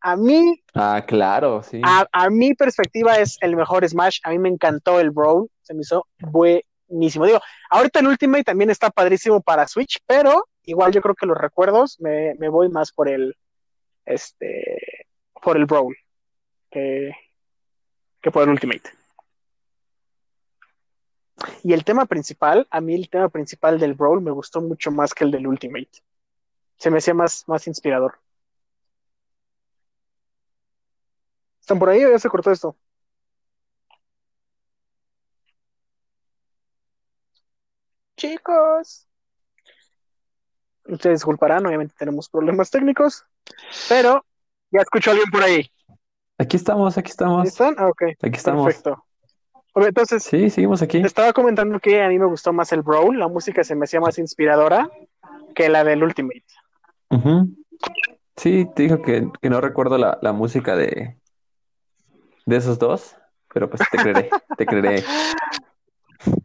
a 0.00 0.16
mí, 0.16 0.62
Ah, 0.74 1.02
claro, 1.06 1.62
sí. 1.62 1.80
a, 1.84 2.06
a 2.12 2.28
mi 2.30 2.54
perspectiva 2.54 3.16
es 3.16 3.38
el 3.40 3.56
mejor 3.56 3.88
Smash, 3.88 4.18
a 4.24 4.30
mí 4.30 4.38
me 4.38 4.48
encantó 4.50 5.00
el 5.00 5.10
Brawl, 5.10 5.48
se 5.62 5.72
me 5.74 5.80
hizo 5.80 6.06
buenísimo. 6.18 7.24
Digo, 7.24 7.40
ahorita 7.70 8.00
el 8.00 8.08
Ultimate 8.08 8.44
también 8.44 8.70
está 8.70 8.90
padrísimo 8.90 9.40
para 9.40 9.66
Switch, 9.66 9.98
pero 10.06 10.46
igual 10.64 10.92
yo 10.92 11.00
creo 11.00 11.14
que 11.14 11.26
los 11.26 11.38
recuerdos 11.38 11.96
me, 12.00 12.34
me 12.38 12.48
voy 12.48 12.68
más 12.68 12.92
por 12.92 13.08
el, 13.08 13.34
este, 14.04 15.06
por 15.42 15.56
el 15.56 15.64
Brawl, 15.66 15.96
que, 16.70 17.12
que 18.20 18.30
por 18.30 18.42
el 18.42 18.50
Ultimate. 18.50 18.82
Y 21.62 21.72
el 21.72 21.84
tema 21.84 22.06
principal, 22.06 22.66
a 22.70 22.80
mí 22.80 22.94
el 22.94 23.08
tema 23.08 23.28
principal 23.28 23.78
del 23.78 23.94
Brawl 23.94 24.20
me 24.20 24.30
gustó 24.30 24.60
mucho 24.60 24.90
más 24.90 25.14
que 25.14 25.24
el 25.24 25.30
del 25.30 25.46
Ultimate. 25.46 25.90
Se 26.78 26.90
me 26.90 26.98
hacía 26.98 27.14
más, 27.14 27.44
más 27.48 27.66
inspirador. 27.66 28.18
¿Están 31.60 31.78
por 31.78 31.88
ahí 31.88 32.04
o 32.04 32.10
ya 32.10 32.18
se 32.18 32.28
cortó 32.28 32.50
esto? 32.50 32.76
Chicos. 38.16 39.08
Ustedes 40.86 41.20
disculparán, 41.20 41.64
obviamente 41.66 41.94
tenemos 41.98 42.28
problemas 42.28 42.70
técnicos, 42.70 43.24
pero 43.88 44.24
ya 44.70 44.80
escucho 44.82 45.10
a 45.10 45.12
alguien 45.12 45.30
por 45.30 45.42
ahí. 45.42 45.70
Aquí 46.36 46.56
estamos, 46.56 46.98
aquí 46.98 47.08
¿Ahí 47.08 47.10
estamos, 47.10 47.46
están? 47.48 47.74
Ah, 47.78 47.88
ok, 47.88 48.02
aquí 48.22 48.36
estamos. 48.36 48.66
perfecto. 48.66 49.04
Ok, 49.76 49.86
entonces, 49.88 50.22
Sí, 50.22 50.50
seguimos 50.50 50.82
aquí. 50.82 51.00
te 51.00 51.06
estaba 51.06 51.32
comentando 51.32 51.78
que 51.80 52.00
a 52.02 52.08
mí 52.08 52.18
me 52.18 52.26
gustó 52.26 52.52
más 52.52 52.72
el 52.72 52.82
Brawl, 52.82 53.18
la 53.18 53.26
música 53.28 53.64
se 53.64 53.74
me 53.74 53.84
hacía 53.84 54.00
más 54.00 54.18
inspiradora 54.18 54.88
que 55.54 55.68
la 55.68 55.82
del 55.82 56.02
Ultimate. 56.04 56.44
Ujú. 57.10 57.48
Sí, 58.36 58.66
te 58.74 58.84
dijo 58.84 59.02
que, 59.02 59.28
que 59.40 59.50
no 59.50 59.60
recuerdo 59.60 59.98
la, 59.98 60.18
la 60.22 60.32
música 60.32 60.76
de, 60.76 61.16
de 62.46 62.56
esos 62.56 62.78
dos, 62.78 63.16
pero 63.52 63.68
pues 63.68 63.82
te 63.90 63.98
creeré, 63.98 64.30
te 64.56 64.66
creeré. 64.66 65.04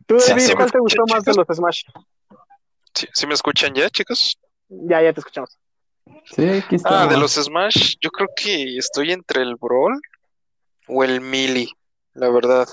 ¿Tú, 0.08 0.20
Sí, 0.20 0.30
David, 0.30 0.42
sí, 0.42 0.54
cuál 0.56 0.72
te 0.72 0.80
gustó 0.80 1.04
más 1.08 1.24
de 1.24 1.34
los 1.34 1.46
Smash? 1.56 1.84
¿Sí, 2.96 3.08
sí 3.14 3.28
me 3.28 3.36
escuchan 3.36 3.74
ya, 3.76 3.90
chicos? 3.90 4.40
Ya, 4.70 5.02
ya 5.04 5.14
te 5.14 5.20
escuchamos. 5.20 5.56
Sí, 6.26 6.46
aquí 6.50 6.76
Ah, 6.76 6.78
estamos. 6.78 7.10
de 7.10 7.18
los 7.18 7.34
Smash, 7.34 7.96
yo 8.02 8.10
creo 8.10 8.28
que 8.36 8.78
estoy 8.78 9.12
entre 9.12 9.44
el 9.44 9.56
Brawl 9.56 10.00
o 10.88 11.04
el 11.04 11.22
Melee, 11.22 11.70
la 12.14 12.30
verdad. 12.30 12.68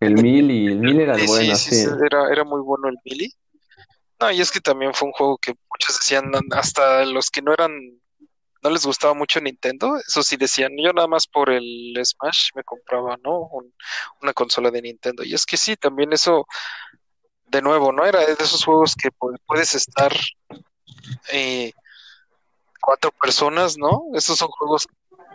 El 0.00 0.14
mil 0.14 0.50
y 0.50 0.66
el 0.66 0.78
mil 0.78 1.00
era 1.00 1.14
el 1.14 1.20
Sí, 1.20 1.26
bueno, 1.26 1.54
sí, 1.56 1.70
sí. 1.70 1.76
sí, 1.84 1.88
era, 2.04 2.30
era 2.30 2.44
muy 2.44 2.60
bueno 2.60 2.88
el 2.88 2.96
Melee. 3.04 3.30
No, 4.20 4.30
y 4.30 4.40
es 4.40 4.50
que 4.50 4.60
también 4.60 4.94
fue 4.94 5.08
un 5.08 5.12
juego 5.12 5.36
que 5.38 5.52
muchos 5.70 5.98
decían, 6.00 6.30
hasta 6.52 7.04
los 7.04 7.30
que 7.30 7.42
no 7.42 7.52
eran, 7.52 7.70
no 8.62 8.70
les 8.70 8.84
gustaba 8.86 9.12
mucho 9.14 9.40
Nintendo, 9.40 9.96
eso 9.98 10.22
sí 10.22 10.36
decían, 10.36 10.72
yo 10.82 10.92
nada 10.92 11.06
más 11.06 11.26
por 11.26 11.50
el 11.50 11.92
Smash 12.02 12.48
me 12.54 12.64
compraba, 12.64 13.16
¿no? 13.22 13.40
Un- 13.52 13.74
una 14.22 14.32
consola 14.32 14.70
de 14.70 14.82
Nintendo. 14.82 15.22
Y 15.22 15.34
es 15.34 15.44
que 15.44 15.56
sí, 15.56 15.76
también 15.76 16.12
eso, 16.12 16.46
de 17.46 17.60
nuevo, 17.62 17.92
¿no? 17.92 18.04
Era 18.06 18.20
de 18.24 18.32
esos 18.32 18.64
juegos 18.64 18.94
que 18.96 19.10
pu- 19.10 19.38
puedes 19.46 19.74
estar 19.74 20.12
eh, 21.32 21.72
cuatro 22.80 23.10
personas, 23.12 23.76
¿no? 23.76 24.04
Esos 24.14 24.38
son 24.38 24.48
juegos 24.48 24.86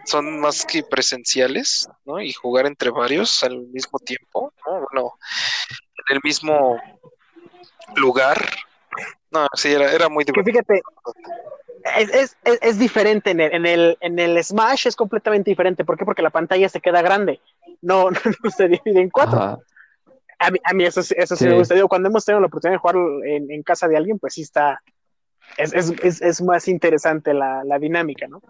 son 0.06 0.40
más 0.40 0.66
que 0.66 0.84
presenciales, 0.84 1.88
¿no? 2.06 2.20
Y 2.22 2.34
jugar 2.34 2.66
entre 2.66 2.90
varios 2.90 3.44
al 3.44 3.60
mismo 3.68 4.00
tiempo, 4.00 4.54
¿no? 4.66 4.86
Bueno, 4.92 5.14
en 6.10 6.16
el 6.18 6.22
mismo 6.24 6.80
lugar. 7.96 8.38
No, 9.32 9.48
sí, 9.56 9.72
era, 9.72 9.92
era 9.94 10.10
muy 10.10 10.24
divertido. 10.26 10.46
fíjate, 10.64 10.82
es, 11.98 12.10
es, 12.14 12.38
es, 12.44 12.60
es 12.62 12.80
diferente 12.80 13.32
en 13.32 13.40
el, 13.40 13.54
en, 13.54 13.66
el, 13.66 13.98
en 14.02 14.20
el 14.20 14.44
Smash, 14.44 14.88
es 14.88 14.96
completamente 14.96 15.50
diferente. 15.50 15.86
¿Por 15.86 15.98
qué? 15.98 16.06
Porque 16.06 16.22
la 16.22 16.30
pantalla 16.30 16.68
se 16.70 16.82
queda 16.82 17.02
grande. 17.02 17.40
No, 17.82 18.10
no 18.44 18.52
se 18.52 18.68
divide 18.68 19.02
en 19.02 19.10
cuatro. 19.10 19.40
Ajá. 19.40 19.58
A 20.40 20.50
mí, 20.52 20.58
a 20.64 20.74
mí 20.74 20.84
eso, 20.86 21.04
sí- 21.04 21.14
eso 21.18 21.36
sí, 21.36 21.44
Sí. 21.46 21.50
me 21.50 21.56
gusta. 21.58 21.76
Digo, 21.76 21.88
cuando 21.88 22.10
hemos 22.10 22.26
tenido 22.26 22.42
la 22.42 22.48
oportunidad 22.48 22.76
de 22.76 22.80
jugar 22.80 22.96
en, 23.28 23.52
en 23.52 23.62
casa 23.64 23.88
de 23.88 23.96
alguien, 23.96 24.18
pues 24.20 24.34
sí 24.34 24.42
está. 24.42 24.82
Es, 25.58 25.74
es, 25.74 25.92
es, 26.02 26.22
es 26.22 26.42
más 26.42 26.68
interesante 26.68 27.34
la, 27.34 27.64
la 27.64 27.78
dinámica, 27.78 28.28
¿no? 28.28 28.42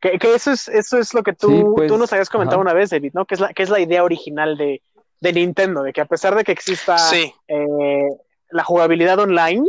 Que, 0.00 0.18
que 0.18 0.34
eso, 0.34 0.52
es, 0.52 0.68
eso 0.68 0.98
es 0.98 1.14
lo 1.14 1.22
que 1.22 1.32
tú, 1.32 1.48
Sí, 1.48 1.64
pues, 1.74 1.88
tú 1.88 1.96
nos 1.98 2.12
habías 2.12 2.28
comentado 2.28 2.60
ajá. 2.60 2.70
una 2.70 2.74
vez, 2.74 2.90
David, 2.90 3.12
¿no? 3.14 3.24
Que 3.24 3.34
es 3.34 3.40
la, 3.40 3.52
que 3.52 3.62
es 3.62 3.70
la 3.70 3.80
idea 3.80 4.04
original 4.04 4.56
de, 4.56 4.82
de 5.20 5.32
Nintendo, 5.32 5.82
de 5.82 5.92
que 5.92 6.00
a 6.02 6.06
pesar 6.06 6.34
de 6.34 6.44
que 6.44 6.52
exista 6.52 6.98
Sí, 6.98 7.32
eh, 7.48 8.08
la 8.50 8.62
jugabilidad 8.64 9.18
online, 9.18 9.66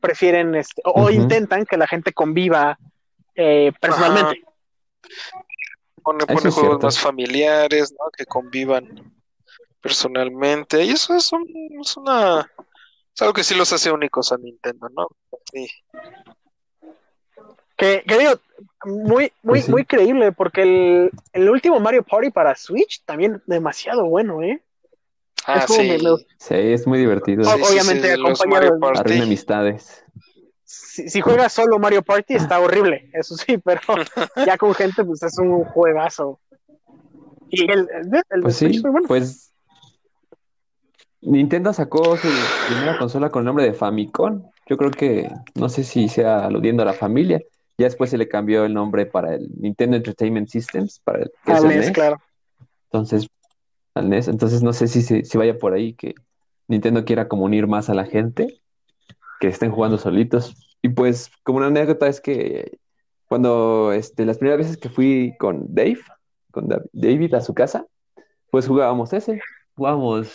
prefieren 0.00 0.54
este, 0.54 0.82
o, 0.84 1.10
intentan 1.10 1.64
que 1.64 1.76
la 1.76 1.86
gente 1.88 2.12
conviva 2.12 2.78
eh, 3.34 3.72
personalmente. 3.80 4.42
Pone, 6.02 6.26
pone 6.26 6.38
juegos 6.40 6.54
cierto. 6.54 6.78
más 6.86 6.98
familiares, 7.00 7.92
¿no? 7.92 8.10
Que 8.16 8.24
convivan 8.26 9.12
personalmente. 9.80 10.84
Y 10.84 10.90
eso 10.90 11.14
es, 11.16 11.32
un- 11.32 11.48
es 11.80 11.96
una... 11.96 12.48
Es 13.14 13.22
algo 13.22 13.32
que 13.32 13.42
sí 13.44 13.54
los 13.54 13.72
hace 13.72 13.90
únicos 13.90 14.30
a 14.30 14.36
Nintendo, 14.36 14.88
¿no? 14.94 15.08
Sí. 15.50 15.66
Que, 17.76 18.02
que 18.06 18.18
digo, 18.18 18.32
muy, 18.84 19.32
muy, 19.42 19.60
sí. 19.60 19.70
muy 19.70 19.84
creíble, 19.84 20.32
porque 20.32 20.62
el, 20.62 21.10
el 21.32 21.50
último 21.50 21.78
Mario 21.78 22.02
Party 22.02 22.30
para 22.30 22.54
Switch 22.54 23.02
también 23.04 23.42
demasiado 23.46 24.06
bueno, 24.06 24.42
¿eh? 24.42 24.62
Ah, 25.46 25.64
Es 25.64 25.70
sí. 25.72 25.82
me- 25.82 25.98
me- 25.98 26.26
Sí, 26.38 26.54
es 26.54 26.86
muy 26.86 26.98
divertido. 26.98 27.44
Sí, 27.44 27.60
obviamente 27.62 28.14
sí, 28.14 28.20
acompañado 28.20 28.78
Mario 28.78 29.04
de- 29.04 29.22
amistades. 29.22 30.04
Si, 30.64 31.08
si 31.08 31.20
juegas 31.20 31.52
solo 31.52 31.78
Mario 31.78 32.02
Party 32.02 32.34
está 32.34 32.58
horrible, 32.58 33.08
eso 33.12 33.36
sí, 33.36 33.58
pero 33.64 33.80
ya 34.44 34.56
con 34.56 34.74
gente 34.74 35.04
pues 35.04 35.22
es 35.22 35.38
un 35.38 35.62
juegazo. 35.64 36.40
Y 37.50 37.70
el, 37.70 37.88
el, 38.30 38.42
Pues 38.42 38.56
Switch 38.56 38.76
sí, 38.76 38.80
bueno. 38.82 39.06
pues 39.06 39.52
Nintendo 41.20 41.72
sacó 41.72 42.16
su 42.16 42.48
primera 42.64 42.96
consola 42.96 43.30
con 43.30 43.40
el 43.42 43.46
nombre 43.46 43.64
de 43.64 43.72
Famicom. 43.72 44.50
Yo 44.66 44.76
creo 44.76 44.90
que 44.90 45.30
no 45.54 45.68
sé 45.68 45.84
si 45.84 46.08
sea 46.08 46.46
aludiendo 46.46 46.82
a 46.82 46.86
la 46.86 46.92
familia. 46.92 47.40
Ya 47.78 47.84
después 47.86 48.10
se 48.10 48.18
le 48.18 48.28
cambió 48.28 48.64
el 48.64 48.72
nombre 48.74 49.06
para 49.06 49.34
el 49.34 49.48
Nintendo 49.60 49.96
Entertainment 49.96 50.48
Systems, 50.48 51.00
para 51.00 51.20
el 51.22 51.30
que 51.44 51.52
es 51.52 51.58
Al 51.58 51.70
el 51.70 51.76
NES, 51.76 51.86
NES. 51.86 51.94
claro. 51.94 52.16
Entonces, 52.84 53.28
al 53.94 54.08
NES. 54.08 54.28
Entonces 54.28 54.62
no 54.62 54.72
sé 54.72 54.88
si, 54.88 55.02
se- 55.02 55.24
si 55.24 55.36
vaya 55.38 55.58
por 55.58 55.74
ahí 55.74 55.92
que 55.94 56.14
Nintendo 56.68 57.04
quiera 57.04 57.28
como 57.28 57.44
unir 57.44 57.66
más 57.66 57.90
a 57.90 57.94
la 57.94 58.04
gente, 58.06 58.60
que 59.40 59.48
estén 59.48 59.70
jugando 59.70 59.98
solitos. 59.98 60.56
Y 60.82 60.88
pues, 60.90 61.30
como 61.42 61.58
una 61.58 61.66
anécdota 61.66 62.06
es 62.08 62.20
que 62.20 62.78
cuando 63.28 63.92
este, 63.92 64.24
las 64.24 64.38
primeras 64.38 64.58
veces 64.60 64.76
que 64.78 64.88
fui 64.88 65.34
con 65.38 65.66
Dave, 65.74 66.00
con 66.52 66.68
Dav- 66.68 66.88
David 66.92 67.34
a 67.34 67.40
su 67.42 67.52
casa, 67.54 67.86
pues 68.50 68.66
jugábamos 68.66 69.12
ese, 69.12 69.40
jugábamos 69.74 70.32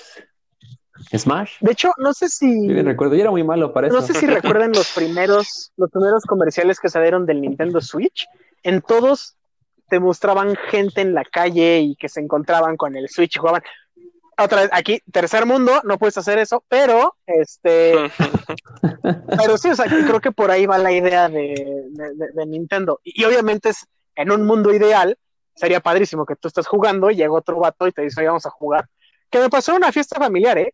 Smash. 1.18 1.54
De 1.62 1.72
hecho, 1.72 1.92
no 1.98 2.14
sé 2.14 2.30
si 2.30 2.68
Yo 2.68 2.74
bien 2.74 2.86
recuerdo, 2.86 3.16
era 3.16 3.32
muy 3.32 3.44
malo 3.44 3.74
para 3.74 3.88
eso. 3.88 3.96
no 3.96 4.02
sé 4.02 4.14
si 4.14 4.26
recuerdan 4.28 4.72
los 4.72 4.92
primeros 4.92 5.72
los 5.78 5.90
primeros 5.90 6.24
comerciales 6.26 6.80
que 6.80 6.90
salieron 6.90 7.26
del 7.26 7.42
Nintendo 7.42 7.82
Switch. 7.82 8.28
En 8.64 8.82
todos 8.82 9.36
te 9.90 10.00
mostraban 10.00 10.56
gente 10.70 11.02
en 11.02 11.14
la 11.14 11.26
calle 11.26 11.80
y 11.82 11.96
que 11.96 12.08
se 12.10 12.20
encontraban 12.22 12.78
con 12.78 12.96
el 12.96 13.10
Switch 13.10 13.36
y 13.36 13.40
jugaban. 13.40 13.62
Otra 14.38 14.62
vez, 14.62 14.70
aquí, 14.74 15.00
tercer 15.12 15.46
mundo, 15.46 15.82
no 15.84 15.98
puedes 16.00 16.18
hacer 16.18 16.40
eso, 16.40 16.64
pero 16.68 17.16
este, 17.28 17.96
pero 19.38 19.58
sí, 19.58 19.70
o 19.70 19.76
sea, 19.76 19.86
creo 19.86 20.20
que 20.20 20.32
por 20.32 20.50
ahí 20.52 20.66
va 20.66 20.78
la 20.78 20.92
idea 20.92 21.30
de, 21.30 21.86
de- 21.90 22.14
de- 22.16 22.32
de 22.34 22.46
Nintendo. 22.46 23.00
Y, 23.04 23.22
y 23.22 23.26
obviamente 23.26 23.70
es 23.70 23.86
en 24.16 24.32
un 24.32 24.46
mundo 24.46 24.74
ideal, 24.74 25.18
sería 25.56 25.80
padrísimo 25.80 26.26
que 26.26 26.36
tú 26.36 26.48
estás 26.48 26.68
jugando 26.68 27.12
y 27.12 27.16
llega 27.16 27.32
otro 27.34 27.60
vato 27.60 27.88
y 27.88 27.92
te 27.92 28.02
dice, 28.02 28.22
"Oye, 28.22 28.28
vamos 28.28 28.46
a 28.46 28.50
jugar. 28.50 28.88
Que 29.30 29.40
me 29.40 29.50
pasó 29.50 29.72
en 29.72 29.78
una 29.78 29.92
fiesta 29.92 30.18
familiar, 30.20 30.58
¿eh? 30.58 30.74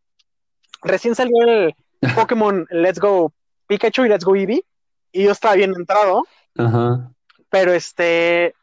Recién 0.83 1.15
salió 1.15 1.35
el 1.45 1.75
Pokémon 2.15 2.65
Let's 2.69 2.99
Go 2.99 3.33
Pikachu 3.67 4.05
y 4.05 4.09
Let's 4.09 4.23
Go 4.25 4.35
Eevee, 4.35 4.63
y 5.11 5.23
yo 5.23 5.31
estaba 5.31 5.55
bien 5.55 5.73
entrado, 5.75 6.23
Ajá. 6.57 7.11
pero 7.49 7.73
este, 7.73 8.53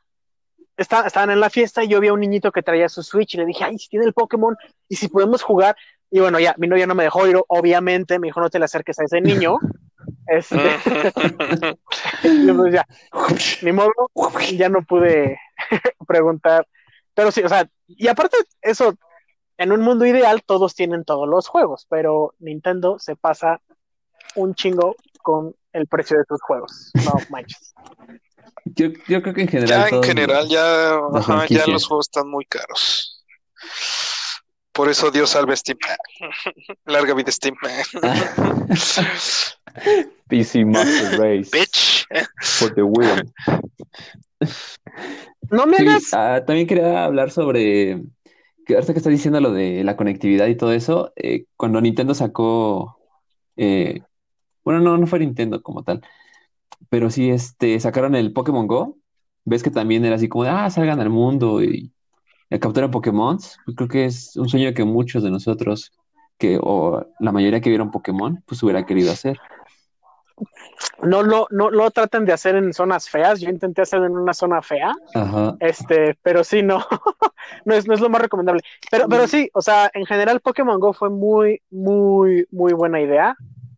está- 0.77 1.07
estaban 1.07 1.31
en 1.31 1.41
la 1.41 1.51
fiesta 1.51 1.83
y 1.85 1.89
yo 1.89 2.01
vi 2.01 2.09
a 2.09 2.13
un 2.13 2.21
niñito 2.21 2.53
que 2.53 2.63
traía 2.63 2.89
su 2.89 3.03
Switch 3.03 3.35
y 3.35 3.39
le 3.39 3.47
dije, 3.47 3.65
ay, 3.65 3.79
si 3.79 3.89
tiene 3.89 4.07
el 4.07 4.13
Pokémon 4.13 4.57
y 4.89 4.97
si 4.97 5.09
podemos 5.09 5.43
jugar. 5.43 5.77
Y 6.11 6.21
bueno, 6.21 6.39
ya, 6.39 6.55
mi 6.59 6.69
novia 6.69 6.87
no 6.87 6.95
me 6.95 7.03
dejó 7.03 7.27
ir, 7.27 7.37
obviamente, 7.49 8.19
me 8.21 8.29
dijo, 8.29 8.41
no 8.41 8.49
te 8.51 8.59
le 8.61 8.67
acerques 8.67 8.99
a 9.01 9.05
ese 9.05 9.21
niño. 9.21 9.57
Este, 10.27 10.57
pues 12.23 12.73
ya, 12.73 12.87
ni 13.63 13.73
modo, 13.73 13.91
ya 14.53 14.69
no 14.69 14.83
pude 14.83 15.39
preguntar. 16.07 16.67
Pero 17.15 17.31
sí, 17.31 17.43
o 17.43 17.49
sea, 17.49 17.69
y 17.87 18.09
aparte 18.09 18.37
eso, 18.63 18.95
en 19.59 19.73
un 19.73 19.81
mundo 19.83 20.05
ideal 20.07 20.43
todos 20.45 20.75
tienen 20.75 21.05
todos 21.05 21.29
los 21.29 21.49
juegos, 21.49 21.87
pero 21.89 22.35
Nintendo 22.39 22.99
se 22.99 23.17
pasa 23.17 23.61
un 24.35 24.55
chingo 24.55 24.97
con 25.23 25.55
el 25.73 25.87
precio 25.87 26.19
de 26.19 26.25
sus 26.29 26.41
juegos. 26.43 26.91
No 27.05 27.13
manches. 27.31 27.75
Yo, 28.67 28.89
yo 29.09 29.23
creo 29.23 29.35
que 29.35 29.43
en 29.43 29.49
general. 29.49 29.91
Ya 29.91 29.97
en 29.97 30.03
general, 30.03 30.49
ya, 30.49 30.95
ajá, 31.15 31.47
ya 31.49 31.67
los 31.67 31.87
juegos 31.87 32.07
están 32.07 32.29
muy 32.29 32.45
caros. 32.47 33.25
Por 34.73 34.89
eso 34.89 35.11
Dios 35.11 35.31
salve 35.31 35.57
Steam. 35.57 35.79
Larga 36.87 37.15
vida 37.15 37.31
Steam. 37.31 37.55
PC 40.29 40.65
Master 40.65 41.19
Race 41.21 41.51
Bitch. 41.51 42.07
for 42.41 42.75
the 42.75 42.83
win. 42.83 43.33
No 45.51 45.67
me 45.67 45.77
Sí, 45.79 45.87
hagas. 45.87 46.03
ah, 46.13 46.43
también 46.45 46.67
quería 46.67 47.05
hablar 47.05 47.31
sobre, 47.31 48.03
que 48.65 48.75
ahorita 48.75 48.93
que 48.93 48.99
estás 48.99 49.13
diciendo 49.13 49.41
lo 49.41 49.53
de 49.53 49.85
la 49.85 49.97
conectividad 49.97 50.47
y 50.47 50.57
todo 50.57 50.73
eso, 50.73 51.13
eh, 51.17 51.47
cuando 51.57 51.81
Nintendo 51.81 52.15
sacó, 52.15 52.99
eh, 53.57 54.03
bueno, 54.65 54.81
no, 54.81 54.99
no 54.99 55.07
fue 55.07 55.21
Nintendo 55.21 55.63
como 55.63 55.85
tal, 55.85 56.03
pero 56.91 57.11
sí 57.11 57.31
este, 57.31 57.79
sacaron 57.81 58.15
el 58.15 58.33
Pokémon 58.33 58.67
Go, 58.67 58.99
ves 59.45 59.63
que 59.63 59.71
también 59.71 60.05
era 60.05 60.17
así 60.17 60.29
como 60.29 60.45
de, 60.45 60.51
ah, 60.51 60.71
salgan 60.71 61.01
al 61.01 61.11
mundo 61.11 61.63
y, 61.63 61.93
y 62.51 62.59
capturan 62.59 62.91
Pokémon, 62.91 63.39
creo 63.77 63.89
que 63.89 64.07
es 64.07 64.37
un 64.37 64.49
sueño 64.49 64.75
que 64.75 64.85
muchos 64.85 65.23
de 65.23 65.31
nosotros, 65.31 65.93
que, 66.39 66.59
o 66.63 67.07
la 67.21 67.33
mayoría 67.33 67.61
que 67.61 67.71
vieron 67.71 67.91
Pokémon, 67.91 68.43
pues 68.47 68.63
hubiera 68.63 68.87
querido 68.87 69.13
hacer. 69.13 69.39
No 71.03 71.23
lo, 71.23 71.47
no 71.51 71.71
lo 71.71 71.91
traten 71.91 72.25
de 72.25 72.33
hacer 72.33 72.57
en 72.57 72.73
zonas 72.73 73.09
feas. 73.09 73.41
Yo 73.41 73.51
intenté 73.51 73.83
hacerlo 73.83 74.07
en 74.07 74.17
una 74.17 74.35
zona 74.35 74.63
fea. 74.63 74.95
Ajá. 75.15 75.55
Este, 75.61 76.17
pero 76.23 76.43
sí, 76.45 76.63
no, 76.63 76.85
no 77.65 77.75
es, 77.75 77.87
no 77.87 77.95
es 77.95 78.01
lo 78.01 78.09
más 78.09 78.23
recomendable. 78.23 78.63
Pero, 78.91 79.09
pero 79.09 79.27
sí, 79.29 79.51
o 79.55 79.63
sea, 79.63 79.91
en 79.95 80.07
general 80.07 80.41
Pokémon 80.41 80.79
Go 80.81 80.93
fue 80.93 81.11
muy, 81.11 81.61
muy, 81.71 82.47
muy 82.51 82.73
buena 82.73 83.01
idea. 83.01 83.37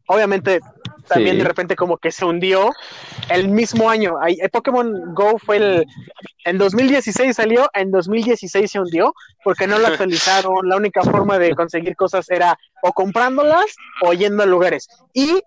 Obviamente, 0.09 0.61
también 1.09 1.32
Sí. 1.36 1.42
de 1.42 1.48
repente 1.48 1.76
como 1.76 1.98
que 1.98 2.12
se 2.12 2.24
hundió 2.24 2.70
el 3.28 3.48
mismo 3.48 3.90
año. 3.90 4.16
Ahí- 4.20 4.38
eh, 4.40 4.48
Pokémon 4.48 5.14
Go 5.14 5.38
fue 5.38 5.57
el, 5.57 5.86
en 6.44 6.59
2016 6.59 7.34
salió, 7.34 7.68
en 7.74 7.90
2016 7.90 8.70
se 8.70 8.78
hundió 8.80 9.14
porque 9.44 9.66
no 9.66 9.78
lo 9.78 9.88
actualizaron. 9.88 10.68
La 10.68 10.76
única 10.76 11.02
forma 11.02 11.38
de 11.38 11.54
conseguir 11.57 11.96
cosas 11.96 12.30
era 12.30 12.57
o 12.82 12.92
comprándolas 12.92 13.66
o 14.02 14.12
yendo 14.12 14.42
a 14.44 14.46
lugares. 14.46 14.88
Y 15.12 15.42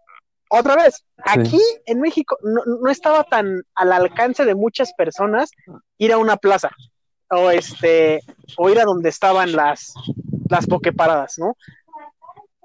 otra 0.50 0.76
vez, 0.76 1.06
aquí 1.24 1.62
en 1.86 2.02
México 2.02 2.38
no, 2.43 2.62
no 2.66 2.89
estaba 2.89 3.24
tan 3.24 3.64
al 3.76 3.93
alcance 3.93 4.45
de 4.45 4.56
muchas 4.56 4.93
personas 4.93 5.52
ir 5.97 6.12
a 6.12 6.18
una 6.18 6.38
plaza 6.38 6.72
o 7.30 7.52
este 7.52 8.22
o 8.58 8.70
ir 8.70 8.80
a 8.80 8.86
donde 8.86 9.10
estaban 9.10 9.52
las 9.54 9.93
las 10.50 10.66
pokeparadas, 10.68 11.38
¿no? 11.38 11.56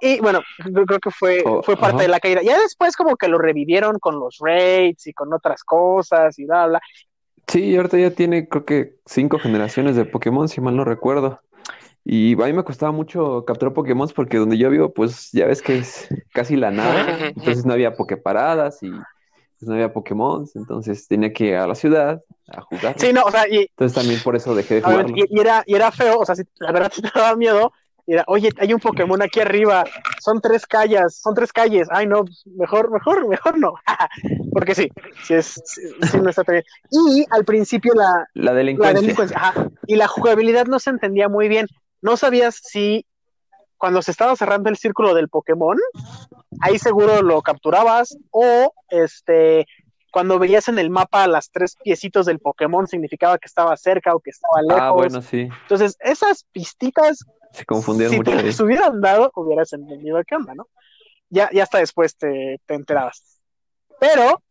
Y 0.01 0.21
bueno, 0.21 0.43
yo 0.67 0.85
creo 0.85 0.99
que 0.99 1.11
fue, 1.11 1.43
Oh, 1.47 1.63
fue 1.63 1.77
parte 1.77 2.03
de 2.03 2.09
la 2.09 2.21
caída. 2.21 2.43
Ya 2.43 2.59
después 2.61 2.97
como 2.97 3.17
que 3.17 3.29
lo 3.29 3.39
revivieron 3.39 3.99
con 3.99 4.19
los 4.19 4.39
raids 4.41 5.07
y 5.07 5.13
con 5.13 5.33
otras 5.33 5.63
cosas 5.65 6.39
y 6.39 6.45
bla, 6.45 6.67
bla. 6.67 6.81
Sí, 7.47 7.63
y 7.65 7.77
ahorita 7.77 7.99
ya 7.99 8.11
tiene 8.11 8.49
creo 8.49 8.65
que 8.65 8.97
cinco 9.07 9.39
generaciones 9.39 9.97
de 9.97 10.05
Pokémon, 10.05 10.49
si 10.49 10.61
mal 10.61 10.77
no 10.77 10.85
recuerdo. 10.85 11.41
Y 12.05 12.35
a 12.35 12.47
mí 12.47 12.53
me 12.53 12.65
costaba 12.65 12.93
mucho 12.93 13.45
capturar 13.47 13.73
Pokémon 13.73 14.09
porque 14.15 14.37
donde 14.37 14.59
yo 14.59 14.69
vivo, 14.69 14.93
pues 14.93 15.31
ya 15.33 15.47
ves 15.47 15.63
que 15.63 15.79
es 15.79 16.09
casi 16.33 16.57
la 16.57 16.71
nada. 16.71 17.07
Entonces 17.29 17.65
no 17.65 17.73
había 17.73 17.95
Poképaradas 17.97 18.83
y 18.83 18.91
pues, 18.91 19.69
no 19.69 19.75
había 19.75 19.93
Pokémon. 19.93 20.47
Entonces 20.55 21.09
tenía 21.09 21.33
que 21.33 21.47
ir 21.47 21.55
a 21.55 21.67
la 21.67 21.75
ciudad 21.75 22.23
a 22.49 22.61
jugar. 22.61 22.95
Sí, 22.99 23.13
no, 23.13 23.23
o 23.23 23.31
sea, 23.31 23.49
y, 23.49 23.69
Entonces 23.71 23.95
también 23.95 24.21
por 24.23 24.37
eso 24.37 24.55
dejé 24.55 24.75
de 24.77 24.83
jugarlo. 24.83 25.17
y, 25.17 25.25
y 25.31 25.41
era, 25.41 25.63
y 25.67 25.75
era 25.75 25.91
feo, 25.91 26.19
o 26.19 26.27
sea, 26.27 26.35
si 26.35 26.43
la 26.59 26.73
verdad 26.73 26.93
sí 26.95 27.01
te 27.01 27.11
daba 27.15 27.35
miedo. 27.37 27.73
Y 28.07 28.13
era, 28.13 28.25
oye, 28.27 28.51
hay 28.59 28.75
un 28.75 28.81
Pokémon 28.81 29.23
aquí 29.23 29.41
arriba, 29.41 29.83
son 30.21 30.39
tres 30.43 30.67
calles, 30.67 31.17
son 31.23 31.35
tres 31.35 31.55
calles. 31.55 31.89
Ay, 31.91 32.07
no, 32.07 32.27
pues, 32.27 32.45
mejor, 32.55 32.91
mejor, 32.91 33.27
mejor 33.27 33.59
no. 33.59 33.73
Porque 34.53 34.75
sí, 34.75 34.91
sí, 35.23 35.33
es, 35.33 35.59
sí, 35.65 35.81
sí 36.11 36.19
no 36.21 36.29
está 36.29 36.45
tan 36.45 36.57
bien. 36.57 36.65
Y 36.91 37.25
al 37.31 37.47
principio 37.47 37.95
la, 37.95 38.29
La 38.35 38.53
La 38.53 38.53
delincuencia. 38.53 39.01
delincuencia, 39.01 39.39
ajá. 39.39 39.71
Y 39.87 39.97
la 39.97 40.07
jugabilidad 40.07 40.67
no 40.67 40.79
se 40.81 40.91
entendía 40.91 41.31
muy 41.31 41.49
bien. 41.49 41.67
No 42.05 42.19
sabías 42.19 42.57
si 42.63 43.07
cuando 43.79 44.03
se 44.03 44.11
estaba 44.11 44.37
cerrando 44.37 44.69
el 44.69 44.77
círculo 44.77 45.15
del 45.15 45.31
Pokémon, 45.31 45.79
ahí 46.61 46.79
seguro 46.79 47.23
lo 47.23 47.41
capturabas, 47.41 48.17
o 48.31 48.73
este 48.91 49.67
cuando 50.13 50.39
veías 50.39 50.69
en 50.69 50.79
el 50.79 50.91
mapa 50.91 51.27
las 51.27 51.51
tres 51.51 51.77
piecitos 51.83 52.27
del 52.27 52.39
Pokémon 52.41 52.87
significaba 52.87 53.39
que 53.39 53.47
estaba 53.47 53.75
cerca 53.79 54.15
o 54.15 54.21
que 54.21 54.31
estaba 54.31 54.61
lejos. 54.63 54.81
Ah, 54.83 54.91
bueno, 54.91 55.23
sí. 55.23 55.49
Entonces, 55.63 55.97
esas 55.99 56.45
pistitas, 56.53 57.25
Se 57.53 57.65
confundieron 57.65 58.13
si 58.13 58.19
mucho 58.19 58.31
te 58.33 58.39
ahí. 58.39 58.47
las 58.47 58.61
hubieran 58.61 59.01
dado, 59.01 59.33
hubieras 59.35 59.73
entendido 59.73 60.23
qué 60.27 60.37
onda, 60.37 60.55
¿no? 60.55 60.69
Ya, 61.31 61.49
ya 61.53 61.63
hasta 61.65 61.79
después 61.79 62.17
te, 62.17 62.61
te 62.67 62.75
enterabas. 62.75 63.41
Pero, 63.99 64.43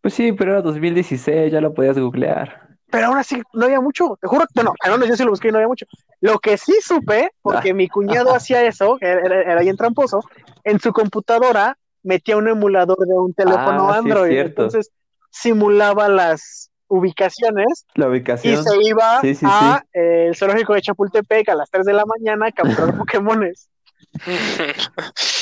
Pues 0.00 0.14
sí, 0.14 0.32
pero 0.32 0.52
era 0.52 0.62
2016, 0.62 1.52
ya 1.52 1.60
lo 1.60 1.72
podías 1.74 1.96
googlear. 1.98 2.71
Pero 2.92 3.06
aún 3.08 3.18
así 3.18 3.42
no 3.54 3.64
había 3.64 3.80
mucho. 3.80 4.16
Te 4.20 4.28
juro 4.28 4.42
que, 4.42 4.52
bueno, 4.54 4.74
al 4.84 4.92
menos 4.92 5.08
yo 5.08 5.16
sí 5.16 5.24
lo 5.24 5.30
busqué 5.30 5.48
y 5.48 5.50
no 5.50 5.56
había 5.58 5.68
mucho. 5.68 5.86
Lo 6.20 6.38
que 6.38 6.56
sí 6.58 6.74
supe, 6.82 7.30
porque 7.42 7.74
mi 7.74 7.88
cuñado 7.88 8.34
hacía 8.34 8.62
eso, 8.64 8.98
era, 9.00 9.20
era, 9.24 9.42
era 9.42 9.60
bien 9.62 9.76
tramposo, 9.76 10.20
en 10.62 10.78
su 10.78 10.92
computadora 10.92 11.76
metía 12.04 12.36
un 12.36 12.48
emulador 12.48 12.98
de 12.98 13.14
un 13.14 13.32
teléfono 13.34 13.88
Ah, 13.88 13.94
sí, 13.94 14.08
es 14.10 14.14
Android. 14.14 14.30
cierto. 14.32 14.62
Entonces 14.64 14.90
simulaba 15.30 16.08
las 16.08 16.70
ubicaciones 16.88 17.86
La 17.94 18.06
y 18.06 18.10
ubicación. 18.10 18.62
se 18.62 18.76
iba 18.82 19.20
Sí, 19.22 19.34
sí, 19.34 19.46
a 19.46 19.82
eh, 19.94 20.26
el 20.28 20.36
zoológico 20.36 20.74
de 20.74 20.82
Chapultepec 20.82 21.48
a 21.48 21.54
las 21.54 21.70
3 21.70 21.86
de 21.86 21.94
la 21.94 22.04
mañana 22.04 22.48
a 22.48 22.52
capturar 22.52 22.94
Pokémones. 22.98 23.68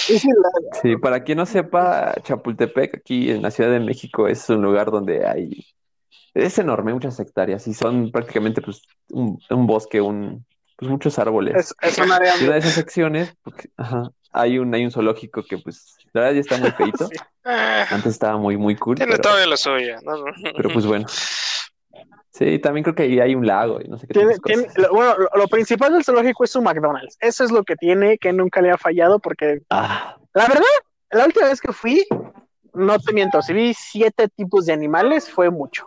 Y 0.09 0.19
sí, 0.19 0.29
Sí, 0.83 0.97
para 0.97 1.23
quien 1.25 1.39
no 1.39 1.47
sepa, 1.47 2.15
Chapultepec, 2.23 2.97
aquí 2.97 3.31
en 3.31 3.43
la 3.43 3.51
Ciudad 3.51 3.71
de 3.71 3.81
México, 3.81 4.29
es 4.29 4.49
un 4.49 4.63
lugar 4.63 4.91
donde 4.91 5.27
hay, 5.27 5.67
es 6.35 6.59
enorme, 6.59 6.93
muchas 6.95 7.19
hectáreas, 7.21 7.67
y 7.67 7.75
son 7.75 8.11
prácticamente 8.13 8.61
pues 8.63 8.83
un, 9.11 9.41
un 9.51 9.67
bosque, 9.67 10.01
un, 10.01 10.45
pues 10.77 10.91
muchos 10.91 11.19
árboles. 11.19 11.57
es, 11.57 11.75
es 11.83 11.99
un 11.99 12.11
área 12.13 12.35
Y 12.41 12.45
una 12.45 12.53
de 12.55 12.59
esas 12.61 12.75
secciones, 12.75 13.33
porque, 13.43 13.69
ajá, 13.77 14.11
hay 14.33 14.59
un, 14.59 14.73
hay 14.75 14.85
un 14.85 14.91
zoológico 14.91 15.43
que 15.45 15.59
pues, 15.59 15.97
la 16.13 16.23
verdad 16.23 16.35
ya 16.35 16.41
está 16.41 16.57
muy 16.57 16.71
feito. 16.71 17.09
Sí. 17.11 17.17
Ah, 17.43 17.87
Antes 17.91 18.13
estaba 18.13 18.37
muy, 18.37 18.59
muy 18.59 18.77
cool, 18.77 18.97
tiene 18.97 19.13
pero, 19.13 19.23
todavía 19.23 19.47
lo 19.47 19.57
suyo, 19.57 19.97
pero 20.55 20.71
pues 20.71 20.85
bueno. 20.85 21.07
Sí, 22.33 22.59
también 22.59 22.85
creo 22.85 22.95
que 22.95 23.03
ahí 23.05 23.19
hay 23.19 23.35
un 23.35 23.47
lago 23.47 23.81
y 23.81 23.89
no 23.89 23.99
sé 23.99 24.07
qué 24.07 24.13
Tiene, 24.15 24.39
tiene- 24.39 24.67
lo- 24.77 24.93
bueno, 24.93 25.15
lo, 25.19 25.29
lo 25.35 25.49
principal 25.49 25.93
del 25.93 26.05
zoológico 26.05 26.45
es 26.45 26.51
su 26.51 26.63
McDonald's. 26.63 27.17
Eso 27.21 27.45
es 27.45 27.51
lo 27.51 27.65
que 27.65 27.77
tiene, 27.77 28.19
que 28.19 28.33
nunca 28.33 28.61
le 28.61 28.71
ha 28.71 28.79
fallado, 28.79 29.19
porque 29.19 29.63
Ah, 29.71 30.17
la 30.35 30.47
verdad, 30.49 30.63
la 31.11 31.25
última 31.27 31.49
vez 31.49 31.61
que 31.61 31.73
fui, 31.73 32.07
no 32.73 32.99
te 32.99 33.13
miento, 33.13 33.43
si 33.43 33.53
vi 33.53 33.75
siete 33.75 34.29
tipos 34.29 34.67
de 34.67 34.73
animales, 34.75 35.29
fue 35.31 35.51
mucho. 35.51 35.87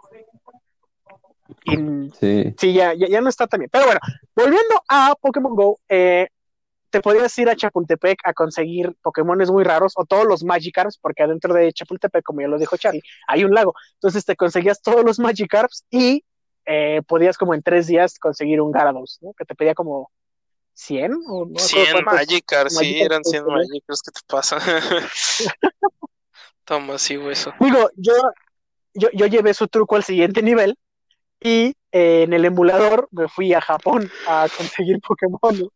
Y 1.66 2.10
sí. 2.20 2.56
sí, 2.58 2.74
ya, 2.74 2.94
ya, 2.94 3.08
ya 3.08 3.22
no 3.22 3.30
está 3.30 3.48
tan 3.48 3.60
bien. 3.60 3.70
Pero 3.72 3.86
bueno, 3.86 4.00
volviendo 4.36 4.82
a 4.88 5.16
Pokémon 5.20 5.56
Go, 5.56 5.80
eh, 5.90 6.28
te 6.94 7.02
podías 7.02 7.36
ir 7.40 7.50
a 7.50 7.56
Chapultepec 7.56 8.20
a 8.24 8.34
conseguir 8.34 8.96
Pokémones 9.02 9.50
muy 9.50 9.64
raros 9.64 9.94
o 9.96 10.06
todos 10.06 10.26
los 10.26 10.44
Magikarps, 10.44 11.00
porque 11.00 11.24
adentro 11.24 11.54
de 11.54 11.74
Chapultepec, 11.74 12.24
como 12.24 12.42
ya 12.42 12.48
lo 12.48 12.60
dijo 12.60 12.78
Charlie, 12.78 13.02
hay 13.28 13.44
un 13.44 13.54
lago. 13.54 13.74
Entonces 13.96 14.24
te 14.26 14.36
conseguías 14.36 14.80
todos 14.80 15.04
los 15.04 15.18
Magikarps 15.18 15.86
y 15.90 16.24
eh, 16.66 17.02
podías 17.08 17.38
como 17.38 17.56
en 17.56 17.64
tres 17.64 17.88
días 17.88 18.20
conseguir 18.20 18.62
un 18.62 18.72
Gyarados, 18.72 19.18
¿no? 19.22 19.34
Que 19.34 19.44
te 19.44 19.56
pedía 19.56 19.74
como 19.74 20.12
100 20.74 21.14
o 21.14 21.18
no 21.18 21.46
me 21.48 21.52
acuerdo 21.52 21.68
100 21.68 21.92
cuántos. 21.94 22.14
Magikarps, 22.14 22.78
sí, 22.78 23.02
eran 23.02 23.24
100 23.24 23.44
tenía. 23.44 23.58
Magikarps, 23.58 24.02
¿qué 24.04 24.12
te 24.12 24.22
pasa? 24.28 24.60
Toma, 26.64 27.00
sí, 27.00 27.18
hueso. 27.18 27.54
Digo, 27.60 27.90
yo, 27.96 28.14
yo, 28.94 29.10
yo 29.14 29.26
llevé 29.26 29.56
su 29.56 29.68
truco 29.68 29.96
al 29.96 30.04
siguiente 30.04 30.44
nivel 30.44 30.78
y 31.44 31.74
eh, 31.92 32.24
en 32.24 32.34
el 32.34 32.46
emulador 32.46 33.08
me 33.12 33.28
fui 33.28 33.54
a 33.54 33.62
Japón 33.62 34.12
a 34.26 34.48
conseguir 34.50 35.00
Pokémon. 35.02 35.70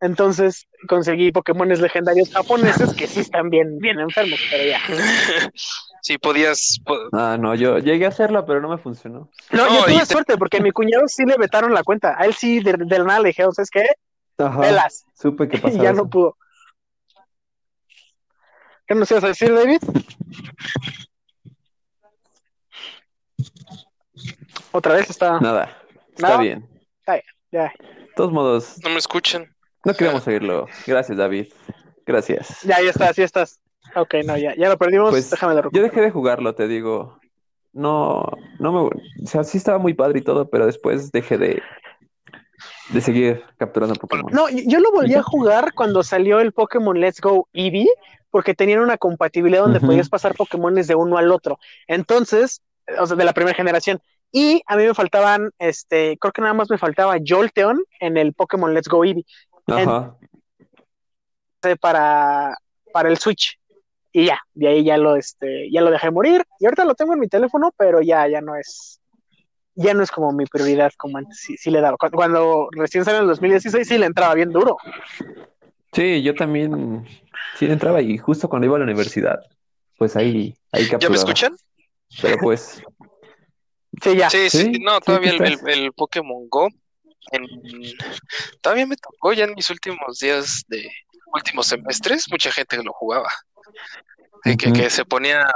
Entonces 0.00 0.68
conseguí 0.88 1.32
Pokémones 1.32 1.80
legendarios 1.80 2.30
japoneses 2.32 2.94
que 2.94 3.08
sí 3.08 3.20
están 3.20 3.50
bien, 3.50 3.78
bien 3.78 3.98
enfermos, 3.98 4.40
pero 4.48 4.64
ya. 4.64 4.80
Sí, 6.00 6.16
podías. 6.16 6.78
po- 6.86 7.08
Ah, 7.12 7.36
no, 7.38 7.56
yo 7.56 7.78
llegué 7.78 8.06
a 8.06 8.08
hacerla, 8.10 8.46
pero 8.46 8.60
no 8.60 8.68
me 8.68 8.78
funcionó. 8.78 9.28
No, 9.50 9.66
No, 9.66 9.74
yo 9.74 9.84
tuve 9.84 9.94
y 9.96 9.98
te- 9.98 10.06
suerte 10.06 10.38
porque 10.38 10.58
a 10.58 10.60
mi 10.60 10.70
cuñado 10.70 11.08
sí 11.08 11.24
le 11.26 11.36
vetaron 11.36 11.74
la 11.74 11.82
cuenta. 11.82 12.14
A 12.16 12.24
él 12.24 12.34
sí, 12.34 12.60
de, 12.60 12.74
de 12.78 12.98
la 13.00 13.04
nada 13.04 13.20
le 13.20 13.28
dijeron, 13.28 13.52
¿sabes 13.52 13.68
qué? 13.70 13.84
Ajá, 14.38 14.60
Velas. 14.60 15.04
supe 15.14 15.48
que 15.48 15.56
Y 15.58 15.60
pasaba 15.60 15.82
ya 15.84 15.90
eso. 15.90 16.04
no 16.04 16.08
pudo. 16.08 16.36
¿Qué 18.86 18.94
nos 18.94 19.10
ibas 19.10 19.24
a 19.24 19.28
decir, 19.28 19.52
David? 19.52 19.80
Otra 24.72 24.94
vez 24.94 25.10
está. 25.10 25.40
Nada, 25.40 25.76
está 26.16 26.38
bien. 26.38 26.68
Ya. 27.50 27.62
De 27.62 28.12
todos 28.14 28.30
modos, 28.30 28.76
No 28.84 28.90
me 28.90 28.98
escuchan. 28.98 29.46
no 29.84 29.94
queríamos 29.94 30.22
seguirlo. 30.22 30.66
Gracias, 30.86 31.16
David. 31.16 31.46
Gracias. 32.04 32.60
Ya, 32.62 32.80
ya 32.82 32.90
estás, 32.90 33.16
ya 33.16 33.24
estás. 33.24 33.60
Ok, 33.94 34.16
no, 34.26 34.36
ya, 34.36 34.54
ya 34.54 34.68
lo 34.68 34.76
perdimos. 34.76 35.10
Pues, 35.10 35.30
Déjame 35.30 35.54
lo 35.54 35.70
Yo 35.70 35.82
dejé 35.82 36.02
de 36.02 36.10
jugarlo, 36.10 36.54
te 36.54 36.68
digo. 36.68 37.18
No, 37.72 38.24
no 38.58 38.72
me, 38.72 38.78
o 38.80 38.90
sea, 39.26 39.44
sí 39.44 39.56
estaba 39.56 39.78
muy 39.78 39.94
padre 39.94 40.18
y 40.18 40.22
todo, 40.22 40.50
pero 40.50 40.66
después 40.66 41.10
dejé 41.12 41.38
de, 41.38 41.62
de 42.90 43.00
seguir 43.00 43.42
capturando 43.56 43.94
Pokémon. 43.94 44.32
No, 44.32 44.48
yo 44.48 44.80
lo 44.80 44.90
volví 44.90 45.14
a 45.14 45.22
jugar 45.22 45.72
cuando 45.74 46.02
salió 46.02 46.40
el 46.40 46.52
Pokémon 46.52 47.00
Let's 47.00 47.20
Go 47.20 47.48
Eevee, 47.52 47.88
porque 48.30 48.54
tenían 48.54 48.80
una 48.80 48.98
compatibilidad 48.98 49.62
donde 49.62 49.80
podías 49.80 50.08
pasar 50.08 50.34
Pokémones 50.34 50.86
de 50.86 50.94
uno 50.94 51.16
al 51.18 51.30
otro. 51.30 51.58
Entonces, 51.86 52.62
o 52.98 53.06
sea, 53.06 53.16
de 53.16 53.24
la 53.24 53.32
primera 53.32 53.56
generación. 53.56 54.00
Y 54.32 54.62
a 54.66 54.76
mí 54.76 54.84
me 54.84 54.94
faltaban, 54.94 55.50
este, 55.58 56.18
creo 56.18 56.32
que 56.32 56.42
nada 56.42 56.54
más 56.54 56.68
me 56.70 56.78
faltaba 56.78 57.16
Jolteon 57.24 57.82
en 58.00 58.16
el 58.16 58.34
Pokémon 58.34 58.74
Let's 58.74 58.88
Go 58.88 59.04
Eevee 59.04 59.24
Ajá. 59.66 60.16
para, 61.80 62.56
para 62.92 63.08
el 63.08 63.18
Switch. 63.18 63.58
Y 64.12 64.26
ya, 64.26 64.40
de 64.54 64.68
ahí 64.68 64.84
ya 64.84 64.96
lo, 64.96 65.16
este, 65.16 65.70
ya 65.70 65.80
lo 65.80 65.90
dejé 65.90 66.10
morir. 66.10 66.44
Y 66.60 66.66
ahorita 66.66 66.84
lo 66.84 66.94
tengo 66.94 67.14
en 67.14 67.20
mi 67.20 67.28
teléfono, 67.28 67.72
pero 67.76 68.00
ya, 68.00 68.26
ya 68.28 68.40
no 68.40 68.56
es, 68.56 69.00
ya 69.74 69.94
no 69.94 70.02
es 70.02 70.10
como 70.10 70.32
mi 70.32 70.44
prioridad 70.46 70.92
como 70.96 71.18
antes. 71.18 71.38
Sí, 71.40 71.56
sí 71.56 71.70
le 71.70 71.80
daba. 71.80 71.96
Cuando, 71.96 72.16
cuando 72.16 72.68
recién 72.72 73.04
salió 73.04 73.18
en 73.18 73.24
el 73.24 73.28
2016, 73.30 73.86
sí 73.86 73.98
le 73.98 74.06
entraba 74.06 74.34
bien 74.34 74.50
duro. 74.50 74.76
Sí, 75.92 76.22
yo 76.22 76.34
también 76.34 77.06
sí 77.56 77.66
entraba 77.66 78.02
y 78.02 78.18
justo 78.18 78.48
cuando 78.48 78.66
iba 78.66 78.76
a 78.76 78.78
la 78.78 78.84
universidad, 78.84 79.40
pues 79.96 80.16
ahí, 80.16 80.56
ahí 80.72 80.82
¿Ya 80.82 80.86
me 80.86 80.90
capturaba. 80.90 81.16
escuchan? 81.16 81.56
Pero 82.20 82.38
pues, 82.38 82.82
Sí, 84.02 84.16
ya. 84.16 84.30
Sí, 84.30 84.50
sí, 84.50 84.58
Sí, 84.74 84.80
no, 84.80 85.00
todavía 85.00 85.30
el, 85.30 85.44
estás. 85.44 85.62
el- 85.62 85.84
el 85.84 85.92
Pokémon 85.92 86.48
Go. 86.48 86.68
en- 87.32 87.46
todavía 88.62 88.86
me 88.86 88.96
tocó 88.96 89.32
ya 89.32 89.44
en 89.44 89.54
mis 89.54 89.68
últimos 89.70 90.18
días 90.18 90.62
de 90.68 90.90
últimos 91.34 91.66
semestres, 91.66 92.26
mucha 92.30 92.50
gente 92.50 92.82
lo 92.82 92.92
jugaba. 92.92 93.28
Que, 94.44 94.56
que 94.56 94.88
se 94.88 95.04
ponía 95.04 95.46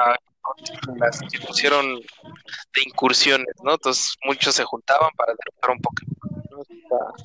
las 0.99 1.21
que 1.21 1.39
pusieron 1.47 1.95
de 1.97 2.83
incursiones, 2.85 3.55
¿no? 3.63 3.73
Entonces 3.75 4.15
muchos 4.25 4.55
se 4.55 4.65
juntaban 4.65 5.11
para 5.17 5.33
derrotar 5.33 5.71
un 5.71 5.81
Pokémon. 5.81 6.45
¿no? 6.51 6.63
Está, 6.63 7.25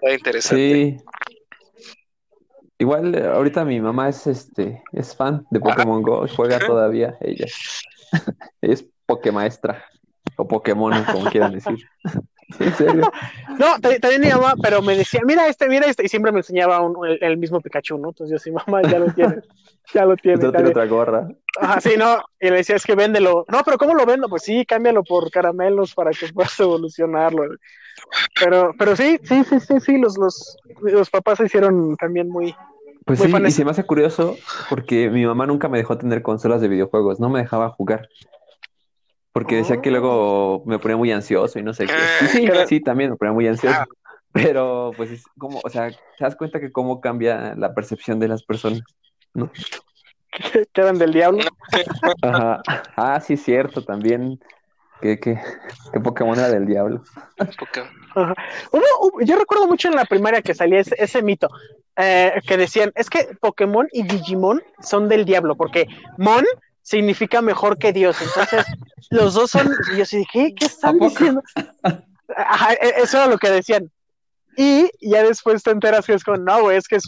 está 0.00 0.14
interesante. 0.14 0.98
sí. 0.98 1.04
Igual 2.78 3.14
eh, 3.14 3.26
ahorita 3.26 3.64
mi 3.64 3.80
mamá 3.80 4.08
es 4.10 4.26
este, 4.26 4.82
es 4.92 5.16
fan 5.16 5.46
de 5.50 5.60
Pokémon 5.60 6.02
Go, 6.02 6.26
juega 6.34 6.58
todavía 6.66 7.16
ella. 7.20 7.46
Es 8.60 8.86
Pokémaestra 9.06 9.84
o 10.36 10.46
Pokémon, 10.48 10.92
como 11.04 11.24
quieran 11.30 11.52
decir. 11.52 11.78
En 12.60 12.72
serio. 12.74 13.02
No, 13.58 13.80
ta- 13.80 13.98
también 13.98 14.20
mi 14.20 14.28
mamá, 14.28 14.54
pero 14.62 14.80
me 14.80 14.96
decía, 14.96 15.20
mira 15.26 15.48
este, 15.48 15.68
mira 15.68 15.86
este, 15.86 16.04
y 16.04 16.08
siempre 16.08 16.30
me 16.30 16.38
enseñaba 16.38 16.80
un- 16.80 17.04
el, 17.04 17.18
el 17.20 17.36
mismo 17.38 17.60
Pikachu, 17.60 17.98
¿no? 17.98 18.10
Entonces 18.10 18.30
yo 18.30 18.38
sí, 18.38 18.52
mamá, 18.52 18.82
ya 18.84 19.00
lo 19.00 19.10
tienes, 19.10 19.42
ya 19.92 20.04
lo 20.04 20.16
tienes. 20.16 20.44
Otra, 20.44 20.58
tiene 20.58 20.70
otra 20.70 20.86
gorra. 20.86 21.28
Ajá, 21.60 21.80
sí, 21.80 21.96
no, 21.96 22.22
y 22.38 22.50
le 22.50 22.56
decía, 22.58 22.76
es 22.76 22.84
que 22.84 22.94
véndelo. 22.94 23.44
No, 23.48 23.62
pero 23.64 23.78
¿cómo 23.78 23.94
lo 23.94 24.06
vendo? 24.06 24.28
Pues 24.28 24.42
sí, 24.42 24.64
cámbialo 24.64 25.02
por 25.02 25.28
caramelos 25.30 25.92
para 25.92 26.12
que 26.12 26.28
puedas 26.32 26.58
evolucionarlo. 26.60 27.42
Pero, 28.38 28.72
pero 28.78 28.94
sí, 28.94 29.18
sí, 29.24 29.42
sí, 29.42 29.58
sí, 29.58 29.80
sí, 29.80 29.98
los, 29.98 30.16
los, 30.16 30.56
los 30.82 31.10
papás 31.10 31.38
se 31.38 31.46
hicieron 31.46 31.96
también 31.96 32.28
muy, 32.28 32.54
Pues 33.04 33.18
Muy 33.18 33.26
sí, 33.26 33.32
fanes. 33.32 33.54
y 33.54 33.56
se 33.56 33.64
me 33.64 33.72
hace 33.72 33.84
curioso 33.84 34.36
porque 34.70 35.10
mi 35.10 35.26
mamá 35.26 35.46
nunca 35.46 35.68
me 35.68 35.78
dejó 35.78 35.98
tener 35.98 36.22
consolas 36.22 36.60
de 36.60 36.68
videojuegos, 36.68 37.18
no 37.18 37.28
me 37.28 37.40
dejaba 37.40 37.70
jugar. 37.70 38.08
Porque 39.36 39.56
decía 39.56 39.82
que 39.82 39.90
luego 39.90 40.62
me 40.64 40.78
ponía 40.78 40.96
muy 40.96 41.12
ansioso 41.12 41.58
y 41.58 41.62
no 41.62 41.74
sé 41.74 41.84
qué. 41.84 41.92
Y 42.24 42.46
sí, 42.46 42.48
sí, 42.68 42.80
también 42.80 43.10
me 43.10 43.16
ponía 43.16 43.34
muy 43.34 43.46
ansioso. 43.46 43.80
Ah. 43.80 43.86
Pero 44.32 44.92
pues 44.96 45.10
es 45.10 45.24
como, 45.36 45.60
o 45.62 45.68
sea, 45.68 45.90
te 45.90 46.24
das 46.24 46.36
cuenta 46.36 46.58
que 46.58 46.72
cómo 46.72 47.02
cambia 47.02 47.54
la 47.54 47.74
percepción 47.74 48.18
de 48.18 48.28
las 48.28 48.42
personas, 48.42 48.80
¿no? 49.34 49.50
que 50.72 50.80
eran 50.80 50.96
del 50.96 51.12
diablo. 51.12 51.44
Ajá. 52.22 52.62
Ah, 52.96 53.20
sí, 53.20 53.36
cierto, 53.36 53.84
también. 53.84 54.40
Que, 55.02 55.20
que, 55.20 55.38
que 55.92 56.00
Pokémon 56.00 56.38
era 56.38 56.48
del 56.48 56.64
diablo. 56.64 57.02
Ajá. 58.14 58.34
Hubo- 58.72 59.20
yo 59.22 59.36
recuerdo 59.36 59.66
mucho 59.66 59.88
en 59.88 59.96
la 59.96 60.06
primaria 60.06 60.40
que 60.40 60.54
salía 60.54 60.80
ese, 60.80 60.94
ese 60.98 61.20
mito, 61.20 61.50
eh, 61.98 62.40
que 62.46 62.56
decían, 62.56 62.90
es 62.94 63.10
que 63.10 63.36
Pokémon 63.38 63.86
y 63.92 64.02
Digimon 64.04 64.62
son 64.80 65.10
del 65.10 65.26
diablo, 65.26 65.56
porque 65.56 65.88
Mon 66.16 66.46
significa 66.80 67.42
mejor 67.42 67.76
que 67.78 67.92
Dios, 67.92 68.16
entonces 68.22 68.64
los 69.10 69.34
dos 69.34 69.50
son, 69.50 69.68
y 69.92 69.98
yo 69.98 70.04
sí, 70.04 70.24
¿qué, 70.32 70.54
¿Qué 70.54 70.66
están 70.66 70.98
diciendo? 70.98 71.42
Ajá, 72.36 72.74
e- 72.74 73.02
eso 73.02 73.18
era 73.18 73.26
lo 73.26 73.38
que 73.38 73.50
decían. 73.50 73.90
Y 74.56 74.90
ya 75.00 75.22
después 75.22 75.62
te 75.62 75.70
enteras 75.70 76.06
que 76.06 76.14
es 76.14 76.24
como, 76.24 76.38
no, 76.38 76.62
güey, 76.62 76.78
es 76.78 76.88
que 76.88 76.96
es 76.96 77.04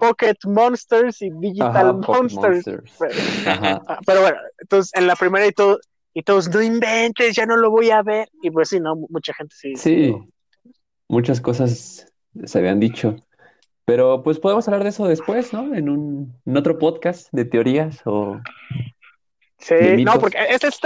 Pocket 0.00 0.36
Monsters 0.44 1.20
y 1.22 1.30
Digital 1.30 1.68
Ajá, 1.76 1.92
Monsters. 1.92 2.66
Monsters. 2.66 3.46
Ajá. 3.46 3.82
Ah, 3.86 3.98
Pero 4.06 4.22
bueno, 4.22 4.38
entonces 4.58 4.92
en 4.94 5.06
la 5.06 5.14
primera 5.14 5.46
y 5.46 5.52
todo, 5.52 5.78
y 6.14 6.22
todos, 6.22 6.48
no 6.48 6.62
inventes, 6.62 7.36
ya 7.36 7.46
no 7.46 7.56
lo 7.56 7.70
voy 7.70 7.90
a 7.90 8.02
ver. 8.02 8.28
Y 8.42 8.50
pues 8.50 8.70
sí, 8.70 8.80
no, 8.80 8.96
mucha 8.96 9.34
gente 9.34 9.54
sí. 9.56 9.76
Sí, 9.76 10.16
muchas 11.08 11.40
cosas 11.40 12.06
se 12.44 12.58
habían 12.58 12.80
dicho. 12.80 13.16
Pero 13.84 14.22
pues 14.22 14.38
podemos 14.38 14.66
hablar 14.68 14.82
de 14.82 14.90
eso 14.90 15.06
después, 15.06 15.52
¿no? 15.52 15.74
En 15.74 15.88
un 15.88 16.34
en 16.44 16.56
otro 16.56 16.78
podcast 16.78 17.28
de 17.32 17.44
teorías 17.44 18.00
o 18.04 18.40
Sí, 19.58 20.04
no, 20.04 20.18
porque 20.20 20.38
este 20.50 20.68
es- 20.68 20.78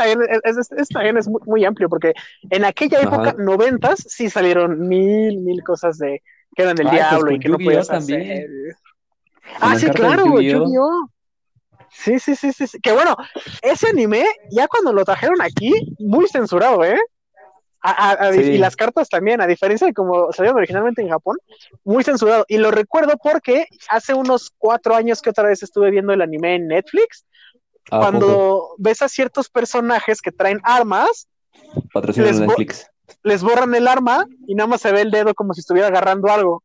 este 0.73 1.19
es 1.19 1.29
muy, 1.29 1.41
muy 1.45 1.65
amplio, 1.65 1.89
porque 1.89 2.15
en 2.51 2.65
aquella 2.65 2.99
Ajá. 3.01 3.07
época, 3.09 3.35
noventas, 3.39 4.01
sí 4.09 4.31
salieron 4.31 4.89
mil, 4.89 5.39
mil 5.41 5.63
cosas 5.63 5.99
de 5.99 6.23
que 6.57 6.63
eran 6.63 6.77
del 6.77 6.87
pues 6.87 6.97
diablo 6.99 7.33
y 7.33 7.39
que 7.39 7.49
no 7.49 7.59
podías 7.59 7.89
también. 7.89 8.23
hacer. 8.23 8.49
Ah, 9.61 9.77
sí, 9.79 9.89
claro. 9.91 10.41
Yu-Gi-Oh. 10.41 11.09
Sí, 11.91 12.19
sí, 12.19 12.35
sí, 12.35 12.53
sí, 12.53 12.67
sí. 12.67 12.81
Que 12.81 12.93
bueno, 12.93 13.15
ese 13.61 13.89
anime, 13.89 14.25
ya 14.51 14.67
cuando 14.69 14.93
lo 14.95 15.05
trajeron 15.05 15.43
aquí, 15.43 15.95
muy 15.99 16.27
censurado, 16.29 16.83
¿eh? 16.85 16.99
A- 17.83 17.91
a- 17.91 18.13
a- 18.29 18.33
Sí. 18.33 18.41
Y 18.43 18.59
las 18.59 18.77
cartas 18.77 19.09
también, 19.09 19.41
a 19.43 19.47
diferencia 19.47 19.87
de 19.87 19.93
como 19.93 20.33
salieron 20.33 20.57
originalmente 20.57 21.03
en 21.03 21.09
Japón, 21.11 21.37
muy 21.85 22.05
censurado. 22.05 22.45
Y 22.49 22.57
lo 22.59 22.71
recuerdo 22.71 23.19
porque 23.23 23.67
hace 23.89 24.15
unos 24.15 24.53
cuatro 24.57 24.95
años 24.95 25.21
que 25.21 25.31
otra 25.31 25.49
vez 25.49 25.63
estuve 25.63 25.91
viendo 25.91 26.13
el 26.13 26.23
anime 26.23 26.55
en 26.55 26.69
Netflix, 26.69 27.27
Cuando 27.89 28.69
ves 28.79 29.03
a 29.03 29.09
ciertos 29.09 29.49
personajes 29.49 30.21
que 30.21 30.33
traen 30.33 30.61
armas, 30.65 31.29
les 33.23 33.43
borran 33.43 33.75
el 33.75 33.89
arma 33.89 34.27
y 34.47 34.55
nada 34.55 34.67
más 34.69 34.81
se 34.81 34.93
ve 34.93 35.03
el 35.03 35.11
dedo 35.11 35.35
como 35.35 35.53
si 35.55 35.61
estuviera 35.61 35.89
agarrando 35.89 36.29
algo. 36.29 36.63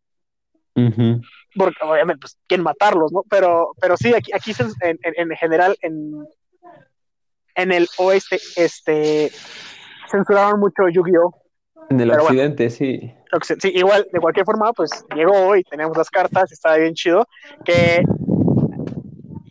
Porque 1.55 1.77
obviamente, 1.83 2.19
pues, 2.21 2.37
quieren 2.47 2.63
matarlos, 2.63 3.11
¿no? 3.11 3.23
Pero, 3.29 3.71
pero 3.81 3.97
sí, 3.97 4.13
aquí, 4.13 4.31
aquí 4.33 4.51
en, 4.81 4.97
en- 5.01 5.31
en 5.31 5.37
general, 5.37 5.75
en, 5.81 6.27
en 7.55 7.71
el 7.71 7.87
oeste, 7.97 8.39
este, 8.55 9.31
censuraron 10.09 10.59
mucho 10.59 10.87
Yu-Gi-Oh! 10.89 11.33
En 11.89 11.99
el 12.01 12.09
Pero 12.09 12.23
bueno. 12.23 12.35
occidente, 12.37 12.69
sí. 12.69 13.11
Occ- 13.31 13.59
Sí, 13.61 13.71
igual, 13.73 14.07
de 14.11 14.19
cualquier 14.19 14.45
forma, 14.45 14.71
pues 14.73 14.91
llegó 15.15 15.55
y 15.55 15.63
teníamos 15.63 15.97
las 15.97 16.09
cartas, 16.09 16.51
estaba 16.51 16.77
bien 16.77 16.93
chido, 16.93 17.27
que... 17.65 18.03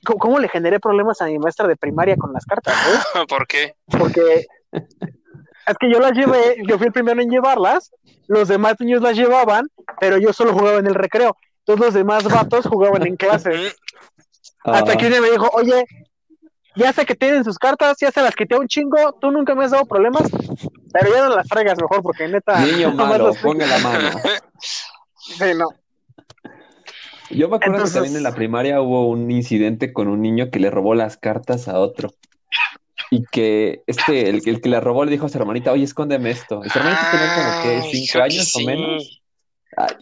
¿Cómo, 0.06 0.18
cómo 0.18 0.38
le 0.38 0.48
generé 0.48 0.80
problemas 0.80 1.20
a 1.20 1.26
mi 1.26 1.38
maestra 1.38 1.66
de 1.68 1.76
primaria 1.76 2.16
con 2.16 2.32
las 2.32 2.44
cartas? 2.46 2.74
eh? 2.74 3.18
¿Por 3.28 3.46
qué? 3.46 3.74
Porque 3.98 4.46
es 4.72 5.76
que 5.78 5.90
yo 5.92 5.98
las 5.98 6.12
llevé, 6.12 6.56
yo 6.66 6.78
fui 6.78 6.86
el 6.86 6.92
primero 6.92 7.20
en 7.20 7.28
llevarlas, 7.28 7.90
los 8.28 8.48
demás 8.48 8.76
niños 8.78 9.02
las 9.02 9.16
llevaban, 9.16 9.66
pero 10.00 10.16
yo 10.18 10.32
solo 10.32 10.52
jugaba 10.52 10.78
en 10.78 10.86
el 10.86 10.94
recreo. 10.94 11.36
Todos 11.64 11.80
los 11.80 11.94
demás 11.94 12.24
vatos 12.24 12.66
jugaban 12.66 13.04
en 13.06 13.16
clase. 13.16 13.50
Mm, 13.50 13.66
Hasta 14.64 14.92
Ah, 14.92 14.96
que 14.96 15.06
un 15.06 15.12
día 15.12 15.20
me 15.20 15.30
dijo, 15.30 15.48
oye, 15.52 15.84
ya 16.76 16.92
sé 16.92 17.04
que 17.06 17.14
tienen 17.14 17.42
sus 17.44 17.58
cartas, 17.58 17.96
ya 18.00 18.10
se 18.10 18.20
las 18.22 18.34
quité 18.34 18.56
un 18.56 18.68
chingo, 18.68 19.12
tú 19.20 19.30
nunca 19.30 19.54
me 19.54 19.64
has 19.64 19.70
dado 19.70 19.86
problemas, 19.86 20.28
pero 20.92 21.12
ya 21.14 21.28
no 21.28 21.34
las 21.36 21.48
traigas 21.48 21.78
mejor, 21.80 22.02
porque 22.02 22.28
neta. 22.28 22.60
Niño 22.60 22.92
malo, 22.92 23.32
ponga 23.42 23.66
la 23.66 23.78
mano. 23.78 24.10
Sí, 25.18 25.44
no. 25.56 25.66
Yo 27.30 27.48
me 27.48 27.56
acuerdo 27.56 27.74
Entonces- 27.74 27.94
que 27.94 27.98
también 28.00 28.16
en 28.16 28.22
la 28.22 28.34
primaria 28.34 28.80
hubo 28.80 29.08
un 29.08 29.30
incidente 29.30 29.92
con 29.92 30.08
un 30.08 30.22
niño 30.22 30.50
que 30.50 30.60
le 30.60 30.70
robó 30.70 30.94
las 30.94 31.16
cartas 31.16 31.68
a 31.68 31.78
otro. 31.78 32.14
Y 33.10 33.24
que 33.30 33.82
este, 33.86 34.28
el, 34.28 34.42
el 34.46 34.60
que 34.60 34.68
le 34.68 34.80
robó 34.80 35.04
le 35.04 35.12
dijo 35.12 35.26
a 35.26 35.28
su 35.28 35.38
hermanita, 35.38 35.70
oye, 35.72 35.84
escóndeme 35.84 36.30
esto. 36.30 36.62
Y 36.64 36.70
su 36.70 36.78
hermanita 36.78 37.10
tenía 37.10 37.34
como 37.34 37.62
que 37.62 37.90
cinco 37.96 38.12
que 38.14 38.22
años 38.22 38.52
o 38.56 38.60
menos. 38.60 39.22
Ay, 39.76 39.96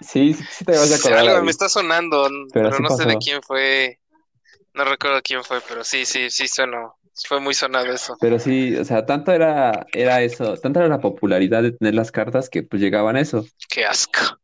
sí, 0.00 0.34
sí, 0.34 0.64
te 0.64 0.72
vas 0.72 0.90
a 0.90 0.96
acordar. 0.96 1.28
algo 1.28 1.44
me 1.44 1.50
está 1.50 1.68
sonando, 1.68 2.28
pero, 2.52 2.72
sí 2.72 2.82
no 2.82 2.90
sé 2.96 3.04
de 3.04 3.16
quién 3.18 3.42
fue. 3.42 3.98
No 4.74 4.84
recuerdo 4.84 5.20
quién 5.22 5.44
fue, 5.44 5.60
pero 5.68 5.84
sí, 5.84 6.04
sí, 6.04 6.30
sí 6.30 6.48
sonó. 6.48 6.96
Fue 7.28 7.40
muy 7.40 7.52
sonado 7.52 7.92
eso. 7.92 8.16
Pero 8.20 8.38
sí, 8.38 8.74
o 8.74 8.84
sea, 8.84 9.04
tanto 9.04 9.32
era, 9.32 9.86
era 9.92 10.22
eso, 10.22 10.56
tanta 10.56 10.80
era 10.80 10.88
la 10.88 11.00
popularidad 11.00 11.62
de 11.62 11.72
tener 11.72 11.94
las 11.94 12.10
cartas 12.10 12.48
que 12.48 12.62
pues 12.62 12.80
llegaban 12.80 13.16
a 13.16 13.20
eso. 13.20 13.44
Qué 13.68 13.84
asco. 13.84 14.38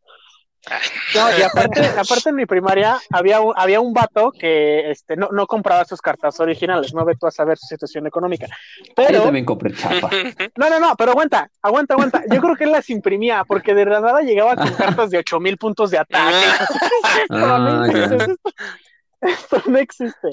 No, 1.14 1.38
y 1.38 1.42
aparte, 1.42 1.86
aparte 1.96 2.28
en 2.30 2.34
mi 2.34 2.46
primaria 2.46 2.98
había 3.10 3.40
un, 3.40 3.54
había 3.56 3.80
un 3.80 3.92
vato 3.94 4.32
que 4.32 4.90
este, 4.90 5.16
no, 5.16 5.28
no 5.32 5.46
compraba 5.46 5.84
sus 5.84 6.00
cartas 6.00 6.38
originales, 6.40 6.92
no 6.92 7.04
ve 7.04 7.14
tú 7.18 7.26
a 7.26 7.30
saber 7.30 7.56
su 7.58 7.66
situación 7.66 8.06
económica. 8.06 8.46
Yo 8.46 8.92
Pero, 8.96 9.22
también 9.22 9.44
compré 9.44 9.72
chapa. 9.74 10.10
no, 10.56 10.68
no, 10.70 10.80
no, 10.80 10.94
pero 10.96 11.12
aguanta, 11.12 11.50
aguanta, 11.62 11.94
aguanta. 11.94 12.22
Yo 12.30 12.40
creo 12.40 12.56
que 12.56 12.64
él 12.64 12.72
las 12.72 12.90
imprimía, 12.90 13.44
porque 13.44 13.74
de 13.74 13.84
la 13.86 14.00
nada 14.00 14.20
llegaba 14.20 14.56
con 14.56 14.72
cartas 14.74 15.10
de 15.10 15.18
ocho 15.18 15.40
mil 15.40 15.56
puntos 15.56 15.90
de 15.90 15.98
ataque. 15.98 16.46
Esto 17.22 17.36
no 17.58 17.82
Ah, 17.82 17.86
esto- 17.88 18.36
esto 19.20 19.62
no 19.70 19.78
existe. 19.78 20.28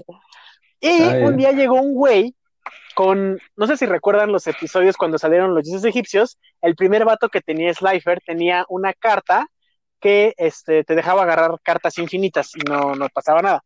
Y 0.80 1.02
Ah, 1.04 1.18
un 1.22 1.38
día 1.38 1.52
llegó 1.52 1.76
un 1.82 1.94
güey 1.96 2.36
con, 2.94 3.40
no 3.56 3.68
sé 3.68 3.78
si 3.78 3.86
recuerdan 3.86 4.32
los 4.32 4.48
episodios 4.48 4.96
cuando 4.98 5.18
salieron 5.18 5.54
los 5.56 5.64
dioses 5.64 5.84
egipcios, 5.86 6.38
el 6.62 6.76
primer 6.76 7.04
vato 7.06 7.30
que 7.30 7.42
tenía 7.42 7.74
Slifer 7.74 8.22
tenía 8.26 8.66
una 8.70 8.94
carta 8.94 9.48
que 10.00 10.34
este, 10.38 10.84
te 10.84 10.96
dejaba 10.96 11.24
agarrar 11.24 11.60
cartas 11.64 11.98
infinitas 11.98 12.52
y 12.56 12.60
no, 12.70 12.96
no 12.96 13.08
pasaba 13.10 13.42
nada. 13.42 13.64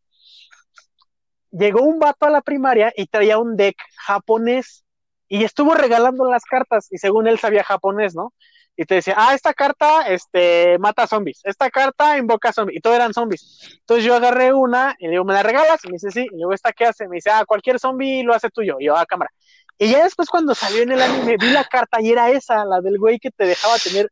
Llegó 1.50 1.82
un 1.82 1.98
vato 1.98 2.26
a 2.26 2.30
la 2.30 2.42
primaria 2.42 2.92
y 2.96 3.06
traía 3.06 3.38
un 3.38 3.56
deck 3.56 3.76
japonés 3.96 4.84
y 5.28 5.44
estuvo 5.44 5.74
regalando 5.74 6.30
las 6.30 6.44
cartas 6.44 6.88
y 6.90 6.98
según 6.98 7.26
él 7.26 7.38
sabía 7.38 7.64
japonés, 7.64 8.14
¿no? 8.14 8.32
Y 8.76 8.84
te 8.84 8.94
decía, 8.94 9.14
ah, 9.18 9.34
esta 9.34 9.52
carta 9.52 10.08
este, 10.08 10.78
mata 10.78 11.06
zombies, 11.06 11.40
esta 11.44 11.70
carta 11.70 12.16
invoca 12.16 12.52
zombies, 12.52 12.78
y 12.78 12.80
todo 12.80 12.94
eran 12.94 13.12
zombies. 13.12 13.78
Entonces 13.80 14.04
yo 14.04 14.14
agarré 14.14 14.54
una 14.54 14.96
y 14.98 15.04
le 15.04 15.10
digo, 15.12 15.24
¿me 15.24 15.34
la 15.34 15.42
regalas? 15.42 15.84
Y 15.84 15.88
me 15.88 15.94
dice, 15.94 16.10
sí. 16.10 16.26
Y 16.32 16.36
luego, 16.36 16.54
¿esta 16.54 16.72
qué 16.72 16.86
hace? 16.86 17.06
Me 17.06 17.16
dice, 17.16 17.30
ah, 17.30 17.44
cualquier 17.46 17.78
zombie 17.78 18.22
lo 18.22 18.32
hace 18.32 18.48
tuyo. 18.48 18.76
Y 18.80 18.86
yo, 18.86 18.96
ah, 18.96 19.04
cámara. 19.04 19.30
Y 19.76 19.90
ya 19.90 20.04
después 20.04 20.28
cuando 20.30 20.54
salió 20.54 20.82
en 20.82 20.92
el 20.92 21.02
anime, 21.02 21.36
vi 21.38 21.50
la 21.50 21.64
carta 21.64 22.00
y 22.00 22.10
era 22.10 22.30
esa, 22.30 22.64
la 22.64 22.80
del 22.80 22.98
güey 22.98 23.18
que 23.18 23.30
te 23.30 23.46
dejaba 23.46 23.76
tener 23.78 24.10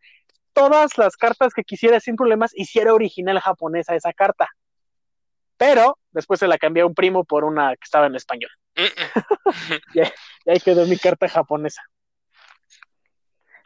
todas 0.58 0.98
las 0.98 1.16
cartas 1.16 1.52
que 1.54 1.62
quisieras 1.64 2.02
sin 2.04 2.16
problemas 2.16 2.50
y 2.54 2.64
si 2.64 2.78
era 2.78 2.92
original 2.94 3.38
japonesa 3.40 3.94
esa 3.94 4.12
carta. 4.12 4.48
Pero 5.56 5.98
después 6.12 6.40
se 6.40 6.46
la 6.48 6.58
cambié 6.58 6.82
a 6.82 6.86
un 6.86 6.94
primo 6.94 7.24
por 7.24 7.44
una 7.44 7.70
que 7.76 7.84
estaba 7.84 8.06
en 8.06 8.14
español. 8.16 8.50
Y 9.94 10.50
ahí 10.50 10.60
quedó 10.64 10.86
mi 10.86 10.96
carta 10.96 11.28
japonesa. 11.28 11.82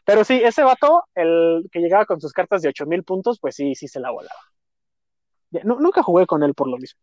Pero 0.05 0.25
sí, 0.25 0.41
ese 0.43 0.63
vato, 0.65 1.05
el 1.15 1.69
que 1.71 1.79
llegaba 1.81 2.07
con 2.07 2.21
sus 2.21 2.33
cartas 2.33 2.61
de 2.63 2.69
8000 2.71 3.05
puntos, 3.05 3.39
pues 3.41 3.55
sí, 3.55 3.75
sí 3.75 3.87
se 3.89 4.01
la 4.01 4.11
volaba. 4.11 4.35
Nunca 5.65 6.03
jugué 6.03 6.27
con 6.27 6.43
él 6.43 6.55
por 6.55 6.69
lo 6.69 6.77
mismo. 6.79 6.99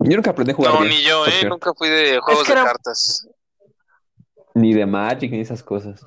Yo 0.00 0.16
nunca 0.16 0.30
aprendí 0.30 0.52
a 0.52 0.54
jugar 0.54 0.74
No, 0.74 0.80
bien, 0.80 0.92
ni 0.92 1.02
yo, 1.02 1.26
¿eh? 1.26 1.30
cierto. 1.30 1.48
Nunca 1.50 1.72
fui 1.74 1.88
de 1.88 2.18
juegos 2.18 2.44
que 2.44 2.54
de 2.54 2.58
era- 2.60 2.64
cartas. 2.68 3.28
Ni 4.54 4.72
de 4.74 4.86
Magic 4.86 5.30
ni 5.30 5.40
esas 5.40 5.62
cosas. 5.62 6.04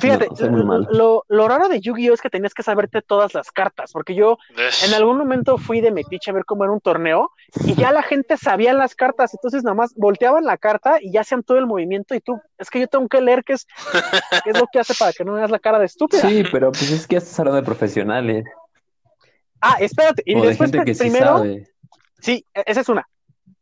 Fíjate, 0.00 0.28
No, 0.50 0.78
lo, 0.90 1.24
lo 1.28 1.48
raro 1.48 1.68
de 1.68 1.80
Yu-Gi-Oh 1.80 2.14
es 2.14 2.20
que 2.20 2.28
tenías 2.28 2.54
que 2.54 2.64
saberte 2.64 3.02
todas 3.02 3.34
las 3.34 3.52
cartas, 3.52 3.92
porque 3.92 4.16
yo 4.16 4.36
en 4.84 4.94
algún 4.94 5.16
momento 5.16 5.58
fui 5.58 5.80
de 5.80 5.92
metiche 5.92 6.30
a 6.30 6.34
ver 6.34 6.44
cómo 6.44 6.64
era 6.64 6.72
un 6.72 6.80
torneo 6.80 7.30
y 7.64 7.76
ya 7.76 7.92
la 7.92 8.02
gente 8.02 8.36
sabía 8.36 8.72
las 8.72 8.96
cartas, 8.96 9.32
entonces 9.32 9.62
nada 9.62 9.74
más 9.74 9.94
volteaban 9.94 10.44
la 10.44 10.58
carta 10.58 10.98
y 11.00 11.12
ya 11.12 11.20
hacían 11.20 11.44
todo 11.44 11.58
el 11.58 11.66
movimiento 11.66 12.16
y 12.16 12.20
tú, 12.20 12.40
es 12.58 12.68
que 12.68 12.80
yo 12.80 12.88
tengo 12.88 13.08
que 13.08 13.20
leer 13.20 13.44
qué 13.44 13.52
es, 13.52 13.66
qué 14.44 14.50
es 14.50 14.58
lo 14.58 14.66
que 14.72 14.80
hace 14.80 14.94
para 14.94 15.12
que 15.12 15.24
no 15.24 15.32
me 15.32 15.38
hagas 15.38 15.52
la 15.52 15.60
cara 15.60 15.78
de 15.78 15.86
estúpida. 15.86 16.22
Sí, 16.22 16.42
pero 16.50 16.72
pues 16.72 16.90
es 16.90 17.06
que 17.06 17.14
ya 17.14 17.18
estás 17.18 17.38
hablando 17.38 17.60
de 17.60 17.64
profesionales. 17.64 18.44
Ah, 19.60 19.76
espérate, 19.78 20.22
y 20.26 20.34
o 20.34 20.42
de 20.42 20.48
después 20.48 20.70
gente 20.70 20.84
que 20.84 20.94
sí 20.94 21.04
primero, 21.04 21.36
sabe. 21.38 21.68
sí, 22.20 22.44
e- 22.54 22.64
esa 22.66 22.80
es 22.80 22.88
una. 22.88 23.08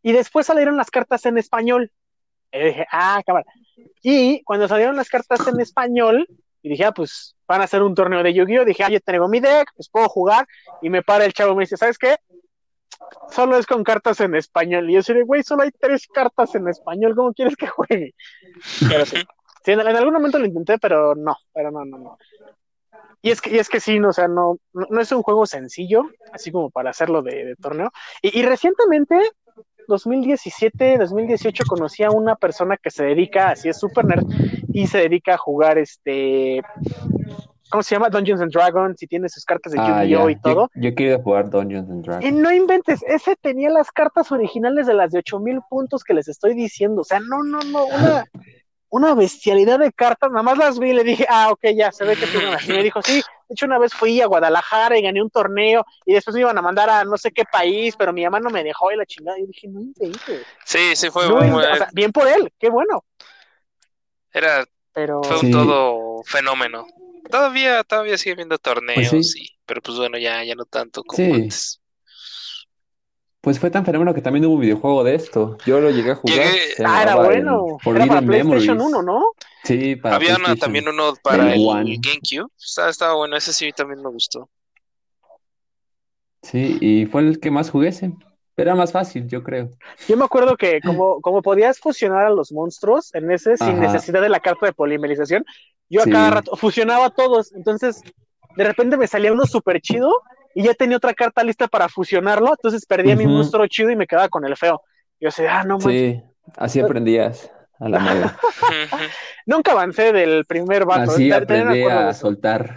Y 0.02 0.12
después 0.12 0.46
salieron 0.46 0.76
las 0.76 0.90
cartas 0.90 1.26
en 1.26 1.36
español. 1.36 1.90
Y 2.52 2.58
dije, 2.60 2.86
ah, 2.90 3.20
cámara. 3.26 3.44
Y 4.02 4.42
cuando 4.44 4.68
salieron 4.68 4.96
las 4.96 5.08
cartas 5.08 5.46
en 5.46 5.60
español, 5.60 6.26
y 6.62 6.70
dije, 6.70 6.84
ah, 6.84 6.92
pues 6.92 7.36
van 7.46 7.60
a 7.60 7.64
hacer 7.64 7.82
un 7.82 7.94
torneo 7.94 8.22
de 8.22 8.34
Yu-Gi-Oh! 8.34 8.64
Dije, 8.64 8.84
ah, 8.84 8.90
yo 8.90 9.00
tengo 9.00 9.28
mi 9.28 9.40
deck, 9.40 9.70
pues 9.74 9.88
puedo 9.88 10.08
jugar. 10.08 10.46
Y 10.82 10.90
me 10.90 11.02
para 11.02 11.24
el 11.24 11.32
chavo 11.32 11.54
me 11.54 11.62
dice, 11.62 11.76
¿sabes 11.76 11.98
qué? 11.98 12.16
Solo 13.30 13.56
es 13.56 13.66
con 13.66 13.84
cartas 13.84 14.20
en 14.20 14.34
español. 14.34 14.90
Y 14.90 14.94
yo 14.94 15.00
dije, 15.00 15.22
güey, 15.22 15.42
solo 15.42 15.62
hay 15.62 15.70
tres 15.70 16.06
cartas 16.08 16.54
en 16.54 16.68
español, 16.68 17.14
¿cómo 17.14 17.32
quieres 17.32 17.56
que 17.56 17.66
juegue? 17.66 18.14
Pero 18.88 19.06
sí. 19.06 19.16
Sí, 19.64 19.72
en, 19.72 19.80
en 19.80 19.96
algún 19.96 20.14
momento 20.14 20.38
lo 20.38 20.46
intenté, 20.46 20.78
pero 20.78 21.14
no, 21.14 21.36
pero 21.52 21.70
no, 21.70 21.84
no, 21.84 21.98
no. 21.98 22.18
Y 23.20 23.30
es 23.30 23.40
que, 23.40 23.50
y 23.50 23.58
es 23.58 23.68
que 23.68 23.80
sí, 23.80 23.98
no, 23.98 24.10
o 24.10 24.12
sea, 24.12 24.28
no, 24.28 24.58
no, 24.72 25.00
es 25.00 25.10
un 25.10 25.22
juego 25.22 25.44
sencillo, 25.44 26.08
así 26.32 26.52
como 26.52 26.70
para 26.70 26.90
hacerlo 26.90 27.22
de, 27.22 27.56
torneo. 27.60 27.90
Y 28.22 28.42
recientemente, 28.42 29.16
2017, 29.88 30.98
2018, 30.98 31.64
conocí 31.66 32.02
a 32.04 32.10
una 32.10 32.36
persona 32.36 32.76
que 32.76 32.90
se 32.90 33.04
dedica, 33.04 33.50
así 33.50 33.68
es 33.68 33.78
super 33.78 34.04
nerd, 34.04 34.24
y 34.72 34.86
se 34.86 34.98
dedica 34.98 35.34
a 35.34 35.38
jugar 35.38 35.78
este. 35.78 36.62
¿Cómo 37.70 37.82
se 37.82 37.94
llama? 37.94 38.08
Dungeons 38.08 38.40
and 38.40 38.52
Dragons, 38.52 39.02
y 39.02 39.06
tiene 39.06 39.28
sus 39.28 39.44
cartas 39.44 39.72
de 39.72 39.78
Ah, 39.78 40.02
Yu-Gi-Oh! 40.04 40.30
y 40.30 40.40
todo. 40.40 40.70
Yo, 40.74 40.88
yo 40.88 40.94
quiero 40.94 41.20
jugar 41.22 41.50
Dungeons 41.50 41.90
and 41.90 42.02
Y 42.04 42.08
Dragons. 42.08 42.32
no 42.40 42.50
inventes, 42.52 43.02
ese 43.06 43.36
tenía 43.36 43.68
las 43.68 43.90
cartas 43.90 44.32
originales 44.32 44.86
de 44.86 44.94
las 44.94 45.10
de 45.10 45.18
8000 45.18 45.60
puntos 45.68 46.02
que 46.02 46.14
les 46.14 46.28
estoy 46.28 46.54
diciendo. 46.54 47.02
O 47.02 47.04
sea, 47.04 47.20
no, 47.20 47.42
no, 47.42 47.58
no, 47.70 47.84
una, 47.86 48.24
una 48.88 49.14
bestialidad 49.14 49.78
de 49.78 49.92
cartas. 49.92 50.30
Nada 50.30 50.42
más 50.42 50.56
las 50.56 50.78
vi 50.78 50.90
y 50.90 50.94
le 50.94 51.04
dije, 51.04 51.26
ah, 51.28 51.50
ok, 51.50 51.60
ya 51.76 51.92
se 51.92 52.04
ve 52.06 52.16
que 52.16 52.26
tienen 52.26 52.54
así. 52.54 52.72
Me 52.72 52.82
dijo, 52.82 53.02
sí, 53.02 53.20
de 53.48 53.54
hecho, 53.54 53.66
una 53.66 53.78
vez 53.78 53.94
fui 53.94 54.20
a 54.20 54.26
Guadalajara 54.26 54.98
y 54.98 55.02
gané 55.02 55.22
un 55.22 55.30
torneo 55.30 55.84
y 56.04 56.12
después 56.12 56.34
me 56.34 56.40
iban 56.42 56.58
a 56.58 56.62
mandar 56.62 56.90
a 56.90 57.04
no 57.04 57.16
sé 57.16 57.30
qué 57.32 57.44
país, 57.50 57.94
pero 57.96 58.12
mi 58.12 58.22
mamá 58.24 58.40
no 58.40 58.50
me 58.50 58.62
dejó 58.62 58.92
y 58.92 58.96
la 58.96 59.06
chingada. 59.06 59.38
Y 59.38 59.46
dije, 59.46 59.68
no 59.68 59.80
inventes. 59.80 60.42
Sí, 60.64 60.94
sí, 60.94 61.10
fue 61.10 61.26
No 61.28 61.36
un, 61.36 61.46
inventes. 61.46 61.72
O 61.72 61.76
sea, 61.76 61.88
bien 61.92 62.12
por 62.12 62.28
él, 62.28 62.52
qué 62.58 62.68
bueno. 62.68 63.04
era, 64.32 64.64
Pero 64.92 65.22
fue 65.22 65.36
un 65.36 65.46
Sí. 65.46 65.50
todo 65.50 66.22
fenómeno. 66.24 66.86
Todavía, 67.30 67.84
todavía 67.84 68.18
sigue 68.18 68.36
viendo 68.36 68.58
torneos, 68.58 69.08
Pues 69.10 69.32
sí. 69.32 69.44
sí. 69.44 69.58
Pero 69.66 69.80
pues 69.82 69.98
bueno, 69.98 70.18
ya, 70.18 70.42
ya 70.44 70.54
no 70.54 70.64
tanto 70.64 71.02
como 71.04 71.16
Sí. 71.16 71.32
antes. 71.42 71.80
Pues 73.40 73.60
fue 73.60 73.70
tan 73.70 73.84
fenómeno 73.84 74.12
que 74.14 74.20
también 74.20 74.44
hubo 74.46 74.54
un 74.54 74.60
videojuego 74.60 75.04
de 75.04 75.14
esto. 75.14 75.58
Yo 75.64 75.80
lo 75.80 75.90
llegué 75.90 76.10
a 76.10 76.14
jugar. 76.16 76.38
Llegué- 76.38 76.74
ah, 76.84 77.02
era 77.02 77.16
bueno. 77.16 77.78
Era 77.84 78.06
para 78.06 78.20
PlayStation 78.22 78.76
Memories. 78.78 78.80
1, 78.96 79.02
¿no? 79.02 79.32
Sí, 79.62 79.96
para 79.96 80.16
Había 80.16 80.36
una- 80.36 80.56
también 80.56 80.88
uno 80.88 81.14
para 81.22 81.54
el 81.54 81.62
One. 81.64 81.98
GameCube. 82.00 82.50
Estaba, 82.58 82.90
estaba 82.90 83.14
bueno, 83.14 83.36
ese 83.36 83.52
sí 83.52 83.70
también 83.72 84.02
me 84.02 84.08
gustó. 84.10 84.48
Sí, 86.42 86.78
y 86.80 87.06
fue 87.06 87.22
el 87.22 87.40
que 87.40 87.50
más 87.50 87.70
jugué 87.70 87.88
ese. 87.88 88.12
Era 88.56 88.74
más 88.74 88.90
fácil, 88.90 89.28
yo 89.28 89.44
creo. 89.44 89.70
Yo 90.08 90.16
me 90.16 90.24
acuerdo 90.24 90.56
que 90.56 90.80
como, 90.84 91.20
como 91.20 91.42
podías 91.42 91.78
fusionar 91.78 92.26
a 92.26 92.30
los 92.30 92.50
monstruos 92.50 93.14
en 93.14 93.30
ese 93.30 93.56
sin 93.56 93.68
Ajá. 93.68 93.80
necesidad 93.92 94.20
de 94.20 94.28
la 94.28 94.40
carta 94.40 94.66
de 94.66 94.72
polimerización, 94.72 95.44
yo 95.88 96.00
a 96.00 96.04
Sí. 96.04 96.10
cada 96.10 96.30
rato 96.30 96.56
fusionaba 96.56 97.06
a 97.06 97.10
todos. 97.10 97.52
Entonces, 97.52 98.02
de 98.56 98.64
repente 98.64 98.96
me 98.96 99.06
salía 99.06 99.32
uno 99.32 99.46
súper 99.46 99.80
chido 99.80 100.10
y 100.54 100.64
ya 100.64 100.74
tenía 100.74 100.96
otra 100.96 101.14
carta 101.14 101.44
lista 101.44 101.68
para 101.68 101.88
fusionarlo. 101.88 102.50
Entonces 102.50 102.86
perdía 102.86 103.16
mi 103.16 103.26
monstruo 103.26 103.66
chido 103.66 103.90
y 103.90 103.96
me 103.96 104.06
quedaba 104.06 104.28
con 104.28 104.44
el 104.44 104.56
feo. 104.56 104.82
Yo 105.20 105.28
decía, 105.28 105.60
ah, 105.60 105.64
no 105.64 105.78
manches. 105.78 106.16
Sí, 106.16 106.22
así 106.56 106.80
aprendías 106.80 107.50
a 107.78 107.88
la 107.88 107.98
mala. 107.98 108.38
Nunca 109.46 109.72
avancé 109.72 110.12
del 110.12 110.44
primer 110.44 110.84
vato. 110.84 111.12
Así 111.12 111.30
aprendí 111.32 111.82
a 111.84 112.12
soltar. 112.12 112.76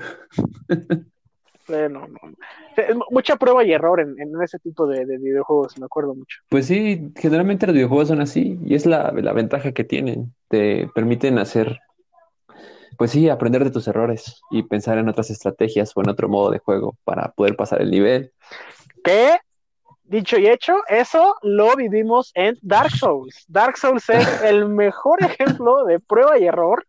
Eh, 1.68 1.90
no, 1.90 2.08
Mucha 3.10 3.36
prueba 3.36 3.64
y 3.64 3.72
error 3.72 4.00
en, 4.00 4.20
en 4.20 4.42
ese 4.42 4.60
tipo 4.60 4.88
de, 4.88 5.06
de 5.06 5.18
videojuegos, 5.18 5.78
me 5.78 5.86
acuerdo 5.86 6.16
mucho. 6.16 6.40
Pues 6.50 6.66
sí, 6.66 7.12
generalmente 7.16 7.68
los 7.68 7.76
videojuegos 7.76 8.08
son 8.08 8.22
así 8.22 8.58
y 8.66 8.76
es 8.76 8.86
la, 8.86 9.12
la 9.16 9.34
ventaja 9.34 9.72
que 9.72 9.84
tienen. 9.84 10.34
Te 10.48 10.88
permiten 10.94 11.38
hacer, 11.38 11.80
pues 13.02 13.10
sí, 13.10 13.30
aprender 13.30 13.64
de 13.64 13.72
tus 13.72 13.88
errores 13.88 14.44
y 14.52 14.62
pensar 14.62 15.00
en 15.00 15.10
otras 15.10 15.32
estrategias 15.32 15.92
o 15.96 16.02
en 16.02 16.10
otro 16.12 16.30
modo 16.30 16.52
de 16.52 16.60
juego 16.60 16.96
para 17.04 17.32
poder 17.32 17.56
pasar 17.56 17.82
el 17.82 17.90
nivel. 17.90 18.32
Que, 19.04 19.40
dicho 20.04 20.38
y 20.38 20.46
hecho, 20.46 20.76
eso 20.88 21.36
lo 21.42 21.76
vivimos 21.76 22.32
en 22.36 22.60
Dark 22.62 22.92
Souls. 22.92 23.44
Dark 23.48 23.76
Souls 23.80 24.08
es 24.08 24.44
el 24.44 24.70
mejor 24.70 25.18
ejemplo 25.24 25.84
de 25.86 26.00
prueba 26.00 26.38
y 26.38 26.46
error, 26.46 26.86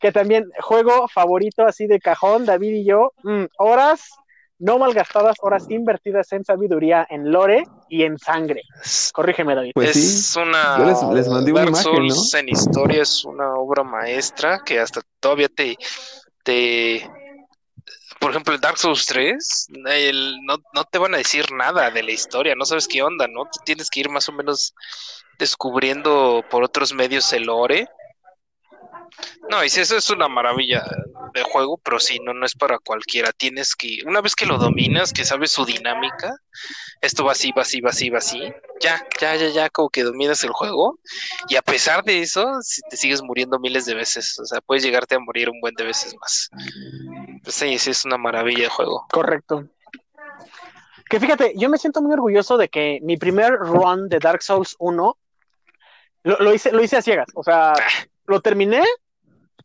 que 0.00 0.10
también 0.10 0.50
juego 0.60 1.06
favorito 1.06 1.64
así 1.64 1.86
de 1.86 2.00
cajón, 2.00 2.46
David 2.46 2.74
y 2.74 2.84
yo, 2.84 3.12
mm, 3.22 3.44
horas 3.58 4.10
no 4.58 4.78
malgastadas, 4.78 5.36
horas 5.40 5.70
invertidas 5.70 6.32
en 6.32 6.44
sabiduría, 6.44 7.06
en 7.08 7.30
lore 7.30 7.62
y 7.94 8.02
en 8.02 8.18
sangre. 8.18 8.62
Es, 8.82 9.10
Corrígeme, 9.12 9.54
David. 9.54 9.70
Pues 9.74 9.94
es 9.96 10.30
sí, 10.32 10.40
una. 10.40 10.76
yo 10.78 10.84
les- 10.84 11.02
les 11.14 11.28
mandé 11.28 11.52
una 11.52 11.60
Dark 11.60 11.68
imagen, 11.70 12.10
Souls 12.10 12.34
en 12.34 12.48
historia 12.48 13.02
es 13.02 13.24
una 13.24 13.54
obra 13.54 13.84
maestra 13.84 14.60
que 14.64 14.80
hasta 14.80 15.00
todavía 15.20 15.48
te. 15.48 15.76
te 16.42 17.08
por 18.18 18.30
ejemplo, 18.30 18.54
el 18.54 18.60
Dark 18.60 18.78
Souls 18.78 19.04
3, 19.06 19.68
el- 19.86 20.38
no, 20.44 20.56
no 20.72 20.84
te 20.84 20.98
van 20.98 21.14
a 21.14 21.18
decir 21.18 21.52
nada 21.52 21.90
de 21.90 22.02
la 22.02 22.10
historia, 22.12 22.54
no 22.56 22.64
sabes 22.64 22.88
qué 22.88 23.02
onda, 23.02 23.26
¿no? 23.28 23.44
Tú 23.44 23.60
tienes 23.64 23.90
que 23.90 24.00
ir 24.00 24.08
más 24.08 24.28
o 24.28 24.32
menos 24.32 24.74
descubriendo 25.38 26.42
por 26.50 26.64
otros 26.64 26.94
medios 26.94 27.32
el 27.32 27.44
lore. 27.44 27.86
No, 29.50 29.62
y 29.62 29.68
si 29.68 29.80
eso 29.82 29.96
es 29.96 30.08
una 30.10 30.26
maravilla 30.28 30.82
de 31.34 31.42
juego, 31.42 31.78
pero 31.78 32.00
sí, 32.00 32.18
no, 32.20 32.32
no 32.32 32.46
es 32.46 32.54
para 32.54 32.78
cualquiera. 32.78 33.32
Tienes 33.32 33.74
que, 33.74 33.98
una 34.06 34.20
vez 34.20 34.34
que 34.34 34.46
lo 34.46 34.56
dominas, 34.56 35.12
que 35.12 35.24
sabes 35.24 35.50
su 35.50 35.64
dinámica, 35.64 36.34
esto 37.00 37.24
va 37.24 37.32
así, 37.32 37.52
va 37.52 37.62
así, 37.62 37.80
va 37.80 37.90
así, 37.90 38.08
va 38.08 38.18
así, 38.18 38.40
ya, 38.80 39.06
ya, 39.20 39.36
ya, 39.36 39.48
ya, 39.48 39.70
como 39.70 39.90
que 39.90 40.02
dominas 40.02 40.42
el 40.44 40.50
juego. 40.50 40.98
Y 41.48 41.56
a 41.56 41.62
pesar 41.62 42.04
de 42.04 42.22
eso, 42.22 42.60
si 42.62 42.80
te 42.88 42.96
sigues 42.96 43.22
muriendo 43.22 43.58
miles 43.58 43.84
de 43.84 43.94
veces, 43.94 44.38
o 44.38 44.46
sea, 44.46 44.60
puedes 44.60 44.82
llegarte 44.82 45.16
a 45.16 45.18
morir 45.18 45.50
un 45.50 45.60
buen 45.60 45.74
de 45.74 45.84
veces 45.84 46.14
más. 46.20 46.50
Pues 47.42 47.54
sí, 47.54 47.78
sí, 47.78 47.90
es 47.90 48.04
una 48.04 48.16
maravilla 48.16 48.64
de 48.64 48.68
juego. 48.68 49.06
Correcto. 49.10 49.68
Que 51.10 51.20
fíjate, 51.20 51.52
yo 51.56 51.68
me 51.68 51.78
siento 51.78 52.00
muy 52.00 52.12
orgulloso 52.12 52.56
de 52.56 52.68
que 52.68 53.00
mi 53.02 53.16
primer 53.16 53.52
run 53.52 54.08
de 54.08 54.18
Dark 54.18 54.42
Souls 54.42 54.74
1 54.78 55.18
lo, 56.24 56.38
lo 56.38 56.54
hice, 56.54 56.72
lo 56.72 56.82
hice 56.82 56.96
a 56.96 57.02
ciegas. 57.02 57.28
O 57.34 57.44
sea, 57.44 57.74
lo 58.26 58.40
terminé 58.40 58.82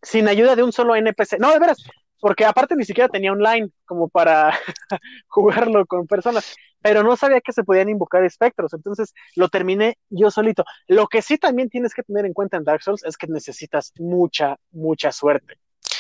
sin 0.01 0.27
ayuda 0.27 0.55
de 0.55 0.63
un 0.63 0.71
solo 0.71 0.95
NPC. 0.95 1.39
No, 1.39 1.51
de 1.51 1.59
veras, 1.59 1.77
porque 2.19 2.45
aparte 2.45 2.75
ni 2.75 2.85
siquiera 2.85 3.09
tenía 3.09 3.31
online 3.31 3.69
como 3.85 4.09
para 4.09 4.51
jugarlo 5.27 5.85
con 5.85 6.07
personas, 6.07 6.53
pero 6.81 7.03
no 7.03 7.15
sabía 7.17 7.41
que 7.41 7.53
se 7.53 7.63
podían 7.63 7.89
invocar 7.89 8.23
espectros. 8.23 8.73
Entonces 8.73 9.13
lo 9.35 9.49
terminé 9.49 9.97
yo 10.09 10.31
solito. 10.31 10.63
Lo 10.87 11.07
que 11.07 11.21
sí 11.21 11.37
también 11.37 11.69
tienes 11.69 11.93
que 11.93 12.03
tener 12.03 12.25
en 12.25 12.33
cuenta 12.33 12.57
en 12.57 12.63
Dark 12.63 12.81
Souls 12.83 13.03
es 13.05 13.17
que 13.17 13.27
necesitas 13.27 13.93
mucha, 13.97 14.57
mucha 14.71 15.11
suerte. 15.11 15.55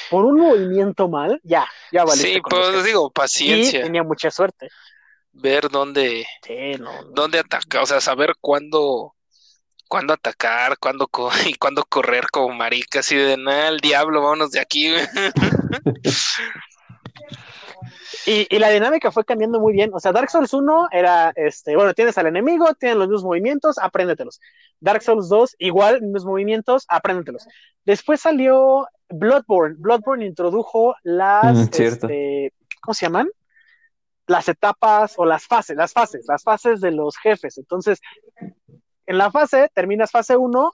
Por 0.09 0.25
un 0.25 0.39
movimiento 0.39 1.07
mal, 1.07 1.39
ya, 1.43 1.67
ya 1.91 2.03
valiste 2.05 2.35
Sí, 2.35 2.41
pues 2.41 2.83
digo, 2.83 3.11
Y 3.11 3.11
paciencia, 3.11 3.81
tenía 3.81 4.03
mucha 4.03 4.31
suerte. 4.31 4.71
ver 5.31 5.69
dónde, 5.69 6.25
Sí, 6.41 6.73
no, 6.79 7.03
no. 7.03 7.11
dónde 7.13 7.39
atacar, 7.39 7.83
o 7.83 7.85
sea, 7.85 8.01
saber 8.01 8.35
cuándo, 8.41 9.15
cuándo 9.89 10.13
atacar, 10.13 10.77
cuándo 10.77 11.07
co- 11.07 11.29
y 11.45 11.55
cuándo 11.55 11.83
correr 11.83 12.27
como 12.31 12.53
marica, 12.55 12.99
así 12.99 13.17
de 13.17 13.35
nada, 13.35 13.67
el 13.67 13.79
diablo, 13.79 14.21
vámonos 14.21 14.51
de 14.51 14.61
aquí. 14.61 14.89
güey". 14.91 15.03
Y, 18.25 18.47
y 18.53 18.59
la 18.59 18.69
dinámica 18.69 19.11
fue 19.11 19.23
cambiando 19.25 19.59
muy 19.59 19.73
bien. 19.73 19.91
O 19.93 19.99
sea, 19.99 20.11
Dark 20.11 20.29
Souls 20.29 20.53
1 20.53 20.87
era, 20.91 21.31
este, 21.35 21.75
bueno, 21.75 21.93
tienes 21.93 22.17
al 22.17 22.27
enemigo, 22.27 22.73
tienes 22.75 22.97
los 22.97 23.07
mismos 23.07 23.23
movimientos, 23.23 23.77
apréndetelos. 23.79 24.39
Dark 24.79 25.01
Souls 25.01 25.29
2, 25.29 25.55
igual, 25.59 26.01
mismos 26.01 26.25
movimientos, 26.25 26.85
apréndetelos. 26.89 27.47
Después 27.85 28.21
salió 28.21 28.87
Bloodborne. 29.09 29.75
Bloodborne 29.79 30.25
introdujo 30.25 30.95
las, 31.03 31.55
Mm, 31.55 31.81
este, 31.81 32.53
¿cómo 32.81 32.93
se 32.93 33.05
llaman? 33.05 33.29
Las 34.27 34.47
etapas 34.49 35.13
o 35.17 35.25
las 35.25 35.45
fases, 35.47 35.75
las 35.75 35.93
fases, 35.93 36.25
las 36.27 36.43
fases 36.43 36.81
de 36.81 36.91
los 36.91 37.17
jefes. 37.17 37.57
Entonces, 37.57 37.99
en 39.09 39.17
la 39.17 39.31
fase, 39.31 39.69
terminas 39.73 40.11
fase 40.11 40.37
1, 40.37 40.71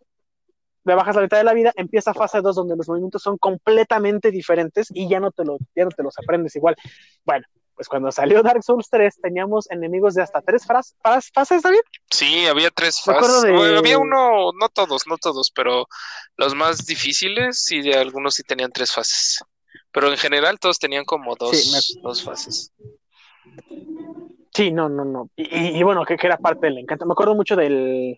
le 0.84 0.94
bajas 0.96 1.16
la 1.16 1.22
mitad 1.24 1.38
de 1.38 1.44
la 1.46 1.54
vida, 1.54 1.72
empieza 1.76 2.14
fase 2.14 2.42
2 2.42 2.56
donde 2.56 2.76
los 2.76 2.88
movimientos 2.88 3.22
son 3.24 3.38
completamente 3.38 4.30
diferentes 4.30 4.88
y 4.94 5.08
ya 5.10 5.20
no 5.20 5.32
te, 5.32 5.44
lo, 5.46 5.58
ya 5.76 5.86
no 5.86 5.90
te 5.90 6.04
los 6.04 6.14
aprendes 6.20 6.56
igual. 6.56 6.76
Bueno, 7.24 7.46
pues 7.76 7.88
cuando 7.90 8.12
salió 8.12 8.44
Dark 8.44 8.62
Souls 8.64 8.88
3 8.90 9.16
teníamos 9.22 9.70
enemigos 9.72 10.14
de 10.14 10.22
hasta 10.22 10.42
tres 10.42 10.66
fras- 10.66 10.96
fas- 11.04 11.32
fases, 11.34 11.62
David. 11.64 11.80
Sí, 12.12 12.46
había 12.46 12.70
tres 12.72 13.02
fases. 13.02 13.42
de- 13.44 13.52
Bueno, 13.52 13.80
había 13.80 13.98
uno, 13.98 14.52
no 14.60 14.70
todos, 14.70 15.08
no 15.08 15.18
todos, 15.18 15.50
pero 15.52 15.88
los 16.38 16.54
más 16.56 16.86
difíciles, 16.86 17.64
sí, 17.64 17.82
de 17.82 17.96
algunos 17.96 18.36
sí 18.36 18.44
tenían 18.44 18.72
tres 18.72 18.92
fases. 18.94 19.40
Pero 19.92 20.10
en 20.12 20.18
general 20.18 20.60
todos 20.60 20.78
tenían 20.78 21.04
como 21.06 21.36
dos, 21.36 21.58
Sí, 21.58 21.72
me- 21.72 22.02
dos 22.04 22.22
fases. 22.24 22.72
Sí, 24.56 24.72
no, 24.72 24.88
no, 24.88 25.04
no. 25.04 25.30
Y, 25.36 25.78
y- 25.80 25.84
bueno, 25.84 26.06
que, 26.06 26.16
que 26.16 26.28
era 26.28 26.38
parte 26.38 26.68
del 26.68 26.78
encanto. 26.78 27.06
Me 27.06 27.12
acuerdo 27.12 27.36
mucho 27.36 27.58
del... 27.58 28.18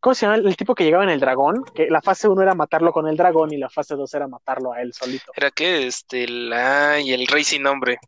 ¿Cómo 0.00 0.14
se 0.14 0.26
llama? 0.26 0.36
El 0.36 0.56
tipo 0.56 0.74
que 0.74 0.82
llegaba 0.82 1.04
en 1.04 1.10
el 1.10 1.20
dragón, 1.20 1.64
que 1.74 1.88
la 1.88 2.02
fase 2.02 2.28
1 2.28 2.42
era 2.42 2.54
matarlo 2.56 2.92
con 2.92 3.06
el 3.06 3.16
dragón 3.16 3.52
y 3.52 3.56
la 3.56 3.70
fase 3.70 3.94
2 3.94 4.12
era 4.14 4.26
matarlo 4.26 4.72
a 4.72 4.82
él 4.82 4.92
solito. 4.92 5.30
Era 5.36 5.52
que 5.52 5.86
este, 5.86 6.26
la 6.26 6.98
y 7.00 7.12
el 7.12 7.24
rey 7.28 7.44
sin 7.44 7.62
nombre. 7.62 7.98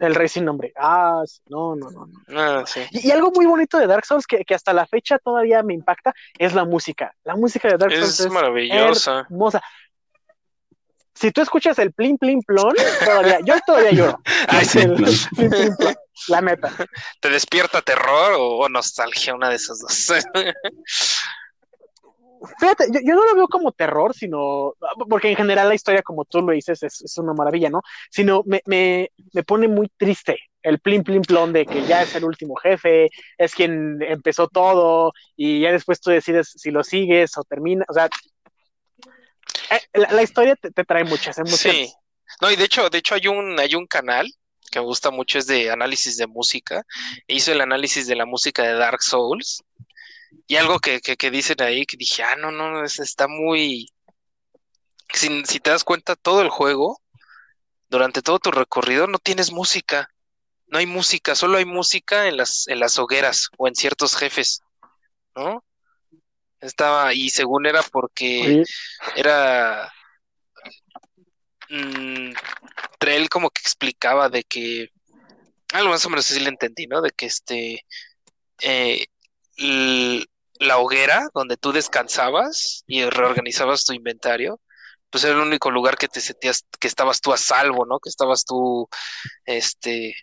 El 0.00 0.14
rey 0.16 0.28
sin 0.28 0.44
nombre. 0.44 0.72
Ah, 0.76 1.22
sí, 1.24 1.40
no, 1.48 1.76
no, 1.76 1.90
no. 1.90 2.06
no. 2.06 2.40
Ah, 2.40 2.64
sí. 2.66 2.80
Y, 2.90 3.08
y 3.08 3.10
algo 3.12 3.30
muy 3.32 3.46
bonito 3.46 3.78
de 3.78 3.86
Dark 3.86 4.04
Souls 4.04 4.26
que, 4.26 4.44
que 4.44 4.54
hasta 4.54 4.72
la 4.72 4.86
fecha 4.86 5.18
todavía 5.18 5.62
me 5.62 5.74
impacta 5.74 6.12
es 6.36 6.52
la 6.52 6.64
música. 6.64 7.14
La 7.24 7.36
música 7.36 7.68
de 7.68 7.76
Dark 7.78 7.92
Souls 7.92 8.20
Es 8.20 8.26
es 8.26 8.32
maravillosa. 8.32 9.20
hermosa. 9.20 9.62
Si 11.18 11.32
tú 11.32 11.40
escuchas 11.40 11.78
el 11.80 11.92
plin 11.92 12.16
plin 12.16 12.40
plon, 12.42 12.74
todavía, 13.04 13.40
yo 13.44 13.54
todavía 13.66 13.90
lloro. 13.90 14.20
Ay, 14.48 14.64
sí. 14.64 14.78
El 14.80 14.94
plin, 14.94 15.16
plin, 15.50 15.76
plon, 15.76 15.94
la 16.28 16.40
neta. 16.40 16.72
¿Te 17.20 17.28
despierta 17.28 17.82
terror 17.82 18.34
o, 18.34 18.58
o 18.58 18.68
nostalgia? 18.68 19.34
Una 19.34 19.48
de 19.48 19.56
esas 19.56 19.80
dos. 19.80 20.12
Fíjate, 22.60 22.84
yo, 22.92 23.00
yo 23.04 23.14
no 23.16 23.24
lo 23.26 23.34
veo 23.34 23.48
como 23.48 23.72
terror, 23.72 24.14
sino 24.14 24.74
porque 25.10 25.28
en 25.28 25.36
general 25.36 25.68
la 25.68 25.74
historia, 25.74 26.02
como 26.02 26.24
tú 26.24 26.40
lo 26.40 26.52
dices, 26.52 26.84
es, 26.84 27.02
es 27.02 27.18
una 27.18 27.32
maravilla, 27.32 27.68
¿no? 27.68 27.82
Sino 28.10 28.42
me, 28.46 28.62
me, 28.66 29.10
me 29.32 29.42
pone 29.42 29.66
muy 29.66 29.90
triste 29.96 30.38
el 30.62 30.80
plin 30.80 31.02
plin 31.02 31.22
plon 31.22 31.52
de 31.52 31.66
que 31.66 31.84
ya 31.86 32.02
es 32.02 32.14
el 32.14 32.24
último 32.24 32.54
jefe, 32.56 33.08
es 33.38 33.54
quien 33.54 34.02
empezó 34.02 34.48
todo, 34.48 35.12
y 35.36 35.60
ya 35.60 35.72
después 35.72 36.00
tú 36.00 36.10
decides 36.10 36.52
si 36.56 36.70
lo 36.70 36.84
sigues 36.84 37.36
o 37.38 37.44
termina, 37.44 37.84
o 37.88 37.94
sea, 37.94 38.08
la, 39.92 40.12
la 40.12 40.22
historia 40.22 40.56
te, 40.56 40.70
trae 40.84 41.04
muchas 41.04 41.38
emociones. 41.38 41.90
Sí. 41.90 41.94
No, 42.40 42.50
y 42.50 42.56
de 42.56 42.64
hecho, 42.64 42.88
de 42.90 42.98
hecho 42.98 43.14
hay 43.14 43.26
un, 43.26 43.58
hay 43.58 43.74
un 43.74 43.86
canal 43.86 44.30
que 44.70 44.80
me 44.80 44.84
gusta 44.84 45.10
mucho, 45.10 45.38
es 45.38 45.46
de 45.46 45.70
análisis 45.70 46.16
de 46.16 46.26
música. 46.26 46.84
Hizo 47.26 47.52
el 47.52 47.60
análisis 47.60 48.06
de 48.06 48.16
la 48.16 48.26
música 48.26 48.62
de 48.62 48.74
Dark 48.74 49.02
Souls. 49.02 49.62
Y 50.46 50.56
algo 50.56 50.78
que, 50.78 51.00
que, 51.00 51.16
que 51.16 51.30
dicen 51.30 51.60
ahí, 51.62 51.86
que 51.86 51.96
dije, 51.96 52.22
ah, 52.22 52.36
no, 52.36 52.50
no, 52.50 52.84
es- 52.84 52.98
está 52.98 53.28
muy... 53.28 53.90
Si, 55.12 55.42
si 55.46 55.58
te 55.58 55.70
das 55.70 55.84
cuenta, 55.84 56.16
todo 56.16 56.42
el 56.42 56.50
juego, 56.50 57.00
durante 57.88 58.20
todo 58.20 58.38
tu 58.38 58.50
recorrido, 58.50 59.06
no 59.06 59.18
tienes 59.18 59.52
música. 59.52 60.10
No 60.66 60.78
hay 60.78 60.84
música, 60.86 61.34
solo 61.34 61.56
hay 61.56 61.64
música 61.64 62.28
en 62.28 62.36
las, 62.36 62.68
en 62.68 62.78
las 62.78 62.98
hogueras 62.98 63.48
o 63.56 63.68
en 63.68 63.74
ciertos 63.74 64.14
jefes, 64.14 64.60
¿no? 65.34 65.64
Estaba, 66.60 67.14
y 67.14 67.30
según 67.30 67.66
era 67.66 67.82
porque 67.82 68.64
era 69.14 69.92
mm, 71.68 72.32
él 73.08 73.28
como 73.28 73.50
que 73.50 73.60
explicaba 73.60 74.28
de 74.28 74.44
que 74.44 74.90
algo 75.72 75.90
más 75.90 76.04
o 76.04 76.10
menos 76.10 76.30
así 76.30 76.40
le 76.40 76.48
entendí, 76.48 76.86
¿no? 76.86 77.00
De 77.00 77.10
que 77.10 77.26
este 77.26 77.84
eh, 78.62 79.06
la 80.58 80.78
hoguera 80.78 81.28
donde 81.34 81.56
tú 81.56 81.72
descansabas 81.72 82.84
y 82.86 83.04
reorganizabas 83.04 83.84
tu 83.84 83.92
inventario, 83.92 84.60
pues 85.10 85.24
era 85.24 85.34
el 85.34 85.40
único 85.40 85.70
lugar 85.70 85.96
que 85.96 86.08
te 86.08 86.20
sentías 86.20 86.64
que 86.78 86.88
estabas 86.88 87.20
tú 87.20 87.32
a 87.32 87.36
salvo, 87.36 87.86
¿no? 87.86 87.98
Que 87.98 88.10
estabas 88.10 88.44
tú 88.44 88.88
este 89.44 90.14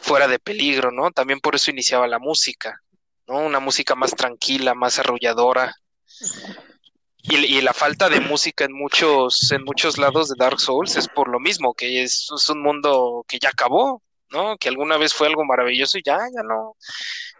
fuera 0.00 0.28
de 0.28 0.38
peligro, 0.38 0.90
¿no? 0.92 1.10
También 1.10 1.40
por 1.40 1.54
eso 1.54 1.70
iniciaba 1.70 2.06
la 2.06 2.18
música, 2.18 2.80
¿no? 3.26 3.38
Una 3.38 3.60
música 3.60 3.94
más 3.94 4.12
tranquila, 4.14 4.74
más 4.74 4.98
arrulladora. 4.98 5.74
Y, 7.24 7.60
la 7.60 7.72
falta 7.72 8.08
de 8.08 8.20
música 8.20 8.64
en 8.64 8.72
muchos, 8.72 9.52
en 9.52 9.62
muchos 9.62 9.96
lados 9.96 10.28
de 10.28 10.34
Dark 10.36 10.58
Souls 10.58 10.96
es 10.96 11.06
por 11.06 11.28
lo 11.28 11.38
mismo, 11.38 11.72
que 11.72 12.02
es, 12.02 12.28
un 12.50 12.60
mundo 12.60 13.24
que 13.28 13.38
ya 13.38 13.50
acabó, 13.50 14.02
¿no? 14.30 14.56
Que 14.58 14.68
alguna 14.68 14.96
vez 14.96 15.14
fue 15.14 15.28
algo 15.28 15.44
maravilloso 15.44 15.98
y 15.98 16.02
ya, 16.04 16.18
ya 16.18 16.42
no. 16.42 16.76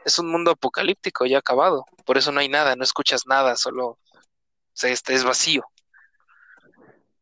Es 0.04 0.18
un 0.20 0.30
mundo 0.30 0.52
apocalíptico, 0.52 1.26
ya 1.26 1.38
acabado. 1.38 1.84
Por 2.04 2.16
eso 2.16 2.30
no 2.30 2.40
hay 2.40 2.48
nada, 2.48 2.76
no 2.76 2.84
escuchas 2.84 3.26
nada, 3.26 3.56
solo 3.56 3.98
o 4.72 4.74
sea, 4.74 4.90
este 4.90 5.14
es 5.14 5.24
vacío. 5.24 5.64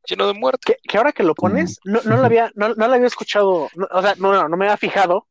Lleno 0.07 0.27
de 0.27 0.35
muerte. 0.35 0.79
Que, 0.89 0.99
ahora 0.99 1.13
que 1.13 1.23
lo 1.23 1.35
pones, 1.35 1.81
no, 1.85 2.01
no 2.05 2.17
lo 2.17 2.25
había, 2.25 2.51
no, 2.55 2.75
no 2.75 2.85
había 2.85 3.07
escuchado, 3.07 3.69
no, 3.75 3.89
o 3.91 4.03
sea, 4.03 4.15
no, 4.19 4.49
no 4.49 4.57
me 4.57 4.67
había 4.67 4.77
fijado, 4.77 5.27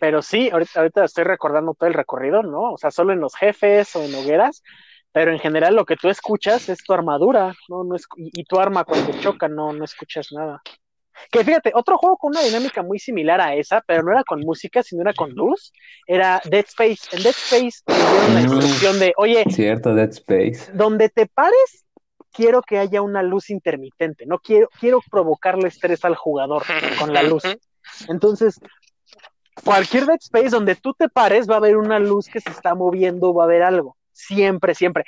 pero 0.00 0.22
sí, 0.22 0.50
ahorita, 0.50 0.80
ahorita 0.80 1.04
estoy 1.04 1.24
recordando 1.24 1.74
todo 1.74 1.88
el 1.88 1.94
recorrido, 1.94 2.42
¿no? 2.42 2.72
O 2.72 2.78
sea, 2.78 2.90
solo 2.90 3.12
en 3.12 3.20
los 3.20 3.36
jefes 3.36 3.94
o 3.94 4.02
en 4.02 4.14
hogueras, 4.14 4.62
pero 5.12 5.30
en 5.30 5.38
general 5.38 5.76
lo 5.76 5.84
que 5.84 5.96
tú 5.96 6.08
escuchas 6.08 6.68
es 6.68 6.78
tu 6.78 6.92
armadura, 6.92 7.54
¿no? 7.68 7.84
no 7.84 7.94
es, 7.94 8.06
y, 8.16 8.30
y, 8.40 8.44
tu 8.44 8.58
arma 8.58 8.84
cuando 8.84 9.12
choca, 9.20 9.48
no, 9.48 9.72
no 9.72 9.84
escuchas 9.84 10.28
nada. 10.32 10.62
Que 11.30 11.44
fíjate, 11.44 11.72
otro 11.74 11.98
juego 11.98 12.16
con 12.16 12.30
una 12.30 12.42
dinámica 12.42 12.82
muy 12.82 12.98
similar 12.98 13.40
a 13.40 13.54
esa, 13.54 13.82
pero 13.86 14.02
no 14.02 14.12
era 14.12 14.24
con 14.24 14.40
música, 14.40 14.82
sino 14.82 15.02
era 15.02 15.12
con 15.12 15.30
luz, 15.32 15.72
era 16.06 16.40
Dead 16.44 16.64
Space. 16.66 17.14
En 17.14 17.22
Dead 17.22 17.34
Space 17.36 17.82
dieron 17.86 18.34
la 18.34 18.40
instrucción 18.40 18.98
de, 18.98 19.12
oye, 19.16 19.44
cierto, 19.50 19.94
Dead 19.94 20.10
Space. 20.10 20.72
Donde 20.72 21.08
te 21.08 21.26
pares, 21.26 21.84
quiero 22.32 22.62
que 22.62 22.78
haya 22.78 23.02
una 23.02 23.22
luz 23.22 23.50
intermitente, 23.50 24.24
no 24.26 24.38
quiero, 24.38 24.68
quiero 24.80 25.00
provocarle 25.10 25.68
estrés 25.68 26.04
al 26.04 26.14
jugador 26.14 26.62
con 26.98 27.12
la 27.12 27.22
luz. 27.22 27.42
Entonces, 28.08 28.60
cualquier 29.64 30.06
Dead 30.06 30.18
Space 30.20 30.50
donde 30.50 30.74
tú 30.76 30.94
te 30.94 31.08
pares 31.08 31.48
va 31.48 31.54
a 31.54 31.58
haber 31.58 31.76
una 31.76 31.98
luz 31.98 32.26
que 32.26 32.40
se 32.40 32.50
está 32.50 32.74
moviendo, 32.74 33.34
va 33.34 33.44
a 33.44 33.46
haber 33.46 33.62
algo. 33.62 33.96
Siempre, 34.12 34.74
siempre. 34.74 35.04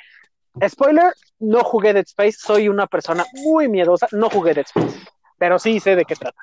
Spoiler, 0.67 1.13
no 1.39 1.63
jugué 1.63 1.93
Dead 1.93 2.05
Space, 2.05 2.37
soy 2.39 2.69
una 2.69 2.87
persona 2.87 3.25
muy 3.33 3.67
miedosa, 3.67 4.07
no 4.11 4.29
jugué 4.29 4.53
Dead 4.53 4.65
Space, 4.65 4.99
pero 5.37 5.59
sí 5.59 5.79
sé 5.79 5.95
de 5.95 6.05
qué 6.05 6.15
trata. 6.15 6.41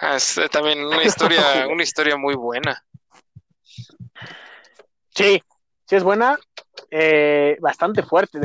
Ah, 0.00 0.16
es 0.16 0.38
también 0.50 0.84
una 0.84 1.02
historia, 1.02 1.40
una 1.70 1.82
historia 1.82 2.16
muy 2.16 2.34
buena. 2.34 2.84
Sí, 5.14 5.42
sí 5.86 5.96
es 5.96 6.04
buena, 6.04 6.38
eh, 6.90 7.56
bastante 7.60 8.02
fuerte. 8.02 8.40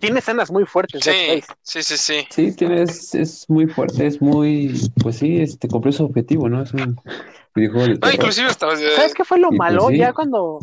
Tiene 0.00 0.20
escenas 0.20 0.50
muy 0.50 0.64
fuertes. 0.64 1.02
Sí, 1.04 1.42
sí, 1.62 1.82
sí, 1.82 1.96
sí. 1.96 2.26
Sí, 2.30 2.56
tiene, 2.56 2.82
es, 2.82 3.14
es, 3.14 3.48
muy 3.48 3.66
fuerte, 3.66 4.06
es 4.06 4.20
muy, 4.20 4.80
pues 5.02 5.18
sí, 5.18 5.40
este, 5.40 5.68
cumplió 5.68 5.92
su 5.92 6.04
objetivo, 6.04 6.48
¿no? 6.48 6.62
Es 6.62 6.72
un 6.72 6.96
videojuego 7.54 7.88
de 7.88 7.98
No, 7.98 8.12
inclusive 8.12 8.48
estaba... 8.48 8.76
¿Sabes 8.76 9.14
qué 9.14 9.24
fue 9.24 9.38
lo 9.38 9.52
Y 9.52 9.56
malo? 9.56 9.82
pues 9.84 9.92
sí. 9.94 9.98
Ya 9.98 10.12
cuando... 10.12 10.60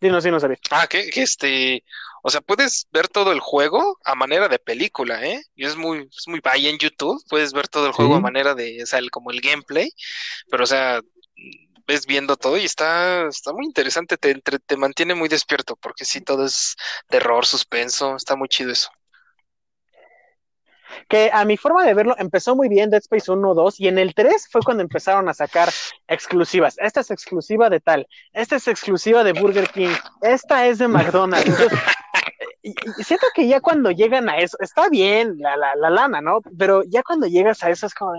Sí, 0.00 0.10
no, 0.10 0.20
sí, 0.20 0.30
no 0.30 0.38
sabía. 0.38 0.58
Ah, 0.70 0.86
que, 0.86 1.08
que 1.08 1.22
este, 1.22 1.82
o 2.22 2.30
sea, 2.30 2.40
puedes 2.40 2.86
ver 2.90 3.08
todo 3.08 3.32
el 3.32 3.40
juego 3.40 3.98
a 4.04 4.14
manera 4.14 4.48
de 4.48 4.58
película, 4.58 5.24
¿eh? 5.24 5.42
Y 5.54 5.64
es 5.64 5.76
muy, 5.76 6.08
es 6.14 6.24
muy, 6.26 6.40
ahí 6.44 6.68
en 6.68 6.78
YouTube 6.78 7.22
puedes 7.28 7.52
ver 7.52 7.68
todo 7.68 7.86
el 7.86 7.92
juego 7.92 8.12
Sí. 8.12 8.18
a 8.18 8.20
manera 8.20 8.54
de, 8.54 8.82
o 8.82 8.86
sea, 8.86 8.98
el- 8.98 9.10
como 9.10 9.30
el 9.30 9.40
gameplay, 9.40 9.90
pero 10.50 10.64
o 10.64 10.66
sea, 10.66 11.00
ves 11.86 12.06
viendo 12.06 12.36
todo 12.36 12.56
y 12.58 12.64
está, 12.64 13.26
está 13.28 13.52
muy 13.52 13.66
interesante, 13.66 14.16
te, 14.16 14.30
entre- 14.30 14.58
te 14.58 14.76
mantiene 14.76 15.14
muy 15.14 15.28
despierto, 15.28 15.76
porque 15.76 16.04
sí, 16.04 16.20
todo 16.20 16.44
es 16.46 16.76
terror, 17.08 17.46
suspenso, 17.46 18.16
está 18.16 18.36
muy 18.36 18.48
chido 18.48 18.72
eso. 18.72 18.90
Que 21.08 21.30
a 21.32 21.44
mi 21.44 21.56
forma 21.56 21.84
de 21.84 21.94
verlo 21.94 22.14
empezó 22.18 22.54
muy 22.54 22.68
bien 22.68 22.90
Dead 22.90 23.00
Space 23.00 23.30
1, 23.30 23.54
2 23.54 23.80
y 23.80 23.88
en 23.88 23.98
el 23.98 24.14
3 24.14 24.48
fue 24.50 24.62
cuando 24.62 24.82
empezaron 24.82 25.28
a 25.28 25.34
sacar 25.34 25.68
exclusivas. 26.08 26.76
Esta 26.78 27.00
es 27.00 27.10
exclusiva 27.10 27.68
de 27.70 27.80
tal, 27.80 28.06
esta 28.32 28.56
es 28.56 28.68
exclusiva 28.68 29.24
de 29.24 29.32
Burger 29.32 29.68
King, 29.70 29.94
esta 30.22 30.66
es 30.66 30.78
de 30.78 30.88
McDonald's. 30.88 31.48
Entonces, 31.48 31.78
siento 33.06 33.26
que 33.34 33.46
ya 33.48 33.60
cuando 33.60 33.90
llegan 33.90 34.28
a 34.28 34.38
eso, 34.38 34.56
está 34.60 34.88
bien 34.88 35.36
la, 35.38 35.56
la, 35.56 35.74
la 35.76 35.90
lana, 35.90 36.20
¿no? 36.20 36.40
Pero 36.58 36.82
ya 36.84 37.02
cuando 37.02 37.26
llegas 37.26 37.62
a 37.62 37.70
eso 37.70 37.86
es 37.86 37.94
como 37.94 38.14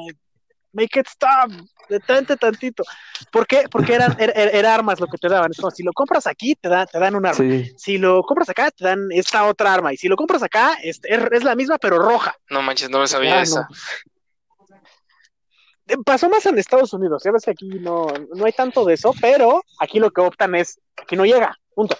make 0.75 0.99
it 0.99 1.07
stop, 1.07 1.49
detente 1.89 2.37
tantito. 2.37 2.83
¿Por 3.31 3.47
qué? 3.47 3.63
Porque 3.71 3.95
eran, 3.95 4.15
era, 4.19 4.33
era 4.33 4.75
armas 4.75 4.99
lo 4.99 5.07
que 5.07 5.17
te 5.17 5.27
daban. 5.29 5.49
Es 5.51 5.57
como 5.57 5.71
si 5.71 5.81
lo 5.83 5.91
compras 5.93 6.27
aquí, 6.27 6.55
te, 6.55 6.69
da, 6.69 6.85
te 6.85 6.99
dan 6.99 7.15
un 7.15 7.25
arma. 7.25 7.37
Sí, 7.37 7.71
Si 7.77 7.97
lo 7.97 8.21
compras 8.23 8.49
acá, 8.49 8.69
te 8.71 8.83
dan 8.85 9.07
esta 9.11 9.45
otra 9.45 9.73
arma. 9.73 9.93
Y 9.93 9.97
si 9.97 10.07
lo 10.07 10.15
compras 10.15 10.43
acá, 10.43 10.77
es, 10.83 10.99
es, 11.03 11.19
es 11.31 11.43
la 11.43 11.55
misma, 11.55 11.77
pero 11.77 11.97
roja. 11.97 12.35
No 12.49 12.61
manches, 12.61 12.89
no 12.89 12.99
me 12.99 13.07
sabía 13.07 13.39
Ah, 13.39 13.41
esa. 13.41 13.67
Eh, 15.87 15.95
Pasó 16.05 16.29
más 16.29 16.45
en 16.45 16.57
Estados 16.57 16.93
Unidos, 16.93 17.21
ya 17.23 17.31
ves 17.31 17.43
que 17.45 17.51
aquí 17.51 17.67
no, 17.79 18.07
no 18.35 18.45
hay 18.45 18.53
tanto 18.53 18.85
de 18.85 18.95
eso, 18.95 19.13
pero 19.21 19.61
aquí 19.79 19.99
lo 19.99 20.09
que 20.11 20.21
optan 20.21 20.55
es 20.55 20.79
que 21.07 21.15
no 21.15 21.25
llega, 21.25 21.55
punto. 21.75 21.95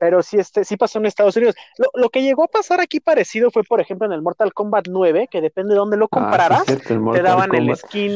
Pero 0.00 0.22
sí, 0.22 0.38
este, 0.38 0.64
sí 0.64 0.78
pasó 0.78 0.98
en 0.98 1.04
Estados 1.04 1.36
Unidos. 1.36 1.54
Lo, 1.76 1.90
lo 1.94 2.08
que 2.08 2.22
llegó 2.22 2.42
a 2.44 2.48
pasar 2.48 2.80
aquí 2.80 3.00
parecido 3.00 3.50
fue, 3.50 3.62
por 3.64 3.82
ejemplo, 3.82 4.06
en 4.06 4.12
el 4.12 4.22
Mortal 4.22 4.54
Kombat 4.54 4.86
9, 4.88 5.28
que 5.30 5.42
depende 5.42 5.74
de 5.74 5.78
dónde 5.78 5.98
lo 5.98 6.06
Ah, 6.06 6.08
sí, 6.08 6.14
compraras, 6.20 6.64
te 6.64 7.22
daban 7.22 7.54
el 7.54 7.58
Kombat. 7.66 7.78
skin, 7.78 8.12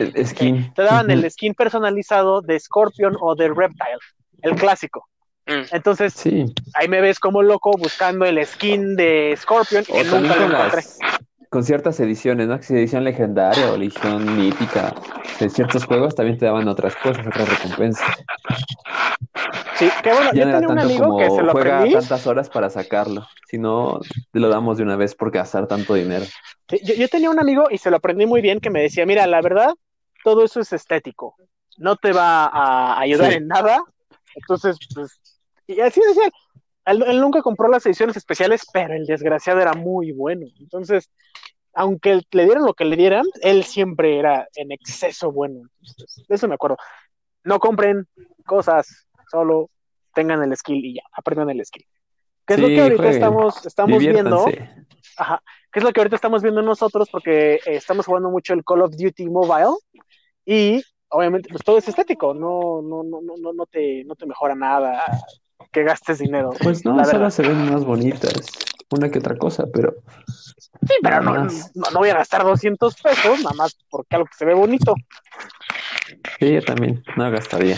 El 0.00 0.26
skin. 0.26 0.74
te 0.74 0.82
daban 0.82 1.10
el 1.12 1.30
skin 1.30 1.54
personalizado 1.54 2.42
de 2.42 2.58
Scorpion 2.58 3.16
o 3.20 3.36
de 3.36 3.48
Reptile, 3.48 3.98
el 4.42 4.56
clásico. 4.56 5.06
Mm. 5.46 5.62
Entonces, 5.70 6.12
Sí. 6.12 6.44
ahí 6.74 6.88
me 6.88 7.00
ves 7.00 7.20
como 7.20 7.40
loco 7.42 7.70
buscando 7.78 8.24
el 8.26 8.44
skin 8.44 8.96
de 8.96 9.34
Scorpion 9.40 9.84
O 9.88 9.94
que 9.94 10.04
nunca 10.04 10.34
lo 10.34 10.42
con 10.42 10.52
encontré. 10.56 10.76
las 10.76 10.98
con 11.50 11.64
ciertas 11.64 11.98
ediciones, 12.00 12.48
¿no? 12.48 12.58
Que 12.58 12.64
si 12.64 12.74
edición 12.74 13.04
legendaria 13.04 13.70
o 13.70 13.76
edición 13.76 14.24
mítica 14.36 14.94
de 15.40 15.48
ciertos 15.48 15.84
juegos 15.84 16.14
también 16.14 16.38
te 16.38 16.46
daban 16.46 16.68
otras 16.68 16.94
cosas, 16.96 17.26
otras 17.26 17.48
recompensas. 17.48 18.24
Sí, 19.76 19.88
que 20.02 20.12
bueno, 20.12 20.30
Ya 20.32 20.40
yo 20.40 20.44
no 20.44 20.50
era 20.50 20.60
tenía 20.60 20.72
un 20.72 20.78
amigo 20.80 21.04
como 21.04 21.18
que 21.18 21.30
se 21.30 21.42
lo 21.42 21.52
juega 21.52 21.76
aprendí. 21.78 21.94
tantas 21.94 22.26
horas 22.26 22.50
para 22.50 22.68
sacarlo, 22.68 23.26
sino 23.48 24.00
te 24.32 24.40
lo 24.40 24.48
damos 24.48 24.78
de 24.78 24.82
una 24.82 24.96
vez 24.96 25.14
por 25.14 25.30
gastar 25.30 25.66
tanto 25.66 25.94
dinero. 25.94 26.24
Sí, 26.68 26.80
Yo, 26.84 26.94
yo 26.94 27.08
tenía 27.08 27.30
un 27.30 27.38
amigo 27.38 27.68
y 27.70 27.78
se 27.78 27.90
lo 27.90 27.96
aprendí 27.98 28.26
muy 28.26 28.40
bien 28.40 28.60
que 28.60 28.70
me 28.70 28.82
decía, 28.82 29.06
mira, 29.06 29.26
la 29.26 29.40
verdad, 29.40 29.74
todo 30.24 30.44
eso 30.44 30.60
es 30.60 30.72
estético, 30.72 31.36
no 31.76 31.96
te 31.96 32.12
va 32.12 32.46
a 32.46 32.98
ayudar 33.00 33.30
Sí. 33.30 33.36
en 33.36 33.46
nada. 33.48 33.82
Entonces, 34.34 34.76
pues, 34.94 35.20
y 35.66 35.80
así 35.80 36.00
decía, 36.06 36.28
él. 36.90 37.04
él, 37.06 37.20
nunca 37.20 37.42
compró 37.42 37.68
las 37.68 37.84
ediciones 37.86 38.16
especiales, 38.16 38.66
pero 38.72 38.94
el 38.94 39.06
desgraciado 39.06 39.60
era 39.60 39.74
muy 39.74 40.12
bueno. 40.12 40.46
Entonces, 40.58 41.10
aunque 41.74 42.20
le 42.30 42.44
dieran 42.44 42.64
lo 42.64 42.74
que 42.74 42.84
le 42.84 42.96
dieran, 42.96 43.24
él 43.42 43.64
siempre 43.64 44.18
era 44.18 44.48
en 44.54 44.72
exceso 44.72 45.30
bueno. 45.32 45.68
Entonces, 45.80 46.26
de 46.28 46.34
eso 46.34 46.48
me 46.48 46.54
acuerdo. 46.54 46.76
No 47.44 47.58
compren 47.60 48.06
cosas, 48.44 49.06
solo 49.30 49.70
tengan 50.14 50.42
el 50.42 50.56
skill 50.56 50.84
y 50.84 50.94
ya, 50.94 51.02
aprendan 51.12 51.50
el 51.50 51.64
skill. 51.64 51.86
Que 52.46 52.54
es 52.54 52.60
lo 52.60 52.66
que 52.68 52.80
ahorita 52.80 53.02
jueguen, 53.02 53.14
estamos, 53.14 53.66
estamos 53.66 53.98
viendo. 53.98 54.46
Ajá, 55.16 55.42
que 55.72 55.80
es 55.80 55.84
lo 55.84 55.92
que 55.92 56.00
ahorita 56.00 56.16
estamos 56.16 56.42
viendo 56.42 56.62
nosotros 56.62 57.08
porque 57.10 57.54
eh, 57.54 57.60
estamos 57.66 58.06
jugando 58.06 58.30
mucho 58.30 58.54
el 58.54 58.64
Call 58.64 58.82
of 58.82 58.96
Duty 58.96 59.26
Mobile 59.26 59.76
y 60.44 60.82
obviamente 61.10 61.48
pues 61.50 61.62
todo 61.62 61.78
es 61.78 61.88
estético, 61.88 62.34
no, 62.34 62.80
no, 62.82 63.02
no, 63.02 63.20
no, 63.20 63.34
no, 63.36 63.52
no 63.52 63.66
te, 63.66 64.04
no 64.04 64.14
te 64.14 64.26
mejora 64.26 64.54
nada 64.54 65.02
que 65.72 65.82
gastes 65.82 66.18
dinero. 66.18 66.50
Pues 66.62 66.84
no, 66.84 66.96
verdad. 66.96 67.30
se 67.30 67.42
ven 67.42 67.70
más 67.70 67.84
bonitas, 67.84 68.32
una 68.90 69.10
que 69.10 69.18
otra 69.18 69.36
cosa, 69.36 69.66
pero 69.72 69.94
Sí, 70.86 70.94
pero 71.02 71.20
no, 71.20 71.34
no 71.34 71.98
voy 71.98 72.08
a 72.10 72.14
gastar 72.14 72.44
200 72.44 72.94
pesos 72.96 73.40
nada 73.42 73.54
más 73.54 73.76
porque 73.90 74.16
algo 74.16 74.26
que 74.26 74.36
se 74.36 74.44
ve 74.44 74.54
bonito. 74.54 74.94
Sí, 76.38 76.54
yo 76.54 76.62
también 76.62 77.02
no 77.16 77.30
gastaría. 77.30 77.76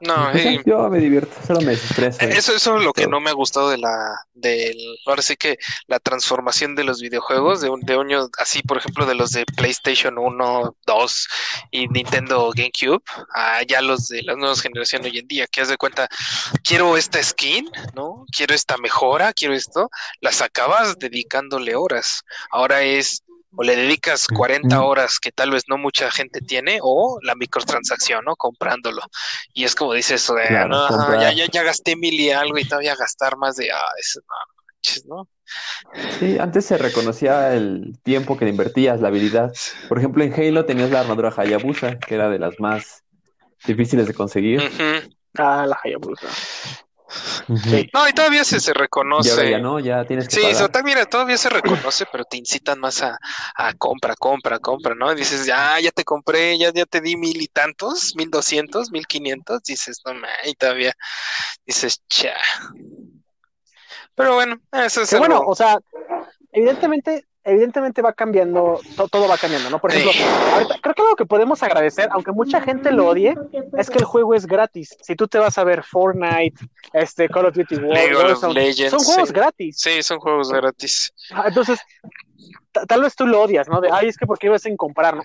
No, 0.00 0.32
yo 0.66 0.88
me 0.88 0.98
divierto, 0.98 1.34
solo 1.46 1.60
me 1.60 1.72
desestreso. 1.72 2.18
y- 2.24 2.32
Eso, 2.32 2.54
eso 2.54 2.76
es 2.78 2.84
lo 2.84 2.92
que 2.92 3.06
no 3.06 3.20
me 3.20 3.30
ha 3.30 3.34
gustado 3.34 3.70
de 3.70 3.78
la, 3.78 4.16
del, 4.34 4.76
ahora 5.06 5.22
sí 5.22 5.36
que 5.36 5.58
la 5.86 5.98
transformación 5.98 6.74
de 6.74 6.84
los 6.84 7.00
videojuegos, 7.00 7.60
de 7.60 7.68
un, 7.68 7.80
de 7.80 7.96
un, 7.96 8.08
así 8.38 8.62
por 8.62 8.78
ejemplo 8.78 9.04
de 9.06 9.14
los 9.14 9.32
de 9.32 9.44
PlayStation 9.56 10.16
1, 10.18 10.76
2 10.86 11.28
y 11.70 11.88
Nintendo 11.88 12.50
GameCube, 12.54 13.02
a 13.34 13.62
ya 13.62 13.82
los 13.82 14.08
de 14.08 14.22
las 14.22 14.36
nuevas 14.36 14.60
generaciones 14.62 15.12
hoy 15.12 15.18
en 15.18 15.28
día, 15.28 15.46
que 15.46 15.60
haz 15.60 15.68
de 15.68 15.76
cuenta, 15.76 16.08
quiero 16.64 16.96
esta 16.96 17.22
skin, 17.22 17.68
¿no? 17.94 18.24
Quiero 18.34 18.54
esta 18.54 18.76
mejora, 18.78 19.32
quiero 19.32 19.54
esto, 19.54 19.90
las 20.20 20.40
acabas 20.40 20.98
dedicándole 20.98 21.74
horas. 21.76 22.22
Ahora 22.50 22.82
es, 22.82 23.22
o 23.56 23.62
le 23.62 23.76
dedicas 23.76 24.26
40 24.28 24.78
Ujú. 24.78 24.86
horas 24.90 25.18
que 25.20 25.32
tal 25.32 25.50
vez 25.50 25.64
no 25.68 25.76
mucha 25.78 26.10
gente 26.10 26.40
tiene, 26.40 26.78
o 26.82 27.18
la 27.22 27.34
microtransacción, 27.34 28.24
¿no? 28.24 28.36
Comprándolo. 28.36 29.02
Y 29.54 29.64
es 29.64 29.74
como 29.74 29.92
dices 29.94 30.22
eso 30.22 30.34
de, 30.34 30.48
Claro, 30.48 30.68
"No, 30.68 30.76
ajá, 30.86 30.96
comprar. 30.96 31.20
ya, 31.22 31.32
ya, 31.46 31.46
ya 31.52 31.62
gasté 31.62 31.96
mil 31.96 32.14
y 32.14 32.30
algo 32.30 32.58
y 32.58 32.64
todavía 32.64 32.94
gastar 32.96 33.36
más 33.36 33.56
de, 33.56 33.70
ah, 33.72 33.90
eso 33.98 34.20
no, 34.20 34.34
manches, 34.66 35.06
¿no? 35.06 35.28
Sí, 36.18 36.36
antes 36.38 36.66
se 36.66 36.76
reconocía 36.78 37.54
el 37.54 37.98
tiempo 38.02 38.36
que 38.36 38.44
le 38.44 38.50
invertías, 38.50 39.00
la 39.00 39.08
habilidad. 39.08 39.52
Por 39.88 39.98
ejemplo, 39.98 40.22
en 40.22 40.32
Halo 40.32 40.66
tenías 40.66 40.90
la 40.90 41.00
armadura 41.00 41.32
Hayabusa, 41.36 41.98
que 42.06 42.14
era 42.14 42.28
de 42.28 42.38
las 42.38 42.60
más 42.60 43.04
difíciles 43.64 44.06
de 44.06 44.14
conseguir. 44.14 44.60
Ah, 45.38 45.66
la 45.66 45.78
Hayabusa. 45.82 46.28
Sí. 47.10 47.88
No, 47.92 48.08
y 48.08 48.12
todavía 48.12 48.44
se, 48.44 48.60
se 48.60 48.72
reconoce. 48.72 49.50
ya 49.50 49.58
no, 49.58 49.80
ya 49.80 50.04
tienes 50.04 50.28
que 50.28 50.36
Sí, 50.36 50.42
pagar. 50.42 50.84
mira, 50.84 51.06
todavía 51.06 51.36
se 51.36 51.48
reconoce, 51.48 52.04
pero 52.10 52.24
te 52.24 52.36
incitan 52.36 52.78
más 52.78 53.02
a, 53.02 53.18
a 53.56 53.74
compra, 53.74 54.14
compra, 54.14 54.58
compra, 54.58 54.94
¿no? 54.94 55.12
Y 55.12 55.16
dices, 55.16 55.46
ya, 55.46 55.78
ya 55.80 55.90
te 55.90 56.04
compré, 56.04 56.56
ya, 56.58 56.72
ya 56.72 56.86
te 56.86 57.00
di 57.00 57.16
mil 57.16 57.40
y 57.42 57.48
tantos, 57.48 58.14
mil 58.16 58.30
doscientos, 58.30 58.90
mil 58.90 59.06
quinientos, 59.06 59.62
dices, 59.62 60.00
no, 60.04 60.14
ma, 60.14 60.28
y 60.44 60.54
todavía 60.54 60.92
dices, 61.66 62.02
cha. 62.08 62.34
Pero 64.14 64.34
bueno, 64.34 64.60
eso 64.72 65.02
es 65.02 65.18
bueno, 65.18 65.40
o 65.46 65.54
sea, 65.54 65.78
evidentemente, 66.52 67.26
evidentemente 67.50 68.02
va 68.02 68.12
cambiando, 68.12 68.80
to- 68.96 69.08
todo 69.08 69.28
va 69.28 69.36
cambiando, 69.38 69.70
¿no? 69.70 69.78
Por 69.78 69.90
ejemplo, 69.90 70.12
Sí. 70.12 70.22
ahorita, 70.54 70.76
creo 70.80 70.94
que 70.94 71.02
algo 71.02 71.16
que 71.16 71.26
podemos 71.26 71.62
agradecer, 71.62 72.08
aunque 72.12 72.32
mucha 72.32 72.60
gente 72.60 72.90
lo 72.92 73.08
odie, 73.08 73.34
es 73.76 73.90
que 73.90 73.98
el 73.98 74.04
juego 74.04 74.34
es 74.34 74.46
gratis. 74.46 74.96
Si 75.02 75.16
tú 75.16 75.28
te 75.28 75.38
vas 75.38 75.58
a 75.58 75.64
ver 75.64 75.82
Fortnite, 75.84 76.54
este 76.92 77.28
Call 77.28 77.46
of 77.46 77.54
Duty 77.54 77.74
of 77.76 77.82
Warzone, 77.82 78.54
Legends, 78.54 78.90
son 78.90 79.00
juegos 79.00 79.28
sí. 79.28 79.34
gratis. 79.34 79.76
Sí, 79.78 80.02
son 80.02 80.18
juegos 80.20 80.50
gratis. 80.50 81.12
Entonces, 81.46 81.80
ta- 82.72 82.86
tal 82.86 83.02
vez 83.02 83.14
tú 83.14 83.26
lo 83.26 83.42
odias, 83.42 83.68
¿no? 83.68 83.80
De, 83.80 83.90
ay, 83.92 84.08
es 84.08 84.16
que 84.16 84.26
porque 84.26 84.46
ibas 84.46 84.64
a 84.66 84.70
comprar, 84.76 85.16
¿no? 85.16 85.22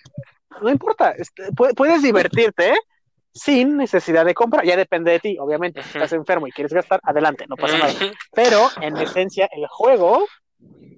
No 0.62 0.70
importa, 0.70 1.12
este, 1.12 1.50
pu- 1.52 1.74
puedes 1.76 2.02
divertirte 2.02 2.70
¿eh? 2.70 2.78
sin 3.34 3.76
necesidad 3.76 4.24
de 4.26 4.34
comprar. 4.34 4.64
Ya 4.66 4.78
depende 4.78 5.12
de 5.12 5.20
ti, 5.20 5.38
obviamente. 5.40 5.84
Si 5.84 5.90
estás 5.90 6.14
enfermo 6.14 6.48
y 6.48 6.52
quieres 6.54 6.72
gastar, 6.72 7.02
adelante, 7.04 7.46
no 7.50 7.58
pasa 7.58 7.78
nada. 7.78 7.92
Pero, 8.34 8.70
en 8.80 8.96
esencia, 8.98 9.50
el 9.52 9.68
juego, 9.68 10.26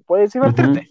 puedes 0.08 0.32
divertirte. 0.34 0.90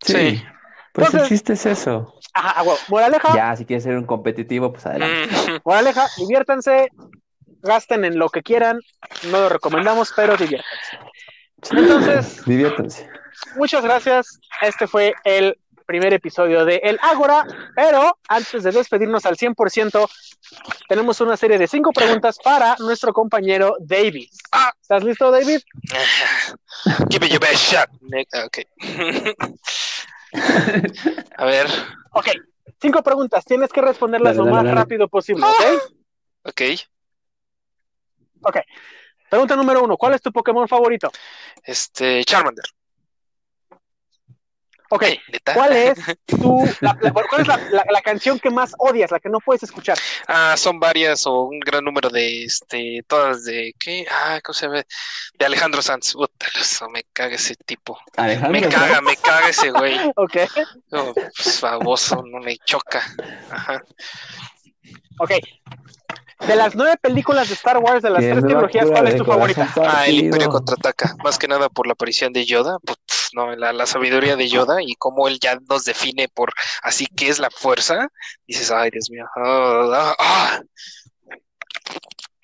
Sí. 0.00 0.12
Sí. 0.14 0.44
Pues 0.92 1.08
el 1.08 1.14
Entonces- 1.20 1.28
chiste 1.28 1.52
es 1.52 1.66
eso. 1.66 2.14
Ajá, 2.32 2.60
a 2.60 2.62
huevo. 2.62 2.78
Moraleja, 2.88 3.34
Ya, 3.34 3.56
si 3.56 3.64
quieres 3.64 3.82
ser 3.84 3.96
un 3.96 4.06
competitivo, 4.06 4.72
pues 4.72 4.86
adelante. 4.86 5.28
Ujú. 5.34 5.58
moraleja, 5.64 6.06
diviértanse, 6.16 6.88
gasten 7.62 8.04
en 8.04 8.18
lo 8.18 8.28
que 8.30 8.42
quieran, 8.42 8.80
no 9.30 9.40
lo 9.40 9.48
recomendamos, 9.48 10.12
pero 10.14 10.36
diviértanse. 10.36 10.98
Entonces, 11.72 12.44
Diviértanse. 12.44 13.08
muchas 13.56 13.82
gracias. 13.82 14.38
Este 14.62 14.86
fue 14.86 15.14
el 15.24 15.58
primer 15.88 16.12
episodio 16.12 16.66
de 16.66 16.76
El 16.84 16.98
Ágora, 17.00 17.46
pero 17.74 18.18
antes 18.28 18.62
de 18.62 18.70
despedirnos 18.72 19.24
al 19.24 19.36
100%, 19.38 20.06
tenemos 20.86 21.18
una 21.22 21.34
serie 21.38 21.56
de 21.56 21.66
cinco 21.66 21.92
preguntas 21.92 22.36
para 22.44 22.76
nuestro 22.78 23.14
compañero 23.14 23.74
David. 23.80 24.28
Ah. 24.52 24.70
¿Estás 24.80 25.02
listo, 25.02 25.30
David? 25.30 25.60
Give 27.10 27.26
it 27.26 27.32
your 27.32 27.40
best 27.40 27.72
shot. 27.72 27.88
Ah, 28.34 28.44
Ok. 28.44 28.58
A 31.38 31.44
ver, 31.46 31.66
Ok, 32.12 32.26
cinco 32.80 33.02
preguntas. 33.02 33.44
Tienes 33.46 33.72
que 33.72 33.80
responderlas 33.80 34.36
Dale, 34.36 34.38
lo 34.38 34.44
dale, 34.44 34.56
más 34.56 34.64
dale. 34.64 34.74
rápido 34.76 35.08
posible, 35.08 35.46
¿ok? 36.44 36.52
ok. 38.42 38.56
Pregunta 39.30 39.56
número 39.56 39.82
uno. 39.82 39.96
¿Cuál 39.96 40.14
es 40.14 40.20
tu 40.22 40.30
Pokémon 40.32 40.68
favorito? 40.68 41.10
Este, 41.62 42.22
Charmander. 42.24 42.64
Ok. 44.90 45.04
¿cuál 45.54 45.76
es 45.76 45.98
tu, 46.26 46.64
la, 46.80 46.96
la- 47.00 47.12
cuál 47.12 47.40
es 47.42 47.46
la, 47.46 47.56
la- 47.70 47.84
la 47.90 48.00
canción 48.00 48.38
que 48.38 48.50
más 48.50 48.72
odias, 48.78 49.10
la 49.10 49.20
que 49.20 49.28
no 49.28 49.38
puedes 49.40 49.62
escuchar? 49.62 49.98
Ah, 50.26 50.54
son 50.56 50.80
varias 50.80 51.26
o 51.26 51.42
un 51.42 51.60
gran 51.60 51.84
número 51.84 52.08
de, 52.10 52.44
este, 52.44 53.02
todas 53.06 53.44
de, 53.44 53.74
¿qué? 53.78 54.06
Ah, 54.10 54.40
¿cómo 54.42 54.54
se 54.54 54.66
llama? 54.66 54.82
De 55.38 55.44
Alejandro 55.46 55.82
Sanz. 55.82 56.12
Puta, 56.14 56.46
eso, 56.58 56.88
me 56.88 57.04
caga 57.12 57.34
ese 57.34 57.54
tipo. 57.54 57.98
Alejandro. 58.16 58.60
Me 58.60 58.68
caga, 58.68 59.00
me 59.02 59.16
caga 59.16 59.48
ese 59.50 59.70
güey. 59.70 59.98
Ok, 60.16 60.36
No, 60.90 61.12
pues, 61.14 61.60
baboso, 61.60 62.22
no 62.26 62.38
me 62.40 62.56
choca. 62.58 63.02
Ajá. 63.50 63.82
ok. 65.18 65.32
De 66.46 66.54
las 66.54 66.74
nueve 66.76 66.96
películas 67.00 67.48
de 67.48 67.54
Star 67.54 67.78
Wars, 67.78 68.00
de 68.02 68.10
las 68.10 68.20
¿Quién 68.20 68.32
tres 68.34 68.44
trilogías, 68.44 68.86
¿cuál 68.88 69.08
es 69.08 69.16
tu 69.16 69.24
favorita? 69.24 69.68
Ah, 69.76 70.06
el 70.06 70.20
Imperio 70.20 70.48
contraataca. 70.50 71.16
Más 71.24 71.36
que 71.36 71.48
nada 71.48 71.68
por 71.68 71.86
la 71.88 71.94
aparición 71.94 72.32
de 72.32 72.44
Yoda. 72.46 72.78
Putz, 73.30 73.34
no, 73.34 73.54
la, 73.56 73.72
la 73.72 73.86
sabiduría 73.86 74.36
de 74.36 74.48
Yoda 74.48 74.82
y 74.82 74.94
cómo 74.96 75.28
él 75.28 75.38
ya 75.40 75.58
nos 75.68 75.84
define 75.84 76.28
por 76.28 76.52
así 76.82 77.06
que 77.06 77.28
es 77.28 77.38
la 77.38 77.50
fuerza. 77.50 78.08
Dices, 78.46 78.70
ay, 78.70 78.90
Dios 78.90 79.10
mío. 79.10 79.26
ah, 79.36 79.90
ah, 79.94 80.14
ah. 80.18 80.60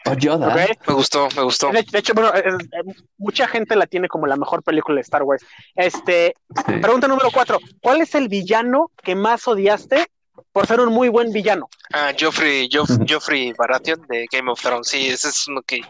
Oh, 0.06 0.12
Yoda. 0.14 0.54
Me 0.54 0.94
gustó, 0.94 1.28
me 1.34 1.42
gustó. 1.42 1.70
De, 1.70 1.82
de 1.82 1.98
hecho, 1.98 2.12
bueno, 2.12 2.30
es- 2.34 2.44
es- 2.44 3.04
mucha 3.16 3.48
gente 3.48 3.74
la 3.74 3.86
tiene 3.86 4.06
como 4.08 4.26
la 4.26 4.36
mejor 4.36 4.62
película 4.62 4.96
de 4.96 5.00
Star 5.00 5.22
Wars. 5.22 5.42
Este, 5.74 6.34
Sí. 6.66 6.72
pregunta 6.82 7.08
número 7.08 7.30
cuatro. 7.32 7.58
¿Cuál 7.80 8.02
es 8.02 8.14
el 8.14 8.28
villano 8.28 8.90
que 9.02 9.14
más 9.14 9.48
odiaste 9.48 10.06
por 10.54 10.68
ser 10.68 10.78
un 10.80 10.92
muy 10.94 11.08
buen 11.08 11.32
villano? 11.32 11.68
Ah, 11.92 12.12
Joffrey, 12.18 12.68
Joff, 12.72 12.88
Joffrey 13.08 13.52
Baratheon 13.58 14.06
de 14.08 14.26
Game 14.30 14.48
of 14.48 14.62
Thrones. 14.62 14.86
Sí, 14.86 15.08
ese 15.08 15.28
es 15.28 15.48
uno 15.48 15.62
que 15.62 15.80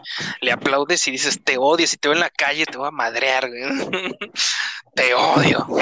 le 0.41 0.51
aplaudes 0.51 1.07
y 1.07 1.11
dices, 1.11 1.39
te 1.43 1.57
odio. 1.59 1.85
Si 1.85 1.97
te 1.97 2.07
veo 2.07 2.15
en 2.15 2.21
la 2.21 2.31
calle, 2.31 2.65
te 2.65 2.75
voy 2.75 2.87
a 2.87 2.91
madrear. 2.91 3.47
güey. 3.47 3.61
te 4.95 5.13
odio. 5.13 5.67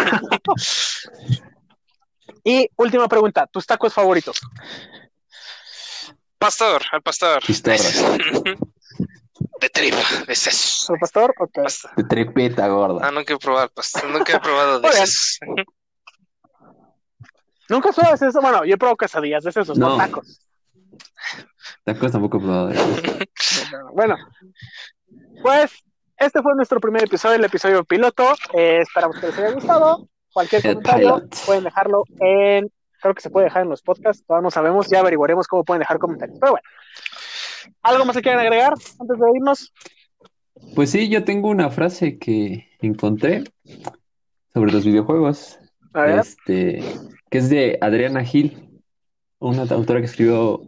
Y 2.45 2.69
última 2.75 3.07
pregunta, 3.07 3.47
tus 3.47 3.65
tacos 3.65 3.93
favoritos. 3.93 4.37
Pastor, 6.37 6.83
al 6.91 7.01
pastor. 7.01 7.41
De 9.61 9.69
trip, 9.69 9.93
de 10.27 10.35
sesos. 10.35 10.85
¿Soy 10.85 10.99
pastor? 10.99 11.33
Ok. 11.39 11.51
Pastor. 11.63 11.91
De 11.95 12.03
tripita 12.03 12.67
gorda. 12.67 13.07
Ah, 13.07 13.11
nunca 13.11 13.33
he 13.33 13.37
probado, 13.37 13.69
pastor. 13.69 14.09
Nunca 14.09 14.35
he 14.35 14.39
probado 14.41 14.81
de 14.81 14.91
sesos. 14.91 15.39
¿Nunca 17.73 17.91
sabes 17.91 18.21
eso? 18.21 18.39
Bueno, 18.39 18.63
yo 18.65 18.75
he 18.75 18.77
probado 18.77 18.97
quesadillas 18.97 19.43
de 19.43 19.49
esos, 19.49 19.75
no, 19.77 19.89
No. 19.89 19.97
tacos. 19.97 20.39
Tacos 21.83 22.11
tampoco 22.11 22.37
he 22.37 22.41
probado. 22.41 22.69
Bueno, 23.95 24.15
pues 25.41 25.71
este 26.17 26.41
fue 26.41 26.53
nuestro 26.55 26.79
primer 26.79 27.03
episodio, 27.03 27.35
el 27.35 27.45
episodio 27.45 27.83
piloto. 27.83 28.23
Eh, 28.53 28.79
esperamos 28.81 29.19
que 29.19 29.27
les 29.27 29.37
haya 29.39 29.51
gustado. 29.51 30.07
Cualquier 30.31 30.65
El 30.65 30.73
comentario 30.75 31.15
pilot. 31.15 31.45
pueden 31.45 31.63
dejarlo 31.63 32.03
en, 32.19 32.71
creo 33.01 33.13
que 33.15 33.21
se 33.21 33.29
puede 33.29 33.45
dejar 33.45 33.63
en 33.63 33.69
los 33.69 33.81
podcasts, 33.81 34.23
todavía 34.25 34.43
no 34.43 34.51
sabemos, 34.51 34.87
ya 34.89 34.99
averiguaremos 34.99 35.47
cómo 35.47 35.63
pueden 35.63 35.79
dejar 35.79 35.97
comentarios. 35.99 36.37
Pero 36.39 36.53
bueno, 36.53 36.67
¿algo 37.83 38.05
más 38.05 38.15
que 38.15 38.21
quieran 38.21 38.41
agregar 38.41 38.73
antes 38.73 39.17
de 39.19 39.25
irnos? 39.35 39.73
Pues 40.75 40.89
sí, 40.91 41.09
yo 41.09 41.23
tengo 41.23 41.49
una 41.49 41.69
frase 41.69 42.17
que 42.17 42.67
encontré 42.81 43.43
sobre 44.53 44.71
los 44.71 44.85
videojuegos. 44.85 45.59
A 45.93 46.01
ver, 46.01 46.19
Este, 46.19 46.83
que 47.33 47.39
es 47.39 47.49
de 47.49 47.79
Adriana 47.81 48.23
Gil, 48.23 48.69
una 49.39 49.63
autora 49.63 49.99
que 49.99 50.05
escribió 50.05 50.61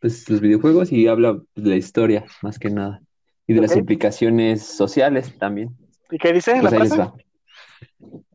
pues, 0.00 0.28
los 0.28 0.42
videojuegos 0.42 0.92
y 0.92 1.08
habla 1.08 1.40
de 1.54 1.70
la 1.70 1.76
historia, 1.76 2.26
más 2.42 2.58
que 2.58 2.68
nada, 2.68 3.00
y 3.46 3.54
de 3.54 3.62
las 3.62 3.74
implicaciones 3.74 4.62
sociales 4.62 5.34
también. 5.38 5.74
¿y 6.10 6.18
qué 6.18 6.34
dice 6.34 6.58
Pues 6.60 6.64
la 6.64 6.76
ahí 6.76 6.82
les 6.82 6.94
frase? 6.94 7.10
va. 7.10 7.14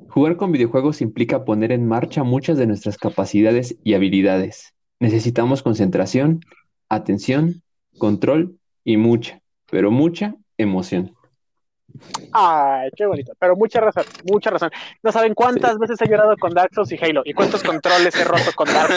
Jugar 0.10 0.36
con 0.36 0.52
videojuegos 0.52 1.00
implica 1.00 1.46
poner 1.46 1.72
en 1.72 1.88
marcha 1.88 2.24
muchas 2.24 2.58
de 2.58 2.66
nuestras 2.66 2.98
capacidades 2.98 3.78
y 3.84 3.94
habilidades. 3.94 4.74
Necesitamos 5.00 5.62
concentración, 5.62 6.40
atención, 6.90 7.62
control 8.00 8.58
y 8.84 8.98
mucha, 8.98 9.42
pero 9.70 9.92
mucha 9.92 10.34
emoción. 10.58 11.15
Ay, 12.32 12.90
qué 12.96 13.06
bonito, 13.06 13.34
pero 13.40 13.56
mucha 13.56 13.80
razón, 13.80 14.04
mucha 14.26 14.50
razón. 14.50 14.70
No 15.02 15.12
saben 15.12 15.34
cuántas 15.34 15.78
veces 15.78 16.02
he 16.02 16.08
llorado 16.08 16.36
con 16.38 16.54
Dark 16.54 16.72
Souls 16.74 16.92
y 16.92 16.98
Halo 16.98 17.22
y 17.24 17.34
cuántos 17.34 17.64
controles 17.64 18.16
he 18.16 18.24
roto 18.24 18.52
con 18.56 18.68
Dark 18.68 18.92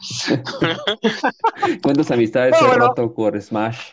Souls. 0.00 0.40
¿Cuántas 1.82 2.10
amistades 2.10 2.54
he 2.60 2.66
bueno. 2.66 2.88
roto 2.88 3.12
por 3.12 3.40
Smash? 3.40 3.90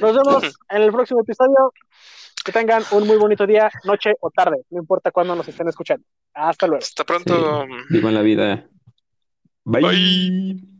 Nos 0.00 0.16
vemos 0.16 0.58
en 0.70 0.82
el 0.82 0.92
próximo 0.92 1.20
episodio. 1.20 1.72
Que 2.44 2.52
tengan 2.52 2.82
un 2.90 3.06
muy 3.06 3.16
bonito 3.16 3.46
día, 3.46 3.70
noche 3.84 4.12
o 4.20 4.30
tarde, 4.30 4.66
no 4.68 4.78
importa 4.78 5.10
cuándo 5.10 5.34
nos 5.34 5.48
estén 5.48 5.66
escuchando. 5.66 6.04
Hasta 6.34 6.66
luego. 6.66 6.82
Hasta 6.82 7.02
pronto. 7.04 7.64
Vivan 7.88 8.12
la 8.12 8.20
vida. 8.20 8.68
Bye. 9.64 9.80
Bye. 9.80 10.73